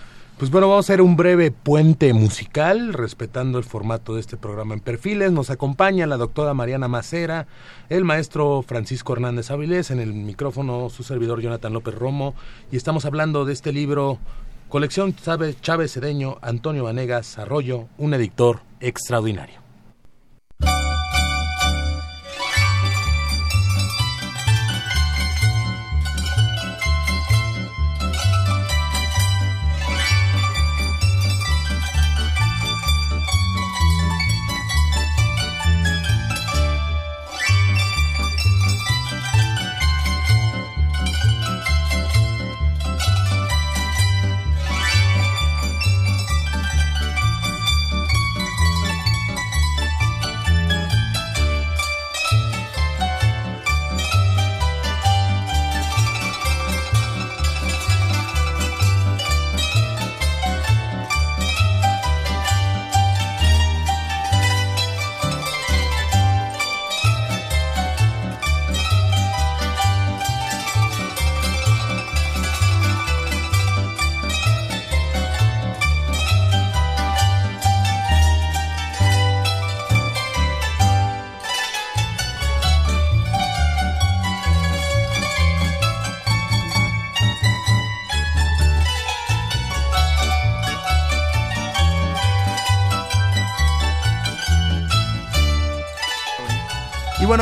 Pues 0.42 0.50
bueno, 0.50 0.66
vamos 0.66 0.86
a 0.86 0.92
hacer 0.92 1.02
un 1.02 1.14
breve 1.14 1.52
puente 1.52 2.12
musical, 2.12 2.94
respetando 2.94 3.58
el 3.58 3.64
formato 3.64 4.16
de 4.16 4.20
este 4.20 4.36
programa 4.36 4.74
en 4.74 4.80
perfiles. 4.80 5.30
Nos 5.30 5.50
acompaña 5.50 6.04
la 6.08 6.16
doctora 6.16 6.52
Mariana 6.52 6.88
Macera, 6.88 7.46
el 7.88 8.04
maestro 8.04 8.64
Francisco 8.66 9.12
Hernández 9.12 9.52
Avilés, 9.52 9.92
en 9.92 10.00
el 10.00 10.12
micrófono 10.12 10.90
su 10.90 11.04
servidor 11.04 11.40
Jonathan 11.40 11.72
López 11.72 11.94
Romo, 11.94 12.34
y 12.72 12.76
estamos 12.76 13.04
hablando 13.04 13.44
de 13.44 13.52
este 13.52 13.72
libro, 13.72 14.18
Colección 14.68 15.14
Chávez 15.14 15.92
Cedeño, 15.92 16.38
Antonio 16.42 16.82
Vanegas 16.82 17.38
Arroyo, 17.38 17.86
un 17.96 18.12
editor 18.12 18.62
extraordinario. 18.80 19.60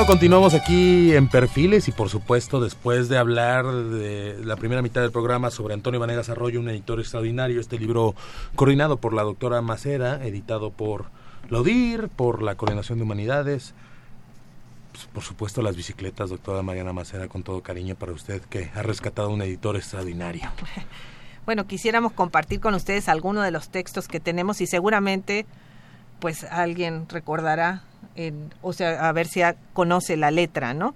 Continuamos 0.07 0.55
aquí 0.55 1.15
en 1.15 1.29
Perfiles 1.29 1.87
y 1.89 1.93
por 1.93 2.09
supuesto 2.09 2.61
después 2.61 3.09
de 3.09 3.19
hablar 3.19 3.67
de 3.67 4.39
la 4.43 4.57
primera 4.57 4.81
mitad 4.81 5.03
del 5.03 5.11
programa 5.11 5.51
sobre 5.51 5.75
Antonio 5.75 6.01
Vanegas 6.01 6.31
Arroyo, 6.31 6.59
un 6.59 6.71
editor 6.71 7.01
extraordinario, 7.01 7.61
este 7.61 7.79
libro 7.79 8.15
coordinado 8.55 8.97
por 8.97 9.13
la 9.13 9.23
doctora 9.23 9.61
Macera, 9.61 10.25
editado 10.27 10.71
por 10.71 11.07
Lodir, 11.51 12.09
por 12.09 12.43
la 12.43 12.55
Coordinación 12.55 12.99
de 12.99 13.05
Humanidades, 13.05 13.75
pues, 14.93 15.05
por 15.07 15.23
supuesto 15.23 15.61
las 15.61 15.77
bicicletas, 15.77 16.31
doctora 16.31 16.63
Mariana 16.63 16.95
Macera, 16.95 17.29
con 17.29 17.43
todo 17.43 17.61
cariño 17.61 17.95
para 17.95 18.13
usted 18.13 18.41
que 18.43 18.71
ha 18.75 18.83
rescatado 18.83 19.29
un 19.31 19.43
editor 19.43 19.77
extraordinario. 19.77 20.43
Bueno, 21.47 21.67
quisiéramos 21.67 22.13
compartir 22.13 22.61
con 22.61 22.75
ustedes 22.75 23.09
algunos 23.09 23.43
de 23.43 23.51
los 23.51 23.71
textos 23.71 24.07
que 24.07 24.21
tenemos 24.21 24.61
y 24.61 24.67
seguramente 24.67 25.47
pues 26.21 26.45
alguien 26.45 27.09
recordará 27.09 27.83
o 28.63 28.73
sea, 28.73 29.09
a 29.09 29.13
ver 29.13 29.27
si 29.27 29.41
conoce 29.73 30.17
la 30.17 30.31
letra, 30.31 30.75
¿no? 30.75 30.95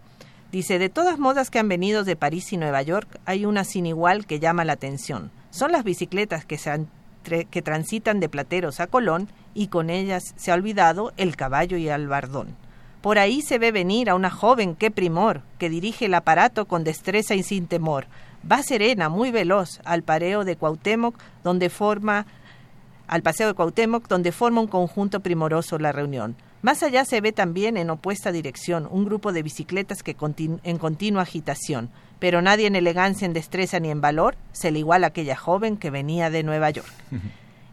Dice, 0.53 0.79
de 0.79 0.89
todas 0.89 1.19
modas 1.19 1.51
que 1.51 1.59
han 1.59 1.69
venido 1.69 2.05
de 2.05 2.17
París 2.17 2.53
y 2.53 2.57
Nueva 2.57 2.83
York, 2.83 3.19
hay 3.25 3.45
una 3.45 3.65
sin 3.65 3.87
igual 3.87 4.27
que 4.27 4.39
llama 4.39 4.65
la 4.65 4.75
atención. 4.75 5.31
Son 5.51 5.73
las 5.73 5.85
bicicletas 5.85 6.45
que, 6.45 6.59
se 6.59 6.87
que 7.25 7.63
transitan 7.63 8.21
de 8.21 8.29
Plateros 8.29 8.81
a 8.81 8.87
Colón 8.87 9.29
y 9.55 9.69
con 9.69 9.91
ellas 9.91 10.35
se 10.37 10.53
ha 10.53 10.55
olvidado 10.55 11.13
el 11.17 11.37
caballo 11.37 11.77
y 11.77 11.89
el 11.89 12.07
bardón. 12.07 12.57
Por 13.01 13.19
ahí 13.19 13.43
se 13.43 13.59
ve 13.59 13.71
venir 13.71 14.09
a 14.09 14.15
una 14.15 14.31
joven, 14.31 14.77
qué 14.77 14.91
primor, 14.91 15.43
que 15.59 15.69
dirige 15.69 16.07
el 16.07 16.15
aparato 16.15 16.67
con 16.67 16.85
destreza 16.85 17.35
y 17.35 17.43
sin 17.43 17.67
temor. 17.67 18.07
Va 18.51 18.63
serena, 18.63 19.09
muy 19.09 19.31
veloz, 19.31 19.81
al 19.85 20.03
pareo 20.03 20.45
de 20.45 20.57
Cuauhtémoc, 20.57 21.15
donde 21.43 21.69
forma 21.69 22.27
al 23.07 23.23
paseo 23.23 23.49
de 23.49 23.55
Cuauhtémoc, 23.55 24.09
donde 24.09 24.33
forma 24.33 24.61
un 24.61 24.69
conjunto 24.69 25.21
primoroso 25.21 25.79
la 25.79 25.93
reunión. 25.93 26.37
Más 26.65 26.83
allá 26.83 27.05
se 27.05 27.21
ve 27.21 27.33
también 27.33 27.77
en 27.77 27.91
opuesta 27.91 28.33
dirección 28.33 28.89
un 28.91 29.05
grupo 29.05 29.35
de 29.35 29.43
bicicletas 29.43 30.03
que 30.03 30.17
en 30.63 30.79
continua 30.79 31.21
agitación, 31.21 31.91
pero 32.19 32.41
nadie 32.41 32.67
en 32.67 32.75
elegancia, 32.75 33.27
en 33.27 33.35
destreza 33.35 33.81
ni 33.81 33.91
en 33.91 34.01
valor 34.01 34.37
se 34.53 34.71
le 34.71 34.79
iguala 34.79 35.09
a 35.09 35.11
aquella 35.11 35.37
joven 35.37 35.77
que 35.77 35.91
venía 35.91 36.31
de 36.31 36.43
Nueva 36.43 36.71
York. 36.71 36.89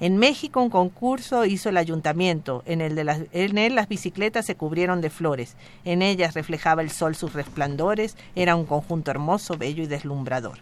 En 0.01 0.17
México 0.17 0.61
un 0.61 0.69
concurso 0.69 1.45
hizo 1.45 1.69
el 1.69 1.77
ayuntamiento, 1.77 2.63
en, 2.65 2.81
el 2.81 2.95
de 2.95 3.05
las, 3.05 3.21
en 3.31 3.57
él 3.57 3.75
las 3.75 3.87
bicicletas 3.87 4.45
se 4.45 4.55
cubrieron 4.55 4.99
de 4.99 5.09
flores, 5.09 5.55
en 5.85 6.01
ellas 6.01 6.33
reflejaba 6.33 6.81
el 6.81 6.91
sol 6.91 7.15
sus 7.15 7.31
resplandores, 7.31 8.17
era 8.35 8.57
un 8.57 8.65
conjunto 8.65 9.09
hermoso, 9.09 9.55
bello 9.55 9.83
y 9.83 9.87
deslumbrador. 9.87 10.57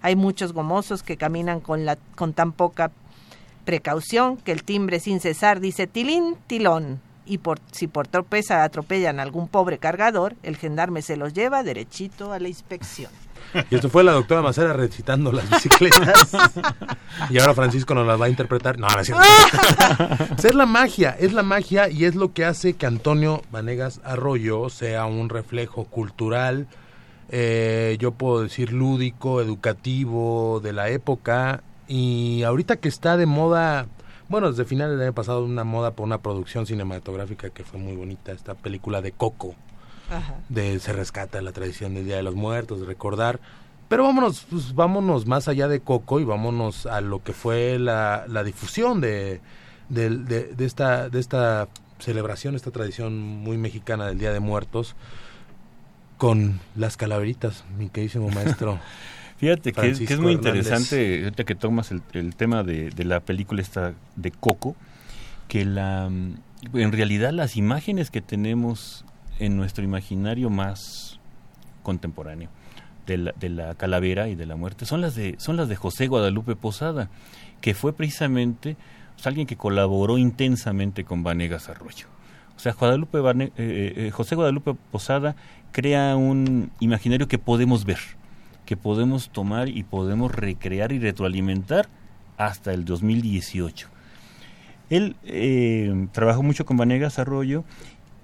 Hay 0.00 0.16
muchos 0.16 0.54
gomosos 0.54 1.02
que 1.02 1.18
caminan 1.18 1.60
con, 1.60 1.84
la, 1.84 1.98
con 2.14 2.32
tan 2.32 2.52
poca 2.52 2.92
precaución 3.66 4.38
que 4.38 4.52
el 4.52 4.64
timbre 4.64 5.00
sin 5.00 5.20
cesar 5.20 5.60
dice 5.60 5.86
tilín, 5.86 6.36
tilón, 6.46 7.02
y 7.26 7.38
por, 7.38 7.58
si 7.72 7.86
por 7.86 8.06
tropeza 8.06 8.64
atropellan 8.64 9.18
a 9.18 9.22
algún 9.22 9.48
pobre 9.48 9.78
cargador, 9.78 10.34
el 10.42 10.56
gendarme 10.56 11.02
se 11.02 11.16
los 11.16 11.32
lleva 11.32 11.62
derechito 11.62 12.32
a 12.32 12.38
la 12.38 12.48
inspección. 12.48 13.10
Y 13.70 13.76
esto 13.76 13.88
fue 13.88 14.02
la 14.02 14.12
doctora 14.12 14.42
Macera 14.42 14.72
recitando 14.72 15.30
las 15.30 15.48
bicicletas. 15.48 16.32
y 17.30 17.38
ahora 17.38 17.54
Francisco 17.54 17.94
nos 17.94 18.06
las 18.06 18.20
va 18.20 18.26
a 18.26 18.28
interpretar. 18.28 18.78
No, 18.78 18.88
no 18.88 19.00
es 19.00 19.06
cierto. 19.06 19.24
es 20.48 20.54
la 20.54 20.66
magia, 20.66 21.16
es 21.18 21.32
la 21.32 21.42
magia 21.42 21.88
y 21.88 22.04
es 22.04 22.14
lo 22.14 22.32
que 22.32 22.44
hace 22.44 22.74
que 22.74 22.86
Antonio 22.86 23.42
Vanegas 23.52 24.00
Arroyo 24.04 24.70
sea 24.70 25.06
un 25.06 25.28
reflejo 25.28 25.84
cultural, 25.84 26.66
eh, 27.30 27.96
yo 28.00 28.12
puedo 28.12 28.42
decir 28.42 28.72
lúdico, 28.72 29.40
educativo 29.40 30.60
de 30.62 30.72
la 30.72 30.88
época. 30.88 31.62
Y 31.86 32.42
ahorita 32.42 32.76
que 32.76 32.88
está 32.88 33.16
de 33.16 33.26
moda 33.26 33.86
bueno, 34.28 34.50
desde 34.50 34.64
finales 34.64 34.96
del 34.96 35.06
año 35.08 35.14
pasado 35.14 35.44
una 35.44 35.64
moda 35.64 35.92
por 35.92 36.04
una 36.04 36.18
producción 36.18 36.66
cinematográfica 36.66 37.50
que 37.50 37.64
fue 37.64 37.78
muy 37.78 37.94
bonita, 37.94 38.32
esta 38.32 38.54
película 38.54 39.02
de 39.02 39.12
Coco, 39.12 39.54
de 40.48 40.78
se 40.80 40.92
rescata 40.92 41.40
la 41.42 41.52
tradición 41.52 41.94
del 41.94 42.04
Día 42.06 42.16
de 42.16 42.22
los 42.22 42.34
Muertos, 42.34 42.80
de 42.80 42.86
recordar. 42.86 43.40
Pero 43.88 44.04
vámonos, 44.04 44.46
pues, 44.48 44.74
vámonos 44.74 45.26
más 45.26 45.46
allá 45.48 45.68
de 45.68 45.80
Coco 45.80 46.20
y 46.20 46.24
vámonos 46.24 46.86
a 46.86 47.00
lo 47.00 47.22
que 47.22 47.32
fue 47.32 47.78
la, 47.78 48.24
la 48.28 48.42
difusión 48.42 49.00
de, 49.00 49.40
de, 49.88 50.10
de, 50.10 50.64
esta, 50.64 51.08
de 51.08 51.20
esta 51.20 51.68
celebración, 51.98 52.54
esta 52.54 52.70
tradición 52.70 53.18
muy 53.18 53.58
mexicana 53.58 54.06
del 54.06 54.18
Día 54.18 54.32
de 54.32 54.40
Muertos, 54.40 54.96
con 56.16 56.60
las 56.76 56.96
calaveritas, 56.96 57.64
mi 57.76 57.88
queridísimo 57.90 58.30
maestro. 58.30 58.78
Fíjate 59.44 59.72
que 59.72 59.88
es, 59.88 60.18
muy 60.18 60.32
interesante, 60.32 61.24
ahorita 61.24 61.44
que 61.44 61.54
tomas 61.54 61.90
el, 61.90 62.34
tema 62.34 62.62
de, 62.62 62.90
la 63.04 63.20
película 63.20 63.60
esta 63.60 63.92
de 64.16 64.30
Coco, 64.30 64.74
que 65.48 65.66
la 65.66 66.06
en 66.06 66.92
realidad 66.92 67.30
las 67.32 67.58
imágenes 67.58 68.10
que 68.10 68.22
tenemos 68.22 69.04
en 69.38 69.58
nuestro 69.58 69.84
imaginario 69.84 70.48
más 70.48 71.20
contemporáneo 71.82 72.48
de 73.06 73.18
la, 73.18 73.32
de 73.32 73.50
la 73.50 73.74
calavera 73.74 74.28
y 74.28 74.34
de 74.34 74.46
la 74.46 74.56
muerte 74.56 74.86
son 74.86 75.02
las 75.02 75.14
de 75.14 75.34
son 75.36 75.58
las 75.58 75.68
de 75.68 75.76
José 75.76 76.06
Guadalupe 76.06 76.56
Posada, 76.56 77.10
que 77.60 77.74
fue 77.74 77.92
precisamente 77.92 78.78
pues, 79.14 79.26
alguien 79.26 79.46
que 79.46 79.56
colaboró 79.56 80.16
intensamente 80.16 81.04
con 81.04 81.22
Vanegas 81.22 81.68
Arroyo. 81.68 82.06
O 82.56 82.60
sea, 82.60 82.72
Guadalupe 82.72 83.18
eh, 83.18 83.52
eh, 83.58 83.92
eh, 83.96 84.10
José 84.10 84.36
Guadalupe 84.36 84.72
Posada 84.90 85.36
crea 85.70 86.16
un 86.16 86.70
imaginario 86.80 87.28
que 87.28 87.36
podemos 87.36 87.84
ver 87.84 87.98
que 88.66 88.76
podemos 88.76 89.30
tomar 89.30 89.68
y 89.68 89.82
podemos 89.82 90.34
recrear 90.34 90.92
y 90.92 90.98
retroalimentar 90.98 91.88
hasta 92.36 92.72
el 92.72 92.84
2018. 92.84 93.88
Él 94.90 95.16
eh, 95.24 96.08
trabajó 96.12 96.42
mucho 96.42 96.64
con 96.64 96.76
Vanegas 96.76 97.18
Arroyo 97.18 97.64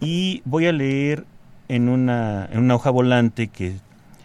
y 0.00 0.42
voy 0.44 0.66
a 0.66 0.72
leer 0.72 1.24
en 1.68 1.88
una, 1.88 2.48
en 2.50 2.58
una 2.60 2.74
hoja 2.74 2.90
volante 2.90 3.48
que 3.48 3.76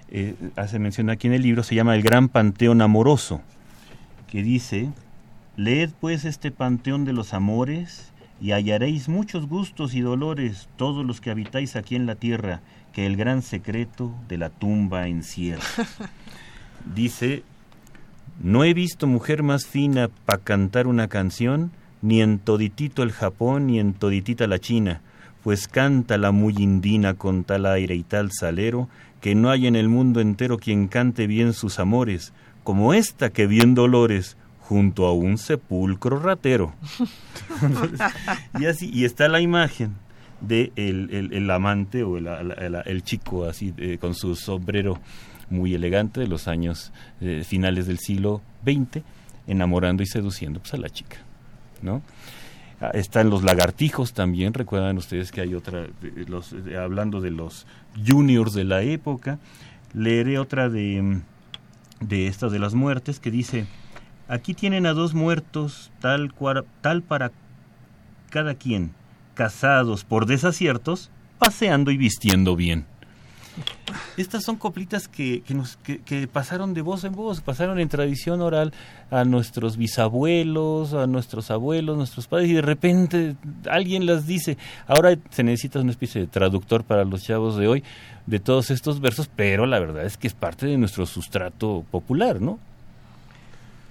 eh, 0.10 0.36
hace 0.56 0.80
mención 0.80 1.10
aquí 1.10 1.28
en 1.28 1.34
el 1.34 1.42
libro, 1.42 1.64
se 1.64 1.76
llama 1.76 1.96
El 1.96 2.02
Gran 2.02 2.30
Panteón 2.30 2.82
Amoroso, 2.82 3.42
que 4.30 4.44
dice, 4.44 4.90
leed 5.58 5.92
pues 6.00 6.26
este 6.26 6.52
panteón 6.52 7.06
de 7.06 7.14
los 7.14 7.34
amores 7.34 8.12
y 8.42 8.52
hallaréis 8.52 9.10
muchos 9.10 9.48
gustos 9.48 9.94
y 9.94 10.02
dolores, 10.02 10.70
todos 10.76 11.06
los 11.06 11.22
que 11.22 11.32
habitáis 11.32 11.76
aquí 11.76 11.96
en 11.96 12.06
la 12.06 12.16
tierra, 12.16 12.62
que 12.96 13.06
el 13.06 13.18
gran 13.18 13.42
secreto 13.42 14.16
de 14.30 14.38
la 14.38 14.50
tumba 14.50 15.10
encierra. 15.10 15.62
Dice, 16.96 17.44
no 18.42 18.64
he 18.64 18.74
visto 18.74 19.06
mujer 19.06 19.44
más 19.44 19.66
fina 19.66 20.10
para 20.26 20.42
cantar 20.42 20.88
una 20.88 21.10
canción, 21.10 21.72
ni 22.02 22.22
en 22.22 22.40
toditito 22.40 23.04
el 23.04 23.12
Japón, 23.12 23.68
ni 23.68 23.82
en 23.82 23.94
toditita 23.94 24.48
la 24.48 24.60
China, 24.60 25.02
pues 25.44 25.68
canta 25.68 26.18
la 26.18 26.32
muy 26.32 26.54
indina 26.58 27.16
con 27.16 27.44
tal 27.44 27.66
aire 27.66 27.96
y 27.96 28.04
tal 28.04 28.32
salero, 28.32 28.88
que 29.20 29.36
no 29.36 29.50
hay 29.50 29.68
en 29.68 29.76
el 29.76 29.90
mundo 29.90 30.22
entero 30.22 30.58
quien 30.58 30.88
cante 30.88 31.28
bien 31.28 31.52
sus 31.52 31.80
amores, 31.80 32.32
como 32.64 32.94
esta 32.94 33.30
que 33.30 33.46
bien 33.46 33.76
dolores, 33.76 34.38
junto 34.62 35.06
a 35.06 35.12
un 35.12 35.38
sepulcro 35.38 36.18
ratero. 36.18 36.74
y 38.58 38.68
así, 38.68 38.90
y 38.94 39.04
está 39.04 39.28
la 39.28 39.42
imagen 39.42 40.05
de 40.42 40.72
el, 40.76 41.50
amante 41.50 42.04
o 42.04 42.18
el, 42.18 43.04
chico 43.04 43.46
así 43.46 43.74
con 44.00 44.14
su 44.14 44.36
sombrero 44.36 45.00
muy 45.50 45.74
elegante 45.74 46.20
de 46.20 46.28
los 46.28 46.48
años 46.48 46.92
eh, 47.22 47.44
finales 47.46 47.88
del 47.88 48.00
siglo 48.00 48.42
XX, 48.64 49.04
enamorando 49.48 50.04
y 50.04 50.08
seduciendo 50.08 50.60
pues, 50.60 50.74
a 50.74 50.78
la 50.78 50.90
chica, 50.90 51.18
¿no? 51.82 52.02
Ah, 52.82 52.92
están 52.94 53.30
los 53.30 53.44
lagartijos 53.44 54.14
también, 54.14 54.54
recuerdan 54.54 54.98
ustedes 54.98 55.32
que 55.32 55.42
hay 55.42 55.56
otra, 55.56 55.88
los, 56.28 56.54
hablando 56.78 57.22
de 57.22 57.32
los 57.32 57.66
juniors 58.06 58.54
de 58.54 58.66
la 58.66 58.82
época, 58.82 59.40
leeré 59.94 60.40
otra 60.40 60.70
de, 60.70 61.22
de 62.02 62.28
estas 62.28 62.52
de 62.52 62.60
las 62.60 62.74
muertes 62.74 63.20
que 63.20 63.32
dice, 63.32 63.66
aquí 64.28 64.54
tienen 64.54 64.86
a 64.86 64.94
dos 64.94 65.14
muertos 65.14 65.92
tal, 66.02 66.34
tal 66.82 67.02
para 67.02 67.32
cada 68.30 68.56
quien, 68.56 68.92
casados 69.36 70.04
por 70.04 70.26
desaciertos, 70.26 71.12
paseando 71.38 71.92
y 71.92 71.98
vistiendo 71.98 72.56
bien. 72.56 72.86
Estas 74.18 74.44
son 74.44 74.58
coplitas 74.58 75.08
que, 75.08 75.42
que, 75.42 75.54
nos, 75.54 75.78
que, 75.78 76.28
pasaron 76.28 76.74
de 76.74 76.82
voz 76.82 77.04
en 77.04 77.14
voz, 77.14 77.42
pasaron 77.42 77.80
en 77.80 77.88
tradición 77.88 78.42
oral 78.42 78.74
a 79.12 79.24
nuestros 79.24 79.78
bisabuelos, 79.78 80.94
a 80.94 81.08
nuestros 81.08 81.52
abuelos, 81.52 81.96
nuestros 81.96 82.28
padres, 82.28 82.50
y 82.50 82.54
de 82.54 82.62
repente 82.62 83.36
alguien 83.70 84.06
las 84.06 84.28
dice. 84.28 84.58
Ahora 84.88 85.18
se 85.30 85.44
necesita 85.44 85.80
una 85.80 85.92
especie 85.92 86.22
de 86.22 86.28
traductor 86.28 86.84
para 86.84 87.06
los 87.06 87.24
chavos 87.24 87.56
de 87.56 87.68
hoy 87.68 87.84
de 88.26 88.40
todos 88.40 88.72
estos 88.72 89.00
versos, 89.00 89.30
pero 89.34 89.66
la 89.66 89.80
verdad 89.80 90.06
es 90.06 90.18
que 90.18 90.28
es 90.28 90.34
parte 90.34 90.66
de 90.66 90.78
nuestro 90.78 91.06
sustrato 91.06 91.86
popular, 91.92 92.42
¿no? 92.42 92.60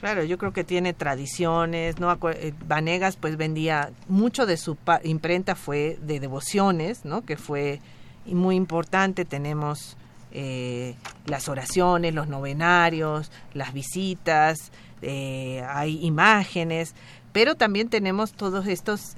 Claro, 0.01 0.23
yo 0.25 0.37
creo 0.39 0.53
que 0.53 0.65
tiene 0.65 0.93
tradiciones, 0.93 1.99
¿no? 1.99 2.13
Eh, 2.31 2.53
Vanegas 2.67 3.17
pues 3.17 3.37
vendía, 3.37 3.91
mucho 4.09 4.45
de 4.45 4.57
su 4.57 4.77
imprenta 5.03 5.55
fue 5.55 5.99
de 6.03 6.21
devociones, 6.21 7.05
¿no? 7.05 7.25
Que 7.25 7.37
fue 7.37 7.81
muy 8.27 8.57
importante, 8.57 9.25
tenemos 9.25 9.97
eh, 10.33 10.95
las 11.27 11.49
oraciones, 11.49 12.15
los 12.15 12.29
novenarios, 12.29 13.31
las 13.55 13.73
visitas, 13.73 14.73
eh, 15.01 15.65
hay 15.69 16.05
imágenes, 16.05 16.95
pero 17.33 17.55
también 17.55 17.89
tenemos 17.89 18.33
todos 18.33 18.67
estos 18.67 19.17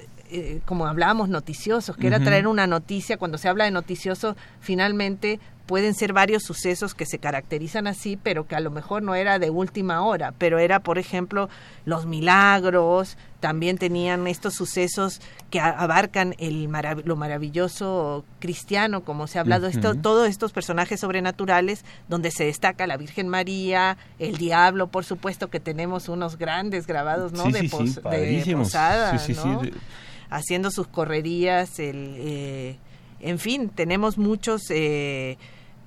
como 0.64 0.86
hablábamos, 0.86 1.28
noticiosos, 1.28 1.96
que 1.96 2.08
era 2.08 2.18
traer 2.18 2.48
una 2.48 2.66
noticia. 2.66 3.16
Cuando 3.16 3.38
se 3.38 3.48
habla 3.48 3.64
de 3.64 3.70
noticioso, 3.70 4.36
finalmente 4.58 5.38
pueden 5.66 5.94
ser 5.94 6.12
varios 6.12 6.44
sucesos 6.44 6.94
que 6.94 7.06
se 7.06 7.18
caracterizan 7.18 7.86
así, 7.86 8.16
pero 8.16 8.46
que 8.46 8.54
a 8.54 8.60
lo 8.60 8.70
mejor 8.70 9.02
no 9.02 9.14
era 9.14 9.38
de 9.38 9.50
última 9.50 10.02
hora, 10.02 10.32
pero 10.38 10.58
era, 10.58 10.80
por 10.80 10.98
ejemplo, 10.98 11.48
los 11.84 12.06
milagros, 12.06 13.18
también 13.40 13.76
tenían 13.76 14.26
estos 14.26 14.54
sucesos 14.54 15.20
que 15.50 15.60
abarcan 15.60 16.34
el 16.38 16.70
lo 17.04 17.16
maravilloso 17.16 18.24
cristiano, 18.38 19.02
como 19.02 19.26
se 19.26 19.38
ha 19.38 19.40
hablado, 19.42 19.66
esto, 19.66 19.94
todos 19.96 20.28
estos 20.28 20.52
personajes 20.52 21.00
sobrenaturales, 21.00 21.84
donde 22.08 22.30
se 22.30 22.44
destaca 22.44 22.86
la 22.86 22.96
Virgen 22.96 23.28
María, 23.28 23.98
el 24.18 24.36
diablo, 24.36 24.86
por 24.86 25.04
supuesto 25.04 25.48
que 25.48 25.60
tenemos 25.60 26.08
unos 26.08 26.38
grandes 26.38 26.86
grabados, 26.86 27.32
¿no? 27.32 27.50
de, 27.50 27.68
posada, 27.68 29.20
haciendo 30.30 30.70
sus 30.70 30.86
correrías, 30.86 31.78
el... 31.78 32.14
Eh, 32.18 32.76
en 33.20 33.38
fin, 33.38 33.70
tenemos 33.70 34.18
muchos 34.18 34.62
eh, 34.70 35.38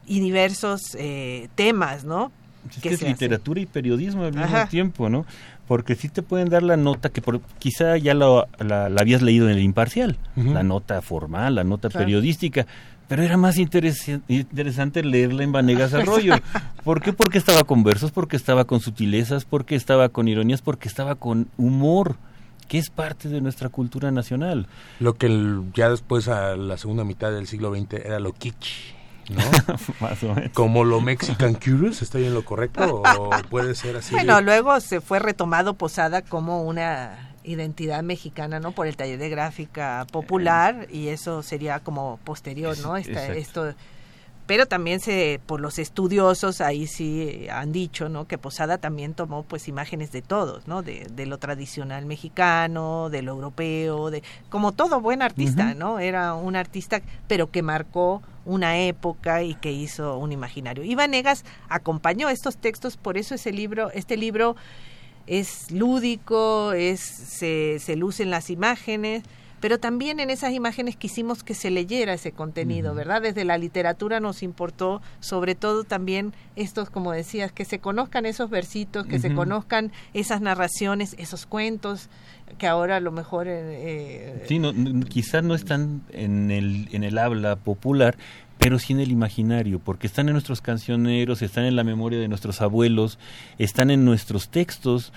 y 0.10 0.20
diversos 0.20 0.82
eh, 0.98 1.48
temas, 1.56 2.04
¿no? 2.04 2.32
Es 2.70 2.84
es 2.84 3.02
literatura 3.02 3.62
y 3.62 3.66
periodismo 3.66 4.26
al 4.26 4.34
mismo 4.34 4.68
tiempo, 4.70 5.10
¿no? 5.10 5.26
Porque 5.68 5.96
sí 5.96 6.10
te 6.10 6.24
pueden 6.24 6.50
dar 6.50 6.64
la 6.64 6.76
nota 6.76 7.10
que 7.10 7.22
por, 7.22 7.40
quizá 7.60 7.96
ya 7.96 8.16
la, 8.16 8.48
habías 9.00 9.22
leído 9.22 9.48
en 9.50 9.56
el 9.56 9.64
imparcial, 9.64 10.18
la 10.36 10.64
nota 10.64 11.02
formal, 11.02 11.56
la 11.56 11.64
nota 11.64 11.90
periodística, 11.90 12.66
pero 13.08 13.24
era 13.24 13.38
más 13.38 13.58
interesante 13.58 15.04
leerla 15.04 15.44
en 15.44 15.52
Vanegas 15.52 15.94
Arroyo. 15.94 16.34
¿Por 16.84 17.02
qué? 17.02 17.14
Porque 17.14 17.38
estaba 17.38 17.64
con 17.64 17.84
versos, 17.84 18.12
porque 18.12 18.36
estaba 18.36 18.66
con 18.66 18.80
sutilezas, 18.80 19.46
porque 19.46 19.76
estaba 19.76 20.10
con 20.10 20.28
ironías, 20.28 20.62
porque 20.62 20.88
estaba 20.88 21.16
con 21.16 21.48
humor 21.56 22.18
que 22.68 22.78
es 22.78 22.90
parte 22.90 23.30
de 23.30 23.42
nuestra 23.42 23.70
cultura 23.70 24.12
nacional. 24.12 24.68
Lo 25.00 25.16
que 25.16 25.60
ya 25.74 25.90
después 25.90 26.28
a 26.28 26.56
la 26.56 26.78
segunda 26.78 27.04
mitad 27.04 27.32
del 27.32 27.48
siglo 27.48 27.74
XX 27.74 27.94
era 28.06 28.20
lo 28.20 28.34
kitsch. 28.34 28.99
¿No? 29.30 29.42
Más 30.00 30.24
o 30.24 30.34
menos. 30.34 30.52
Como 30.54 30.84
lo 30.84 31.02
Mexican 31.02 31.54
Curious, 31.54 32.02
¿estoy 32.02 32.26
en 32.26 32.34
lo 32.34 32.44
correcto 32.44 33.02
o 33.04 33.30
puede 33.50 33.76
ser 33.76 33.98
así? 33.98 34.14
Bueno, 34.14 34.42
luego 34.42 34.80
se 34.80 35.02
fue 35.02 35.20
retomado 35.20 35.76
Posada 35.76 36.22
como 36.22 36.64
una 36.64 37.30
identidad 37.44 38.04
mexicana, 38.04 38.60
¿no? 38.60 38.72
Por 38.72 38.88
el 38.88 38.96
taller 38.96 39.18
de 39.18 39.30
gráfica 39.30 40.06
popular 40.12 40.88
y 40.92 41.08
eso 41.08 41.42
sería 41.44 41.80
como 41.80 42.20
posterior, 42.24 42.78
¿no? 42.80 42.98
Esta, 42.98 43.28
esto 43.28 43.74
pero 44.50 44.66
también 44.66 45.00
se 45.00 45.40
por 45.46 45.62
los 45.62 45.78
estudiosos 45.78 46.60
ahí 46.60 46.88
sí 46.88 47.46
han 47.52 47.72
dicho 47.72 48.10
no 48.10 48.26
que 48.26 48.40
Posada 48.40 48.80
también 48.80 49.14
tomó 49.14 49.44
pues 49.44 49.68
imágenes 49.68 50.12
de 50.12 50.24
todos 50.24 50.68
no 50.68 50.82
de, 50.82 51.06
de 51.14 51.28
lo 51.28 51.38
tradicional 51.38 52.08
mexicano 52.08 53.12
de 53.12 53.22
lo 53.22 53.34
europeo 53.34 54.10
de 54.10 54.24
como 54.50 54.72
todo 54.72 55.02
buen 55.02 55.22
artista 55.22 55.76
no 55.76 56.00
era 56.00 56.34
un 56.34 56.56
artista 56.56 57.04
pero 57.28 57.52
que 57.52 57.62
marcó 57.62 58.24
una 58.44 58.80
época 58.80 59.44
y 59.44 59.54
que 59.54 59.72
hizo 59.72 60.18
un 60.18 60.32
imaginario. 60.32 60.84
Y 60.84 60.96
Vanegas 60.96 61.46
acompañó 61.68 62.28
estos 62.30 62.58
textos 62.58 62.98
por 62.98 63.20
eso 63.20 63.36
ese 63.36 63.52
libro 63.52 63.92
este 63.92 64.18
libro 64.18 64.56
es 65.28 65.70
lúdico 65.70 66.74
es 66.74 67.02
se, 67.02 67.78
se 67.78 67.96
lucen 67.96 68.32
las 68.32 68.50
imágenes 68.50 69.22
pero 69.60 69.80
también 69.80 70.20
en 70.20 70.30
esas 70.30 70.54
imágenes 70.54 70.96
quisimos 70.96 71.44
que 71.44 71.54
se 71.54 71.72
leyera 71.72 72.14
ese 72.14 72.32
contenido, 72.32 72.94
¿verdad? 72.94 73.22
Desde 73.22 73.46
la 73.46 73.58
literatura 73.58 74.20
nos 74.20 74.44
importó 74.44 75.02
sobre 75.20 75.56
todo 75.56 75.84
también 75.84 76.34
estos, 76.56 76.90
como 76.90 77.12
decías, 77.12 77.52
que 77.52 77.66
se 77.66 77.80
conozcan 77.80 78.26
esos 78.26 78.50
versitos, 78.50 79.06
que 79.06 79.20
se 79.20 79.34
conozcan 79.34 79.92
esas 80.14 80.42
narraciones, 80.42 81.16
esos 81.18 81.46
cuentos, 81.46 82.10
que 82.58 82.68
ahora 82.68 82.98
a 82.98 83.00
lo 83.00 83.12
mejor... 83.12 83.48
Eh, 83.48 83.54
eh 83.62 84.46
sí, 84.48 84.60
no, 84.60 84.74
quizás 85.06 85.44
no 85.44 85.56
están 85.56 86.02
en 86.12 86.52
el, 86.52 86.90
en 86.92 87.04
el 87.04 87.18
habla 87.18 87.56
popular, 87.56 88.18
pero 88.60 88.78
sí 88.78 88.92
en 88.92 89.00
el 89.00 89.10
imaginario, 89.10 89.80
porque 89.80 90.06
están 90.06 90.28
en 90.28 90.34
nuestros 90.34 90.60
cancioneros, 90.60 91.42
están 91.42 91.64
en 91.64 91.78
la 91.78 91.86
memoria 91.86 92.20
de 92.20 92.28
nuestros 92.28 92.62
abuelos, 92.62 93.18
están 93.58 93.90
en 93.90 94.04
nuestros 94.04 94.50
textos. 94.50 95.14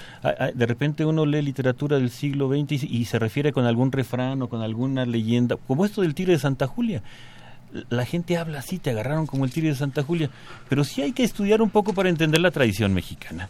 De 0.55 0.65
repente 0.65 1.05
uno 1.05 1.27
lee 1.27 1.43
literatura 1.43 1.99
del 1.99 2.11
siglo 2.11 2.49
XX 2.49 2.85
y 2.85 3.05
se 3.05 3.19
refiere 3.19 3.53
con 3.53 3.65
algún 3.67 3.91
refrán 3.91 4.41
o 4.43 4.49
con 4.49 4.63
alguna 4.63 5.05
leyenda, 5.07 5.57
como 5.67 5.85
esto 5.85 6.03
del 6.03 6.15
Tigre 6.15 6.35
de 6.35 6.39
Santa 6.39 6.69
Julia. 6.69 7.03
La 7.91 8.05
gente 8.05 8.37
habla 8.37 8.61
así, 8.61 8.79
te 8.79 8.91
agarraron 8.91 9.27
como 9.27 9.45
el 9.45 9.51
Tigre 9.51 9.71
de 9.71 9.77
Santa 9.77 10.05
Julia, 10.05 10.31
pero 10.69 10.85
sí 10.85 11.03
hay 11.03 11.11
que 11.11 11.25
estudiar 11.25 11.63
un 11.63 11.71
poco 11.71 11.95
para 11.95 12.11
entender 12.11 12.41
la 12.41 12.53
tradición 12.53 12.95
mexicana. 12.95 13.49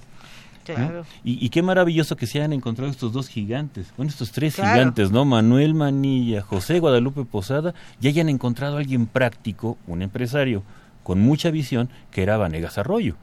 Y, 1.24 1.48
qué 1.50 1.62
maravilloso 1.62 2.16
que 2.16 2.26
se 2.26 2.38
hayan 2.38 2.52
encontrado 2.52 2.90
estos 2.90 3.12
dos 3.12 3.28
gigantes, 3.28 3.92
bueno, 3.96 4.10
estos 4.10 4.32
tres 4.32 4.56
gigantes, 4.56 5.10
¿no? 5.10 5.24
Manuel 5.24 5.74
Manilla, 5.74 6.42
José 6.42 6.78
Guadalupe 6.80 7.24
Posada, 7.24 7.74
y 8.00 8.08
hayan 8.08 8.28
encontrado 8.28 8.76
a 8.76 8.80
alguien 8.80 9.06
práctico, 9.06 9.78
un 9.86 10.02
empresario 10.02 10.62
con 11.02 11.20
mucha 11.20 11.50
visión, 11.50 11.88
que 12.10 12.22
era 12.22 12.36
Vanegas 12.36 12.78
Arroyo. 12.78 13.16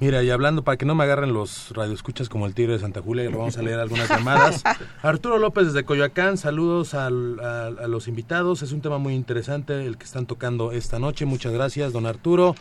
Mira, 0.00 0.22
y 0.22 0.30
hablando, 0.30 0.64
para 0.64 0.78
que 0.78 0.86
no 0.86 0.94
me 0.94 1.04
agarren 1.04 1.34
los 1.34 1.72
radioescuchas 1.72 2.30
como 2.30 2.46
el 2.46 2.54
Tigre 2.54 2.72
de 2.72 2.78
Santa 2.78 3.02
Julia, 3.02 3.28
vamos 3.28 3.58
a 3.58 3.62
leer 3.62 3.78
algunas 3.78 4.08
llamadas. 4.08 4.62
Arturo 5.02 5.36
López 5.36 5.66
desde 5.66 5.84
Coyoacán, 5.84 6.38
saludos 6.38 6.94
a, 6.94 7.08
a, 7.08 7.10
los 7.10 8.08
invitados. 8.08 8.62
Es 8.62 8.72
un 8.72 8.80
tema 8.80 8.96
muy 8.96 9.12
interesante 9.12 9.84
el 9.84 9.98
que 9.98 10.06
están 10.06 10.24
tocando 10.24 10.72
esta 10.72 10.98
noche. 10.98 11.26
Muchas 11.26 11.52
gracias, 11.52 11.92
don 11.92 12.06
Arturo. 12.06 12.54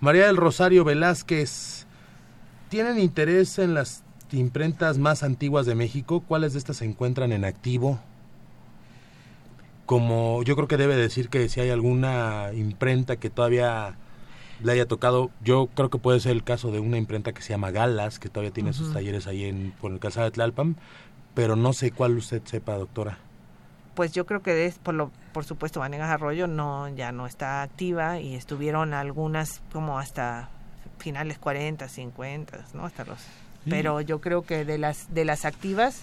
María 0.00 0.26
del 0.26 0.38
Rosario 0.38 0.84
Velázquez, 0.84 1.85
tienen 2.68 2.98
interés 2.98 3.58
en 3.58 3.74
las 3.74 4.02
imprentas 4.32 4.98
más 4.98 5.22
antiguas 5.22 5.66
de 5.66 5.74
México, 5.74 6.22
¿cuáles 6.26 6.52
de 6.52 6.58
estas 6.58 6.78
se 6.78 6.84
encuentran 6.84 7.32
en 7.32 7.44
activo? 7.44 8.00
Como 9.84 10.42
yo 10.42 10.56
creo 10.56 10.66
que 10.66 10.76
debe 10.76 10.96
decir 10.96 11.28
que 11.28 11.48
si 11.48 11.60
hay 11.60 11.70
alguna 11.70 12.50
imprenta 12.54 13.16
que 13.16 13.30
todavía 13.30 13.96
le 14.62 14.72
haya 14.72 14.86
tocado, 14.86 15.30
yo 15.44 15.68
creo 15.74 15.90
que 15.90 15.98
puede 15.98 16.18
ser 16.18 16.32
el 16.32 16.42
caso 16.42 16.72
de 16.72 16.80
una 16.80 16.98
imprenta 16.98 17.32
que 17.32 17.42
se 17.42 17.50
llama 17.50 17.70
Galas, 17.70 18.18
que 18.18 18.28
todavía 18.28 18.52
tiene 18.52 18.72
sus 18.72 18.92
talleres 18.92 19.26
ahí 19.26 19.44
en, 19.44 19.72
por 19.80 19.92
el 19.92 20.00
calzado 20.00 20.24
de 20.24 20.32
Tlalpan, 20.32 20.76
pero 21.34 21.54
no 21.54 21.72
sé 21.72 21.92
cuál 21.92 22.16
usted 22.16 22.42
sepa, 22.44 22.76
doctora. 22.76 23.18
Pues 23.94 24.12
yo 24.12 24.26
creo 24.26 24.42
que 24.42 24.66
es 24.66 24.78
por 24.78 24.94
lo 24.94 25.10
por 25.32 25.44
supuesto 25.44 25.80
Vanegas 25.80 26.10
Arroyo 26.10 26.46
no 26.46 26.88
ya 26.88 27.12
no 27.12 27.26
está 27.26 27.62
activa 27.62 28.20
y 28.20 28.34
estuvieron 28.34 28.92
algunas 28.92 29.62
como 29.72 29.98
hasta 29.98 30.50
finales 30.98 31.38
40, 31.38 31.88
50, 31.88 32.64
¿no? 32.74 32.84
Hasta 32.84 33.04
los 33.04 33.18
pero 33.68 34.00
yo 34.00 34.20
creo 34.20 34.42
que 34.42 34.64
de 34.64 34.78
las 34.78 35.12
de 35.12 35.24
las 35.24 35.44
activas 35.44 36.02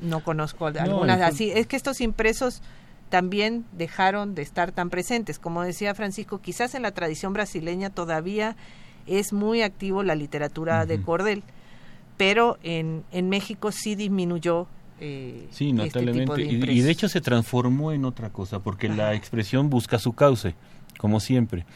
no 0.00 0.22
conozco 0.22 0.66
algunas 0.66 1.20
así, 1.22 1.50
es 1.50 1.66
que 1.66 1.76
estos 1.76 2.00
impresos 2.00 2.60
también 3.08 3.64
dejaron 3.72 4.34
de 4.34 4.42
estar 4.42 4.72
tan 4.72 4.90
presentes. 4.90 5.38
Como 5.38 5.62
decía 5.62 5.94
Francisco, 5.94 6.40
quizás 6.40 6.74
en 6.74 6.82
la 6.82 6.92
tradición 6.92 7.32
brasileña 7.32 7.90
todavía 7.90 8.56
es 9.06 9.32
muy 9.32 9.62
activo 9.62 10.02
la 10.02 10.14
literatura 10.14 10.86
de 10.86 11.00
cordel, 11.00 11.42
pero 12.16 12.58
en, 12.62 13.04
en 13.12 13.28
México 13.28 13.70
sí 13.72 13.94
disminuyó 13.94 14.66
eh, 15.04 15.48
sí, 15.50 15.70
este 15.70 15.72
notablemente. 15.72 16.42
y, 16.42 16.80
de 16.80 16.90
hecho 16.90 17.08
se 17.08 17.20
transformó 17.20 17.92
en 17.92 18.04
otra 18.04 18.30
cosa, 18.30 18.60
porque 18.60 18.88
la 18.88 19.14
expresión 19.14 19.68
busca 19.68 19.98
su 19.98 20.12
cauce, 20.12 20.54
como 20.96 21.20
siempre. 21.20 21.66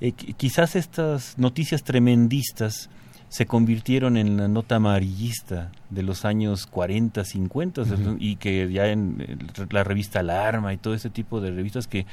Eh, 0.00 0.12
quizás 0.12 0.76
estas 0.76 1.38
noticias 1.38 1.82
tremendistas 1.82 2.90
se 3.28 3.46
convirtieron 3.46 4.16
en 4.16 4.36
la 4.36 4.48
nota 4.48 4.76
amarillista 4.76 5.72
de 5.90 6.02
los 6.02 6.24
años 6.24 6.66
40, 6.66 7.24
50 7.24 7.82
y 8.18 8.36
que 8.36 8.70
ya 8.72 8.86
en 8.86 9.38
la 9.70 9.84
revista 9.84 10.20
Alarma 10.20 10.72
y 10.72 10.76
todo 10.76 10.94
ese 10.94 11.10
tipo 11.10 11.40
de 11.40 11.50
revistas 11.50 11.86
que 11.86 12.06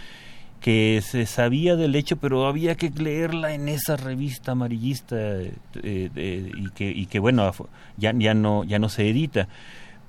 que 0.59 1.03
se 1.05 1.25
sabía 1.25 1.75
del 1.75 1.93
hecho 1.93 2.15
pero 2.15 2.47
había 2.47 2.75
que 2.75 2.89
leerla 2.89 3.53
en 3.53 3.67
esa 3.67 3.97
revista 3.97 4.53
amarillista 4.53 5.17
eh, 5.17 6.51
y 6.57 6.69
que 6.69 6.89
y 6.89 7.05
que 7.05 7.19
bueno 7.19 7.51
ya 7.97 8.13
ya 8.17 8.33
no 8.33 8.63
ya 8.63 8.79
no 8.79 8.89
se 8.89 9.09
edita 9.09 9.49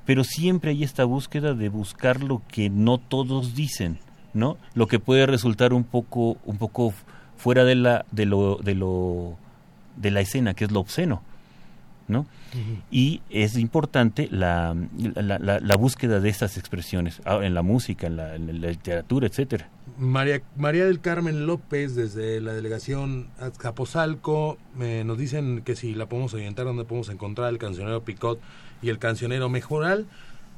pero 0.04 0.24
siempre 0.24 0.70
hay 0.70 0.84
esta 0.84 1.04
búsqueda 1.04 1.54
de 1.54 1.68
buscar 1.68 2.22
lo 2.22 2.42
que 2.48 2.68
no 2.68 2.98
todos 2.98 3.54
dicen, 3.54 3.98
¿no? 4.34 4.58
Lo 4.74 4.86
que 4.86 4.98
puede 4.98 5.26
resultar 5.26 5.72
un 5.72 5.84
poco, 5.84 6.36
un 6.44 6.58
poco 6.58 6.92
fuera 7.44 7.66
de 7.66 7.74
la, 7.74 8.06
de 8.10 8.24
lo, 8.24 8.56
de 8.56 8.74
lo, 8.74 9.36
de 9.96 10.10
la 10.10 10.22
escena, 10.22 10.54
que 10.54 10.64
es 10.64 10.70
lo 10.70 10.80
obsceno, 10.80 11.20
¿no? 12.08 12.24
Y 12.90 13.20
es 13.28 13.58
importante 13.58 14.28
la, 14.30 14.74
la, 14.96 15.38
la, 15.38 15.76
búsqueda 15.76 16.20
de 16.20 16.30
estas 16.30 16.56
expresiones 16.56 17.20
ah, 17.26 17.40
en 17.42 17.52
la 17.52 17.60
música, 17.60 18.06
en 18.06 18.16
la, 18.16 18.38
literatura, 18.38 19.26
etcétera. 19.26 19.68
María, 19.98 20.40
María 20.56 20.86
del 20.86 21.00
Carmen 21.00 21.46
López, 21.46 21.94
desde 21.94 22.40
la 22.40 22.54
delegación 22.54 23.28
Azcapotzalco, 23.38 24.56
nos 25.04 25.18
dicen 25.18 25.60
que 25.66 25.76
si 25.76 25.94
la 25.94 26.06
podemos 26.06 26.32
orientar, 26.32 26.64
donde 26.64 26.84
podemos 26.84 27.10
encontrar 27.10 27.50
el 27.50 27.58
cancionero 27.58 28.04
Picot 28.04 28.40
y 28.80 28.88
el 28.88 28.98
cancionero 28.98 29.50
Mejoral. 29.50 30.06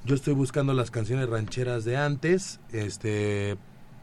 Yo 0.04 0.14
estoy 0.14 0.34
buscando 0.34 0.72
las 0.72 0.92
canciones 0.92 1.28
rancheras 1.28 1.84
de 1.84 1.96
antes, 1.96 2.60
este, 2.70 3.56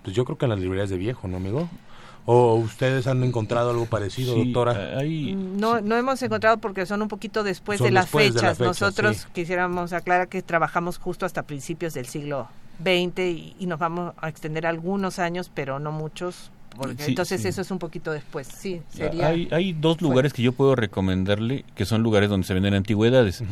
pues 0.03 0.13
yo 0.13 0.25
creo 0.25 0.37
que 0.37 0.47
en 0.47 0.49
las 0.49 0.59
librerías 0.59 0.89
de 0.89 0.97
viejo, 0.97 1.29
¿no, 1.29 1.37
amigo? 1.37 1.69
¿O 2.25 2.55
ustedes 2.55 3.07
han 3.07 3.23
encontrado 3.23 3.71
algo 3.71 3.85
parecido, 3.85 4.35
doctora? 4.35 5.01
no, 5.03 5.81
no 5.81 5.97
hemos 5.97 6.21
encontrado 6.23 6.57
porque 6.57 6.85
son 6.85 7.01
un 7.01 7.09
poquito 7.09 7.43
después, 7.43 7.81
de, 7.81 7.91
las 7.91 8.09
fechas. 8.09 8.59
Nosotros 8.59 9.27
quisiéramos 9.33 9.91
aclarar 9.91 10.29
que 10.29 10.41
trabajamos 10.41 10.97
justo 10.97 11.25
hasta 11.25 11.43
principios 11.43 11.93
del 11.93 12.05
siglo 12.05 12.47
XX 12.81 13.19
y, 13.19 13.65
nos 13.67 13.79
vamos 13.79 14.13
a 14.17 14.29
extender 14.29 14.65
algunos 14.65 15.19
años, 15.19 15.51
pero 15.53 15.79
no 15.79 15.91
muchos. 15.91 16.49
entonces 17.05 17.43
eso 17.43 17.61
es 17.61 17.71
un 17.71 17.79
poquito 17.79 18.11
después, 18.11 18.47
sí. 18.47 18.81
Sería, 18.89 19.27
hay, 19.27 19.49
hay 19.51 19.73
dos 19.73 20.01
lugares 20.01 20.31
que 20.31 20.41
yo 20.41 20.53
puedo 20.53 20.75
recomendarle, 20.75 21.65
que 21.75 21.85
son 21.85 22.03
lugares 22.03 22.29
donde 22.29 22.47
se 22.47 22.53
venden 22.53 22.73
antigüedades. 22.73 23.43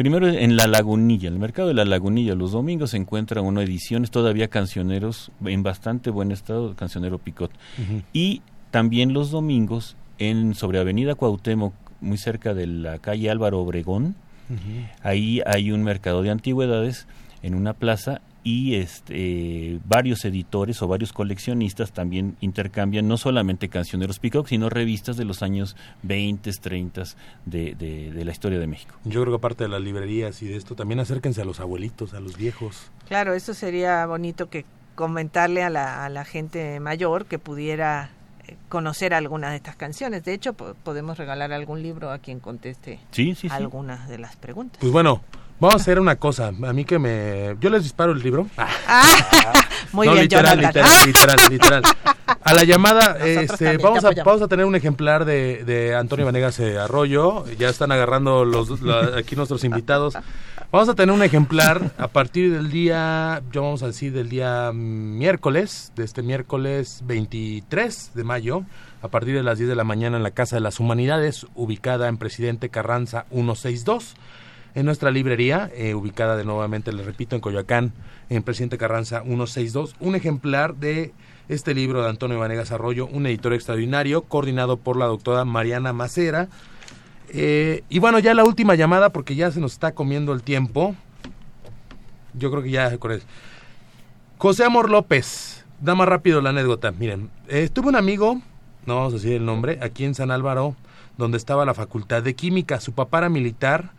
Primero 0.00 0.26
en 0.28 0.56
La 0.56 0.66
Lagunilla, 0.66 1.28
el 1.28 1.38
mercado 1.38 1.68
de 1.68 1.74
La 1.74 1.84
Lagunilla, 1.84 2.34
los 2.34 2.52
domingos 2.52 2.92
se 2.92 2.96
encuentra 2.96 3.42
una 3.42 3.62
ediciones 3.62 4.10
todavía 4.10 4.48
cancioneros 4.48 5.30
en 5.44 5.62
bastante 5.62 6.08
buen 6.08 6.32
estado, 6.32 6.74
cancionero 6.74 7.18
Picot. 7.18 7.50
Y 8.14 8.40
también 8.70 9.12
los 9.12 9.30
domingos 9.30 9.98
en 10.16 10.54
sobre 10.54 10.78
Avenida 10.78 11.16
Cuauhtémoc, 11.16 11.74
muy 12.00 12.16
cerca 12.16 12.54
de 12.54 12.66
la 12.66 12.98
calle 12.98 13.28
Álvaro 13.28 13.60
Obregón, 13.60 14.14
ahí 15.02 15.42
hay 15.44 15.70
un 15.70 15.82
mercado 15.82 16.22
de 16.22 16.30
antigüedades 16.30 17.06
en 17.42 17.54
una 17.54 17.74
plaza 17.74 18.22
y 18.42 18.76
este, 18.76 19.80
varios 19.86 20.24
editores 20.24 20.80
o 20.82 20.88
varios 20.88 21.12
coleccionistas 21.12 21.92
también 21.92 22.36
intercambian 22.40 23.06
no 23.06 23.16
solamente 23.16 23.68
cancioneros 23.68 24.18
Peacock, 24.18 24.46
sino 24.46 24.70
revistas 24.70 25.16
de 25.16 25.24
los 25.24 25.42
años 25.42 25.76
20, 26.02 26.50
30 26.52 27.02
de, 27.46 27.74
de, 27.74 28.24
la 28.24 28.32
historia 28.32 28.58
de 28.58 28.66
México. 28.66 28.94
Yo 29.04 29.20
creo 29.22 29.32
que 29.32 29.38
aparte 29.38 29.64
de 29.64 29.70
las 29.70 29.80
librerías 29.80 30.42
y 30.42 30.48
de 30.48 30.56
esto, 30.56 30.74
también 30.74 31.00
acérquense 31.00 31.42
a 31.42 31.44
los 31.44 31.60
abuelitos, 31.60 32.14
a 32.14 32.20
los 32.20 32.36
viejos. 32.36 32.90
Claro, 33.08 33.34
eso 33.34 33.54
sería 33.54 34.06
bonito 34.06 34.48
que 34.48 34.64
comentarle 34.94 35.62
a 35.62 35.70
la, 35.70 36.04
a 36.04 36.08
la 36.08 36.24
gente 36.24 36.80
mayor 36.80 37.26
que 37.26 37.38
pudiera 37.38 38.10
eh, 38.46 38.56
conocer 38.68 39.14
algunas 39.14 39.50
de 39.50 39.56
estas 39.56 39.76
canciones. 39.76 40.24
De 40.24 40.34
hecho, 40.34 40.54
podemos 40.54 41.18
regalar 41.18 41.52
algún 41.52 41.82
libro 41.82 42.10
a 42.10 42.18
quien 42.18 42.40
conteste 42.40 43.00
algunas 43.50 44.08
de 44.08 44.18
las 44.18 44.36
preguntas. 44.36 44.78
Pues 44.80 44.92
bueno, 44.92 45.22
Vamos 45.60 45.74
a 45.74 45.76
hacer 45.76 46.00
una 46.00 46.16
cosa. 46.16 46.48
A 46.48 46.72
mí 46.72 46.86
que 46.86 46.98
me. 46.98 47.56
Yo 47.60 47.68
les 47.68 47.82
disparo 47.82 48.12
el 48.12 48.20
libro. 48.20 48.46
Ah, 48.56 49.52
muy 49.92 50.08
bien, 50.08 50.22
literal, 50.22 50.58
literal, 50.58 50.90
literal, 51.06 51.38
literal, 51.50 51.82
A 52.42 52.54
la 52.54 52.64
llamada, 52.64 53.18
este, 53.22 53.76
vamos, 53.76 54.02
a, 54.04 54.10
vamos 54.24 54.40
a 54.40 54.48
tener 54.48 54.64
un 54.64 54.74
ejemplar 54.74 55.26
de, 55.26 55.62
de 55.64 55.94
Antonio 55.94 56.24
Vanegas 56.24 56.58
eh, 56.60 56.78
Arroyo. 56.78 57.44
Ya 57.58 57.68
están 57.68 57.92
agarrando 57.92 58.46
los, 58.46 58.70
aquí 59.16 59.36
nuestros 59.36 59.62
invitados. 59.64 60.16
Vamos 60.72 60.88
a 60.88 60.94
tener 60.94 61.14
un 61.14 61.22
ejemplar 61.22 61.90
a 61.98 62.08
partir 62.08 62.52
del 62.52 62.70
día, 62.70 63.42
yo 63.52 63.62
vamos 63.62 63.82
a 63.82 63.88
decir, 63.88 64.12
del 64.12 64.30
día 64.30 64.70
miércoles, 64.72 65.92
de 65.94 66.04
este 66.04 66.22
miércoles 66.22 67.02
23 67.04 68.12
de 68.14 68.24
mayo, 68.24 68.62
a 69.02 69.08
partir 69.08 69.34
de 69.34 69.42
las 69.42 69.58
10 69.58 69.68
de 69.68 69.74
la 69.76 69.84
mañana 69.84 70.16
en 70.16 70.22
la 70.22 70.30
Casa 70.30 70.56
de 70.56 70.60
las 70.60 70.80
Humanidades, 70.80 71.46
ubicada 71.54 72.08
en 72.08 72.18
Presidente 72.18 72.70
Carranza 72.70 73.26
162 73.30 74.14
en 74.74 74.86
nuestra 74.86 75.10
librería, 75.10 75.70
eh, 75.74 75.94
ubicada 75.94 76.36
de 76.36 76.44
nuevamente, 76.44 76.92
les 76.92 77.04
repito, 77.04 77.34
en 77.34 77.40
Coyoacán, 77.40 77.92
en 78.28 78.42
Presidente 78.42 78.78
Carranza 78.78 79.22
162, 79.22 79.96
un 80.00 80.14
ejemplar 80.14 80.76
de 80.76 81.12
este 81.48 81.74
libro 81.74 82.02
de 82.02 82.08
Antonio 82.08 82.38
Vanegas 82.38 82.70
Arroyo, 82.70 83.06
un 83.06 83.26
editor 83.26 83.52
extraordinario, 83.52 84.22
coordinado 84.22 84.76
por 84.76 84.96
la 84.96 85.06
doctora 85.06 85.44
Mariana 85.44 85.92
Macera. 85.92 86.48
Eh, 87.30 87.82
y 87.88 87.98
bueno, 87.98 88.20
ya 88.20 88.34
la 88.34 88.44
última 88.44 88.76
llamada, 88.76 89.10
porque 89.10 89.34
ya 89.34 89.50
se 89.50 89.60
nos 89.60 89.72
está 89.72 89.92
comiendo 89.92 90.32
el 90.32 90.42
tiempo. 90.42 90.94
Yo 92.34 92.50
creo 92.50 92.62
que 92.62 92.70
ya 92.70 92.96
con 92.98 93.12
eso. 93.12 93.26
José 94.38 94.64
Amor 94.64 94.90
López, 94.90 95.64
da 95.80 95.96
más 95.96 96.08
rápido 96.08 96.40
la 96.40 96.50
anécdota. 96.50 96.92
Miren, 96.92 97.30
eh, 97.48 97.68
tuve 97.72 97.88
un 97.88 97.96
amigo, 97.96 98.40
no 98.86 98.96
vamos 98.96 99.12
a 99.12 99.16
decir 99.16 99.32
el 99.32 99.44
nombre, 99.44 99.78
aquí 99.82 100.04
en 100.04 100.14
San 100.14 100.30
Álvaro, 100.30 100.76
donde 101.18 101.36
estaba 101.36 101.64
la 101.64 101.74
Facultad 101.74 102.22
de 102.22 102.34
Química. 102.34 102.80
Su 102.80 102.92
papá 102.92 103.18
era 103.18 103.28
militar 103.28 103.90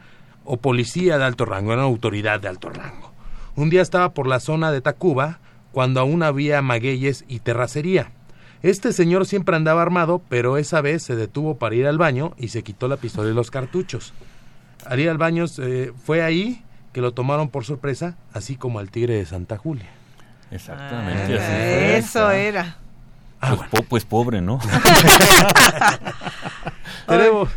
o 0.53 0.57
policía 0.57 1.17
de 1.17 1.23
alto 1.23 1.45
rango, 1.45 1.71
era 1.71 1.83
una 1.83 1.89
autoridad 1.89 2.41
de 2.41 2.49
alto 2.49 2.69
rango. 2.69 3.13
Un 3.55 3.69
día 3.69 3.81
estaba 3.81 4.13
por 4.13 4.27
la 4.27 4.41
zona 4.41 4.69
de 4.73 4.81
Tacuba 4.81 5.39
cuando 5.71 6.01
aún 6.01 6.23
había 6.23 6.61
magueyes 6.61 7.23
y 7.29 7.39
terracería. 7.39 8.11
Este 8.61 8.91
señor 8.91 9.25
siempre 9.25 9.55
andaba 9.55 9.81
armado, 9.81 10.21
pero 10.27 10.57
esa 10.57 10.81
vez 10.81 11.03
se 11.03 11.15
detuvo 11.15 11.55
para 11.55 11.75
ir 11.75 11.87
al 11.87 11.97
baño 11.97 12.33
y 12.37 12.49
se 12.49 12.63
quitó 12.63 12.89
la 12.89 12.97
pistola 12.97 13.29
y 13.29 13.33
los 13.33 13.49
cartuchos. 13.49 14.11
Al 14.85 14.99
ir 14.99 15.09
al 15.09 15.17
baño 15.17 15.45
eh, 15.59 15.93
fue 16.03 16.21
ahí 16.21 16.65
que 16.91 16.99
lo 16.99 17.13
tomaron 17.13 17.47
por 17.47 17.63
sorpresa, 17.63 18.17
así 18.33 18.57
como 18.57 18.79
al 18.79 18.91
tigre 18.91 19.13
de 19.13 19.25
Santa 19.25 19.57
Julia. 19.57 19.89
Exactamente. 20.51 21.39
Ah, 21.39 21.97
eso 21.97 22.29
era. 22.29 22.75
Ah, 23.39 23.55
pues, 23.71 23.83
pues, 23.87 24.03
pobre, 24.03 24.41
¿no? 24.41 24.59
tenemos, 27.07 27.49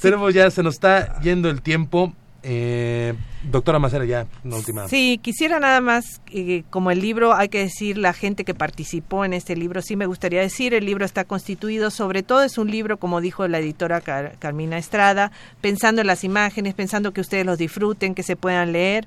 tenemos 0.00 0.32
ya, 0.32 0.50
se 0.50 0.62
nos 0.62 0.76
está 0.76 1.20
yendo 1.20 1.50
el 1.50 1.60
tiempo. 1.60 2.14
Eh, 2.44 3.14
doctora 3.44 3.78
Macera, 3.78 4.04
ya, 4.04 4.26
una 4.44 4.56
última. 4.56 4.88
Sí, 4.88 5.20
quisiera 5.22 5.60
nada 5.60 5.80
más, 5.80 6.20
eh, 6.32 6.64
como 6.70 6.90
el 6.90 7.00
libro, 7.00 7.34
hay 7.34 7.48
que 7.48 7.58
decir 7.58 7.98
la 7.98 8.12
gente 8.12 8.44
que 8.44 8.54
participó 8.54 9.24
en 9.24 9.32
este 9.32 9.54
libro, 9.54 9.80
sí 9.80 9.94
me 9.94 10.06
gustaría 10.06 10.40
decir, 10.40 10.74
el 10.74 10.84
libro 10.84 11.04
está 11.04 11.24
constituido, 11.24 11.90
sobre 11.90 12.22
todo 12.24 12.42
es 12.42 12.58
un 12.58 12.70
libro, 12.70 12.96
como 12.96 13.20
dijo 13.20 13.46
la 13.46 13.60
editora 13.60 14.00
Carmina 14.00 14.76
Estrada, 14.76 15.30
pensando 15.60 16.00
en 16.00 16.08
las 16.08 16.24
imágenes, 16.24 16.74
pensando 16.74 17.12
que 17.12 17.20
ustedes 17.20 17.46
los 17.46 17.58
disfruten, 17.58 18.14
que 18.14 18.24
se 18.24 18.34
puedan 18.34 18.72
leer, 18.72 19.06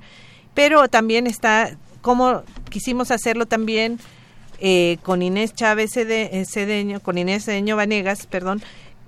pero 0.53 0.88
también 0.88 1.27
está, 1.27 1.75
como 2.01 2.43
quisimos 2.69 3.11
hacerlo 3.11 3.45
también 3.45 3.99
eh, 4.59 4.97
con 5.03 5.21
Inés 5.21 5.53
Chávez 5.53 5.91
Cedeño, 5.91 7.01
con 7.01 7.17
Inés 7.17 7.43
Cedeño 7.43 7.75
Vanegas, 7.75 8.27
perdón, 8.27 8.61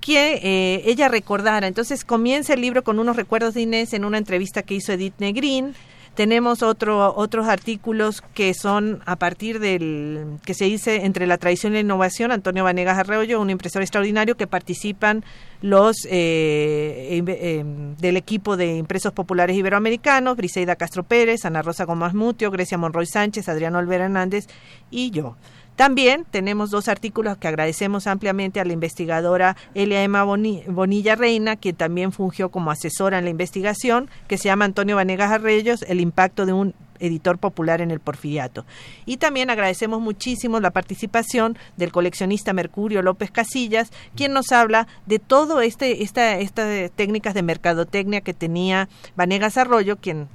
que 0.08 0.40
eh, 0.42 0.84
ella 0.86 1.10
recordara. 1.10 1.68
Entonces 1.68 2.06
comienza 2.06 2.54
el 2.54 2.62
libro 2.62 2.82
con 2.82 2.98
unos 2.98 3.18
recuerdos 3.18 3.56
de 3.56 3.64
Inés 3.64 3.92
en 3.92 4.06
una 4.06 4.18
entrevista 4.18 4.64
que 4.64 4.76
hizo 4.76 4.94
Edith 4.94 5.16
Negrín. 5.20 5.76
Tenemos 6.16 6.64
otro, 6.64 7.14
otros 7.14 7.48
artículos 7.48 8.24
que 8.34 8.54
son 8.54 9.04
a 9.06 9.18
partir 9.18 9.60
del 9.60 10.38
que 10.46 10.54
se 10.54 10.64
dice 10.64 11.04
entre 11.06 11.28
la 11.28 11.38
tradición 11.38 11.74
y 11.74 11.76
la 11.76 11.80
innovación, 11.82 12.32
Antonio 12.32 12.64
Vanegas 12.64 12.98
Arroyo, 12.98 13.42
un 13.42 13.50
impresor 13.50 13.82
extraordinario 13.82 14.38
que 14.38 14.48
participan 14.48 15.26
los 15.62 15.98
eh, 16.06 17.22
eh, 17.28 17.66
del 18.00 18.16
equipo 18.16 18.56
de 18.56 18.78
impresos 18.78 19.12
populares 19.12 19.58
iberoamericanos, 19.58 20.38
Briseida 20.38 20.78
Castro 20.78 21.04
Pérez, 21.04 21.44
Ana 21.44 21.62
Rosa 21.62 21.84
Gómez 21.84 22.14
Mutio, 22.14 22.50
Grecia 22.50 22.78
Monroy 22.78 23.08
Sánchez, 23.08 23.50
Adriano 23.50 23.78
Olvera 23.78 24.06
Hernández 24.06 24.48
y 24.90 25.12
yo. 25.12 25.36
También 25.78 26.26
tenemos 26.32 26.72
dos 26.72 26.88
artículos 26.88 27.38
que 27.38 27.48
agradecemos 27.48 28.08
ampliamente 28.08 28.60
a 28.60 28.66
la 28.66 28.74
investigadora 28.74 29.56
Elia 29.76 30.04
Emma 30.04 30.24
Bonilla 30.24 31.16
Reina, 31.16 31.56
quien 31.56 31.76
también 31.76 32.12
fungió 32.12 32.50
como 32.50 32.72
asesora 32.72 33.20
en 33.20 33.26
la 33.26 33.30
investigación, 33.30 34.10
que 34.28 34.40
se 34.40 34.46
llama 34.46 34.66
Antonio 34.66 34.96
Vanegas 34.96 35.32
Arreyos, 35.32 35.84
el 35.84 36.02
impacto 36.02 36.48
de 36.48 36.54
un 36.54 36.74
editor 37.00 37.38
popular 37.38 37.82
en 37.82 37.92
el 37.92 38.00
porfiriato. 38.00 38.66
Y 39.06 39.18
también 39.18 39.52
agradecemos 39.52 40.02
muchísimo 40.02 40.60
la 40.60 40.72
participación 40.72 41.60
del 41.76 41.92
coleccionista 41.92 42.54
Mercurio 42.54 43.04
López 43.04 43.30
Casillas, 43.30 43.92
quien 44.16 44.34
nos 44.34 44.52
habla 44.52 44.88
de 45.06 45.20
todo 45.20 45.62
este 45.62 46.02
esta 46.02 46.40
estas 46.40 46.90
técnicas 46.90 47.36
de 47.36 47.44
mercadotecnia 47.44 48.22
que 48.22 48.34
tenía 48.34 48.90
Vanegas 49.16 49.58
Arroyo, 49.60 49.98
quien 49.98 50.28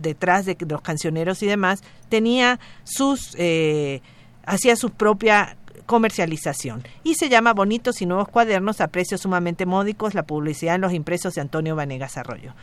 detrás 0.00 0.46
de 0.46 0.56
los 0.66 0.80
cancioneros 0.80 1.42
y 1.42 1.46
demás 1.46 1.82
tenía 2.08 2.58
sus 2.84 3.34
eh, 3.36 4.00
hacía 4.48 4.76
su 4.76 4.90
propia 4.90 5.56
comercialización 5.86 6.82
y 7.04 7.14
se 7.14 7.28
llama 7.28 7.54
Bonitos 7.54 8.02
y 8.02 8.06
Nuevos 8.06 8.28
Cuadernos 8.28 8.80
a 8.80 8.88
precios 8.88 9.22
sumamente 9.22 9.66
módicos, 9.66 10.14
la 10.14 10.24
publicidad 10.24 10.74
en 10.74 10.80
los 10.80 10.92
impresos 10.92 11.34
de 11.34 11.40
Antonio 11.40 11.76
Vanegas 11.76 12.16
Arroyo. 12.16 12.54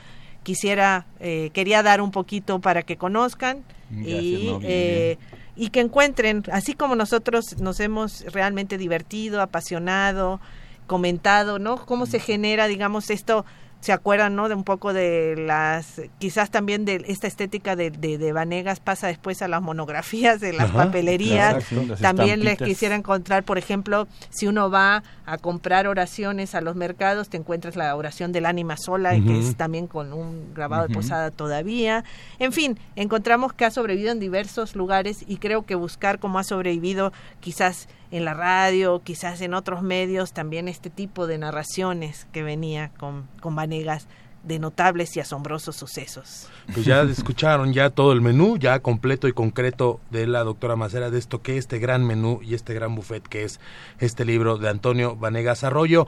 Quisiera, 0.44 1.08
eh, 1.20 1.50
quería 1.54 1.82
dar 1.82 2.02
un 2.02 2.12
poquito 2.12 2.60
para 2.60 2.84
que 2.84 2.98
conozcan 2.98 3.64
y, 3.92 4.52
eh, 4.62 5.18
y 5.56 5.70
que 5.70 5.80
encuentren, 5.80 6.44
así 6.52 6.74
como 6.74 6.96
nosotros 6.96 7.58
nos 7.60 7.80
hemos 7.80 8.26
realmente 8.32 8.78
divertido, 8.78 9.42
apasionado, 9.42 10.40
comentado, 10.86 11.58
¿no? 11.58 11.84
Cómo 11.86 12.06
se 12.06 12.20
genera, 12.20 12.68
digamos, 12.68 13.10
esto 13.10 13.44
se 13.86 13.94
acuerdan, 13.94 14.36
¿no? 14.36 14.50
De 14.50 14.56
un 14.56 14.64
poco 14.64 14.94
de 14.94 15.36
las, 15.38 16.02
quizás 16.18 16.50
también 16.50 16.86
de 16.86 17.06
esta 17.08 17.28
estética 17.28 17.76
de, 17.76 17.92
de, 17.92 18.34
Vanegas 18.34 18.80
pasa 18.80 19.06
después 19.06 19.44
a 19.44 19.48
las 19.48 19.62
monografías 19.62 20.40
de 20.40 20.54
las 20.54 20.72
papelerías. 20.72 21.64
también 22.02 22.44
les 22.44 22.58
quisiera 22.58 22.96
encontrar, 22.96 23.44
por 23.44 23.60
ejemplo, 23.60 24.08
si 24.32 24.48
uno 24.48 24.72
va 24.72 25.04
a 25.28 25.38
comprar 25.38 25.86
oraciones 25.86 26.56
a 26.56 26.62
los 26.62 26.76
mercados, 26.76 27.30
te 27.30 27.38
encuentras 27.38 27.76
la 27.76 27.96
oración 27.96 28.32
del 28.32 28.48
ánima 28.48 28.76
sola, 28.76 29.12
que 29.12 29.38
es 29.38 29.56
también 29.56 29.86
con 29.86 30.14
un 30.14 30.56
grabado 30.56 30.88
de 30.88 30.94
posada 30.96 31.30
todavía. 31.30 32.04
En 32.40 32.54
fin, 32.54 32.80
encontramos 32.96 33.54
que 33.54 33.66
ha 33.66 33.70
sobrevivido 33.70 34.12
en 34.12 34.20
diversos 34.20 34.76
lugares 34.76 35.24
y 35.28 35.38
creo 35.38 35.64
que 35.64 35.76
buscar 35.76 36.18
cómo 36.18 36.40
ha 36.40 36.44
sobrevivido 36.44 37.14
quizás 37.40 37.88
en 38.16 38.24
la 38.24 38.34
radio, 38.34 39.02
quizás 39.04 39.42
en 39.42 39.54
otros 39.54 39.82
medios, 39.82 40.32
también 40.32 40.70
este 40.70 40.90
tipo 40.90 41.28
de 41.28 41.38
narraciones 41.38 42.28
que 42.32 42.44
venía 42.44 42.92
con, 42.98 43.28
con 43.42 43.56
Vanegas 43.58 44.08
de 44.44 44.58
notables 44.58 45.18
y 45.18 45.20
asombrosos 45.20 45.76
sucesos. 45.76 46.48
Pues 46.74 46.86
ya 46.86 47.02
escucharon 47.12 47.74
ya 47.74 47.90
todo 47.90 48.14
el 48.14 48.22
menú, 48.22 48.58
ya 48.58 48.80
completo 48.80 49.28
y 49.28 49.34
concreto 49.34 50.00
de 50.12 50.28
la 50.28 50.46
doctora 50.46 50.78
Macera 50.78 51.10
de 51.10 51.20
esto 51.20 51.42
que 51.42 51.58
este 51.58 51.78
gran 51.80 52.06
menú 52.06 52.40
y 52.42 52.54
este 52.54 52.74
gran 52.74 52.96
buffet 52.96 53.28
que 53.28 53.44
es 53.44 53.60
este 54.00 54.24
libro 54.24 54.58
de 54.58 54.70
Antonio 54.70 55.18
Vanegas 55.18 55.66
Arroyo. 55.66 56.08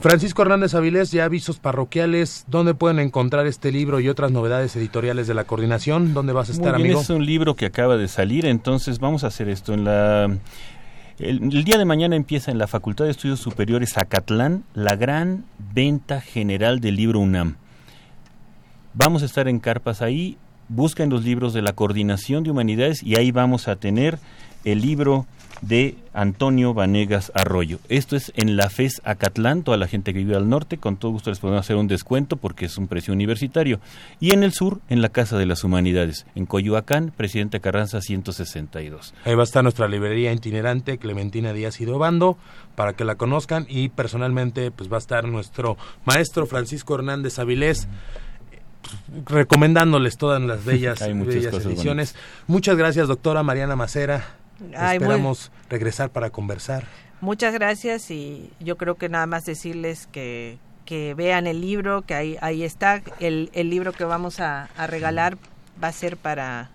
Francisco 0.00 0.42
Hernández 0.42 0.74
Avilés, 0.74 1.12
ya 1.12 1.26
avisos 1.26 1.60
parroquiales, 1.60 2.44
¿dónde 2.48 2.74
pueden 2.74 2.98
encontrar 2.98 3.46
este 3.46 3.70
libro 3.70 4.00
y 4.00 4.08
otras 4.08 4.32
novedades 4.32 4.74
editoriales 4.74 5.28
de 5.28 5.34
la 5.34 5.44
coordinación? 5.44 6.12
¿Dónde 6.14 6.32
vas 6.32 6.48
a 6.48 6.52
estar, 6.52 6.72
Muy 6.72 6.84
amigo? 6.86 7.02
Es 7.02 7.10
un 7.10 7.24
libro 7.24 7.54
que 7.54 7.66
acaba 7.66 7.98
de 7.98 8.08
salir, 8.08 8.46
entonces 8.46 8.98
vamos 8.98 9.22
a 9.22 9.26
hacer 9.26 9.50
esto 9.50 9.74
en 9.74 9.84
la 9.84 10.38
el, 11.20 11.64
día 11.64 11.76
de 11.76 11.84
mañana 11.84 12.16
empieza 12.16 12.50
en 12.50 12.56
la 12.56 12.66
Facultad 12.66 13.04
de 13.04 13.10
Estudios 13.10 13.40
Superiores 13.40 13.98
Acatlán 13.98 14.64
la 14.74 14.96
gran 14.96 15.44
venta 15.58 16.20
general 16.20 16.80
del 16.80 16.96
libro 16.96 17.20
UNAM. 17.20 17.56
Vamos 18.94 19.22
a 19.22 19.26
estar 19.26 19.46
en 19.46 19.60
carpas 19.60 20.00
ahí, 20.00 20.38
busquen 20.68 21.10
los 21.10 21.22
libros 21.22 21.52
de 21.52 21.60
la 21.60 21.74
Coordinación 21.74 22.42
de 22.42 22.50
Humanidades 22.50 23.02
y 23.02 23.16
ahí 23.18 23.32
vamos 23.32 23.68
a 23.68 23.76
tener 23.76 24.18
el 24.64 24.80
libro 24.80 25.26
de 25.60 25.96
Antonio 26.12 26.74
Vanegas 26.74 27.30
Arroyo. 27.34 27.78
Esto 27.88 28.16
es 28.16 28.32
en 28.36 28.56
la 28.56 28.70
FES 28.70 29.02
Acatlán, 29.04 29.62
toda 29.62 29.76
la 29.76 29.86
gente 29.86 30.12
que 30.12 30.20
vive 30.20 30.36
al 30.36 30.48
norte, 30.48 30.78
con 30.78 30.96
todo 30.96 31.12
gusto 31.12 31.30
les 31.30 31.38
podemos 31.38 31.60
hacer 31.60 31.76
un 31.76 31.88
descuento 31.88 32.36
porque 32.36 32.66
es 32.66 32.78
un 32.78 32.88
precio 32.88 33.12
universitario. 33.12 33.80
Y 34.20 34.32
en 34.32 34.42
el 34.42 34.52
sur, 34.52 34.80
en 34.88 35.02
la 35.02 35.10
Casa 35.10 35.38
de 35.38 35.46
las 35.46 35.64
Humanidades, 35.64 36.26
en 36.34 36.46
Coyoacán, 36.46 37.12
Presidente 37.16 37.60
Carranza 37.60 38.00
162. 38.00 39.14
Ahí 39.24 39.34
va 39.34 39.42
a 39.42 39.44
estar 39.44 39.62
nuestra 39.62 39.88
librería 39.88 40.32
itinerante, 40.32 40.98
Clementina 40.98 41.52
Díaz 41.52 41.80
y 41.80 41.84
Dobando, 41.84 42.38
para 42.74 42.94
que 42.94 43.04
la 43.04 43.16
conozcan 43.16 43.66
y 43.68 43.90
personalmente 43.90 44.70
pues 44.70 44.90
va 44.90 44.96
a 44.96 45.00
estar 45.00 45.28
nuestro 45.28 45.76
maestro 46.04 46.46
Francisco 46.46 46.94
Hernández 46.94 47.38
Avilés 47.38 47.88
recomendándoles 49.26 50.16
todas 50.16 50.40
las 50.40 50.64
bellas, 50.64 51.00
bellas 51.00 51.54
ediciones. 51.64 52.14
Muchas 52.46 52.76
gracias, 52.76 53.08
doctora 53.08 53.42
Mariana 53.42 53.76
Macera. 53.76 54.39
Esperamos 54.60 55.50
regresar 55.68 56.10
para 56.10 56.30
conversar. 56.30 56.84
Muchas 57.20 57.52
gracias 57.52 58.10
y 58.10 58.50
yo 58.60 58.76
creo 58.76 58.94
que 58.94 59.08
nada 59.08 59.26
más 59.26 59.44
decirles 59.44 60.08
que, 60.10 60.58
que 60.86 61.14
vean 61.14 61.46
el 61.46 61.60
libro, 61.60 62.02
que 62.02 62.14
ahí, 62.14 62.38
ahí 62.40 62.64
está. 62.64 63.02
El, 63.20 63.50
el 63.52 63.68
libro 63.68 63.92
que 63.92 64.04
vamos 64.04 64.40
a, 64.40 64.68
regalar 64.88 65.36
va 65.82 65.88
a 65.88 65.92
ser 65.92 66.16
para 66.16 66.70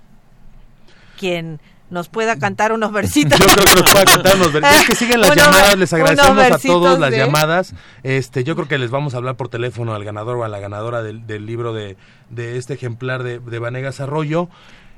quien 1.19 1.59
nos 1.89 2.09
pueda 2.09 2.37
cantar 2.37 2.71
unos 2.73 2.91
versitos. 2.91 3.39
Yo 3.39 3.45
creo 3.45 3.65
que 3.65 3.81
nos 3.81 3.91
pueda 3.91 4.05
cantar 4.05 4.35
unos 4.35 4.53
versitos. 4.53 4.81
Es 4.81 4.87
que 4.87 4.95
siguen 4.95 5.21
las 5.21 5.35
llamadas, 5.35 5.77
les 5.77 5.93
agradecemos 5.93 6.51
a 6.51 6.57
todos 6.59 6.99
las 6.99 7.11
llamadas. 7.11 7.73
Este, 8.03 8.43
yo 8.43 8.55
creo 8.55 8.67
que 8.67 8.77
les 8.77 8.91
vamos 8.91 9.15
a 9.15 9.17
hablar 9.17 9.35
por 9.35 9.49
teléfono 9.49 9.95
al 9.95 10.03
ganador 10.03 10.37
o 10.37 10.43
a 10.43 10.47
la 10.47 10.59
ganadora 10.59 11.01
del, 11.01 11.25
del 11.25 11.45
libro 11.47 11.73
de, 11.73 11.97
de 12.29 12.57
este 12.57 12.75
ejemplar 12.75 13.23
de, 13.23 13.39
de 13.39 13.59
Vanegas 13.59 13.99
Arroyo. 13.99 14.49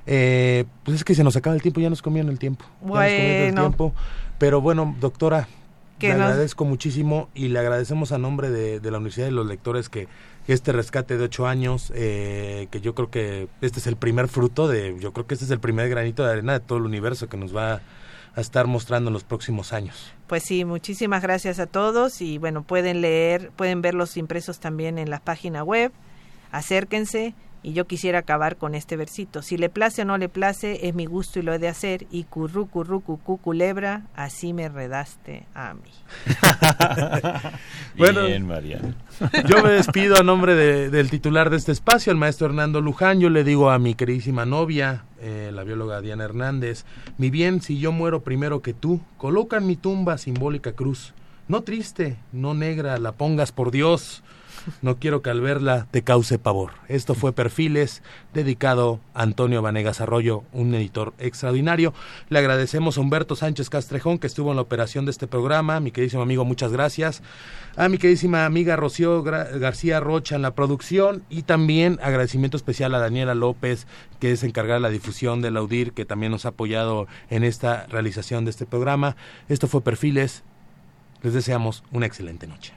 Eh, 0.07 0.63
pues 0.83 0.97
es 0.97 1.03
que 1.03 1.13
se 1.13 1.23
nos 1.23 1.35
acaba 1.35 1.55
el 1.55 1.61
tiempo, 1.61 1.81
ya 1.81 1.89
nos 1.89 2.01
comieron 2.01 2.31
el 2.31 2.39
tiempo. 2.39 2.65
Bueno. 2.81 3.05
el 3.05 3.53
tiempo. 3.53 3.93
Pero 4.39 4.61
bueno, 4.61 4.95
doctora, 4.99 5.47
le 5.99 6.11
agradezco 6.11 6.63
muchísimo 6.63 7.29
y 7.33 7.49
le 7.49 7.59
agradecemos 7.59 8.11
a 8.11 8.17
nombre 8.17 8.49
de, 8.49 8.79
la 8.91 8.97
Universidad 8.97 9.25
de 9.25 9.31
los 9.31 9.45
Lectores 9.47 9.89
que, 9.89 10.07
este 10.47 10.71
rescate 10.71 11.17
de 11.17 11.25
ocho 11.25 11.45
años, 11.45 11.91
eh, 11.93 12.69
que 12.71 12.79
yo 12.79 12.95
creo 12.95 13.11
que 13.11 13.49
este 13.59 13.79
es 13.79 13.87
el 13.87 13.97
primer 13.97 14.29
fruto 14.29 14.69
de, 14.69 14.95
yo 14.97 15.11
creo 15.11 15.27
que 15.27 15.33
este 15.33 15.43
es 15.43 15.51
el 15.51 15.59
primer 15.59 15.89
granito 15.89 16.23
de 16.23 16.31
arena 16.31 16.53
de 16.53 16.61
todo 16.61 16.77
el 16.77 16.85
universo 16.85 17.27
que 17.27 17.35
nos 17.35 17.53
va 17.53 17.81
a 18.33 18.41
estar 18.41 18.65
mostrando 18.65 19.09
en 19.09 19.13
los 19.13 19.25
próximos 19.25 19.73
años. 19.73 20.13
Pues 20.27 20.43
sí, 20.43 20.63
muchísimas 20.63 21.21
gracias 21.21 21.59
a 21.59 21.65
todos 21.65 22.21
y 22.21 22.37
bueno, 22.37 22.63
pueden 22.63 23.01
leer, 23.01 23.51
pueden 23.57 23.81
ver 23.81 23.93
los 23.93 24.15
impresos 24.15 24.59
también 24.59 24.97
en 24.99 25.09
la 25.09 25.19
página 25.19 25.65
web. 25.65 25.91
Acérquense 26.53 27.33
y 27.67 27.73
yo 27.73 27.85
quisiera 27.85 28.19
acabar 28.19 28.55
con 28.55 28.75
este 28.75 28.95
versito. 28.95 29.41
Si 29.41 29.57
le 29.57 29.67
place 29.67 30.03
o 30.03 30.05
no 30.05 30.17
le 30.17 30.29
place, 30.29 30.87
es 30.87 30.95
mi 30.95 31.05
gusto 31.05 31.39
y 31.39 31.41
lo 31.41 31.53
he 31.53 31.59
de 31.59 31.67
hacer. 31.67 32.07
Y 32.11 32.23
curru, 32.23 32.69
curru, 32.69 33.01
cucú, 33.01 33.39
culebra, 33.39 34.03
así 34.15 34.53
me 34.53 34.69
redaste 34.69 35.43
a 35.53 35.73
mí. 35.73 35.91
bueno, 37.97 38.25
Bien, 38.25 38.47
María. 38.47 38.79
Yo 39.47 39.61
me 39.61 39.71
despido 39.71 40.15
a 40.17 40.23
nombre 40.23 40.55
del 40.55 41.09
titular 41.09 41.49
de 41.49 41.57
este 41.57 41.73
espacio, 41.73 42.13
el 42.13 42.17
maestro 42.17 42.47
Hernando 42.47 42.79
Luján. 42.79 43.19
Yo 43.19 43.29
le 43.29 43.43
digo 43.43 43.69
a 43.69 43.79
mi 43.79 43.95
queridísima 43.95 44.45
novia, 44.45 45.03
eh, 45.19 45.51
la 45.53 45.65
bióloga 45.65 45.99
Diana 45.99 46.23
Hernández, 46.23 46.85
mi 47.17 47.29
bien, 47.29 47.59
si 47.59 47.79
yo 47.79 47.91
muero 47.91 48.21
primero 48.21 48.61
que 48.61 48.73
tú, 48.73 49.01
coloca 49.17 49.57
en 49.57 49.67
mi 49.67 49.75
tumba 49.75 50.17
simbólica 50.17 50.71
cruz. 50.71 51.13
No 51.49 51.63
triste, 51.63 52.15
no 52.31 52.53
negra, 52.53 52.97
la 52.97 53.11
pongas 53.11 53.51
por 53.51 53.71
Dios 53.71 54.23
no 54.81 54.97
quiero 54.97 55.21
que 55.21 55.29
al 55.29 55.41
verla 55.41 55.87
te 55.91 56.01
cause 56.01 56.39
pavor. 56.39 56.71
Esto 56.87 57.15
fue 57.15 57.33
Perfiles, 57.33 58.01
dedicado 58.33 58.99
a 59.13 59.23
Antonio 59.23 59.61
Vanegas 59.61 60.01
Arroyo, 60.01 60.43
un 60.53 60.73
editor 60.75 61.13
extraordinario. 61.19 61.93
Le 62.29 62.39
agradecemos 62.39 62.97
a 62.97 63.01
Humberto 63.01 63.35
Sánchez 63.35 63.69
Castrejón, 63.69 64.19
que 64.19 64.27
estuvo 64.27 64.51
en 64.51 64.55
la 64.55 64.61
operación 64.61 65.05
de 65.05 65.11
este 65.11 65.27
programa. 65.27 65.79
Mi 65.79 65.91
queridísimo 65.91 66.21
amigo, 66.21 66.45
muchas 66.45 66.71
gracias. 66.71 67.21
A 67.75 67.89
mi 67.89 67.97
queridísima 67.97 68.45
amiga 68.45 68.75
Rocío 68.75 69.23
García 69.23 69.99
Rocha 69.99 70.35
en 70.35 70.41
la 70.41 70.55
producción. 70.55 71.23
Y 71.29 71.43
también 71.43 71.99
agradecimiento 72.01 72.57
especial 72.57 72.95
a 72.95 72.99
Daniela 72.99 73.35
López, 73.35 73.87
que 74.19 74.31
es 74.31 74.43
encargada 74.43 74.79
de 74.79 74.83
la 74.83 74.89
difusión 74.89 75.41
del 75.41 75.57
Audir, 75.57 75.93
que 75.93 76.05
también 76.05 76.31
nos 76.31 76.45
ha 76.45 76.49
apoyado 76.49 77.07
en 77.29 77.43
esta 77.43 77.85
realización 77.87 78.45
de 78.45 78.51
este 78.51 78.65
programa. 78.65 79.15
Esto 79.49 79.67
fue 79.67 79.81
Perfiles. 79.81 80.43
Les 81.23 81.33
deseamos 81.33 81.83
una 81.91 82.05
excelente 82.05 82.47
noche. 82.47 82.76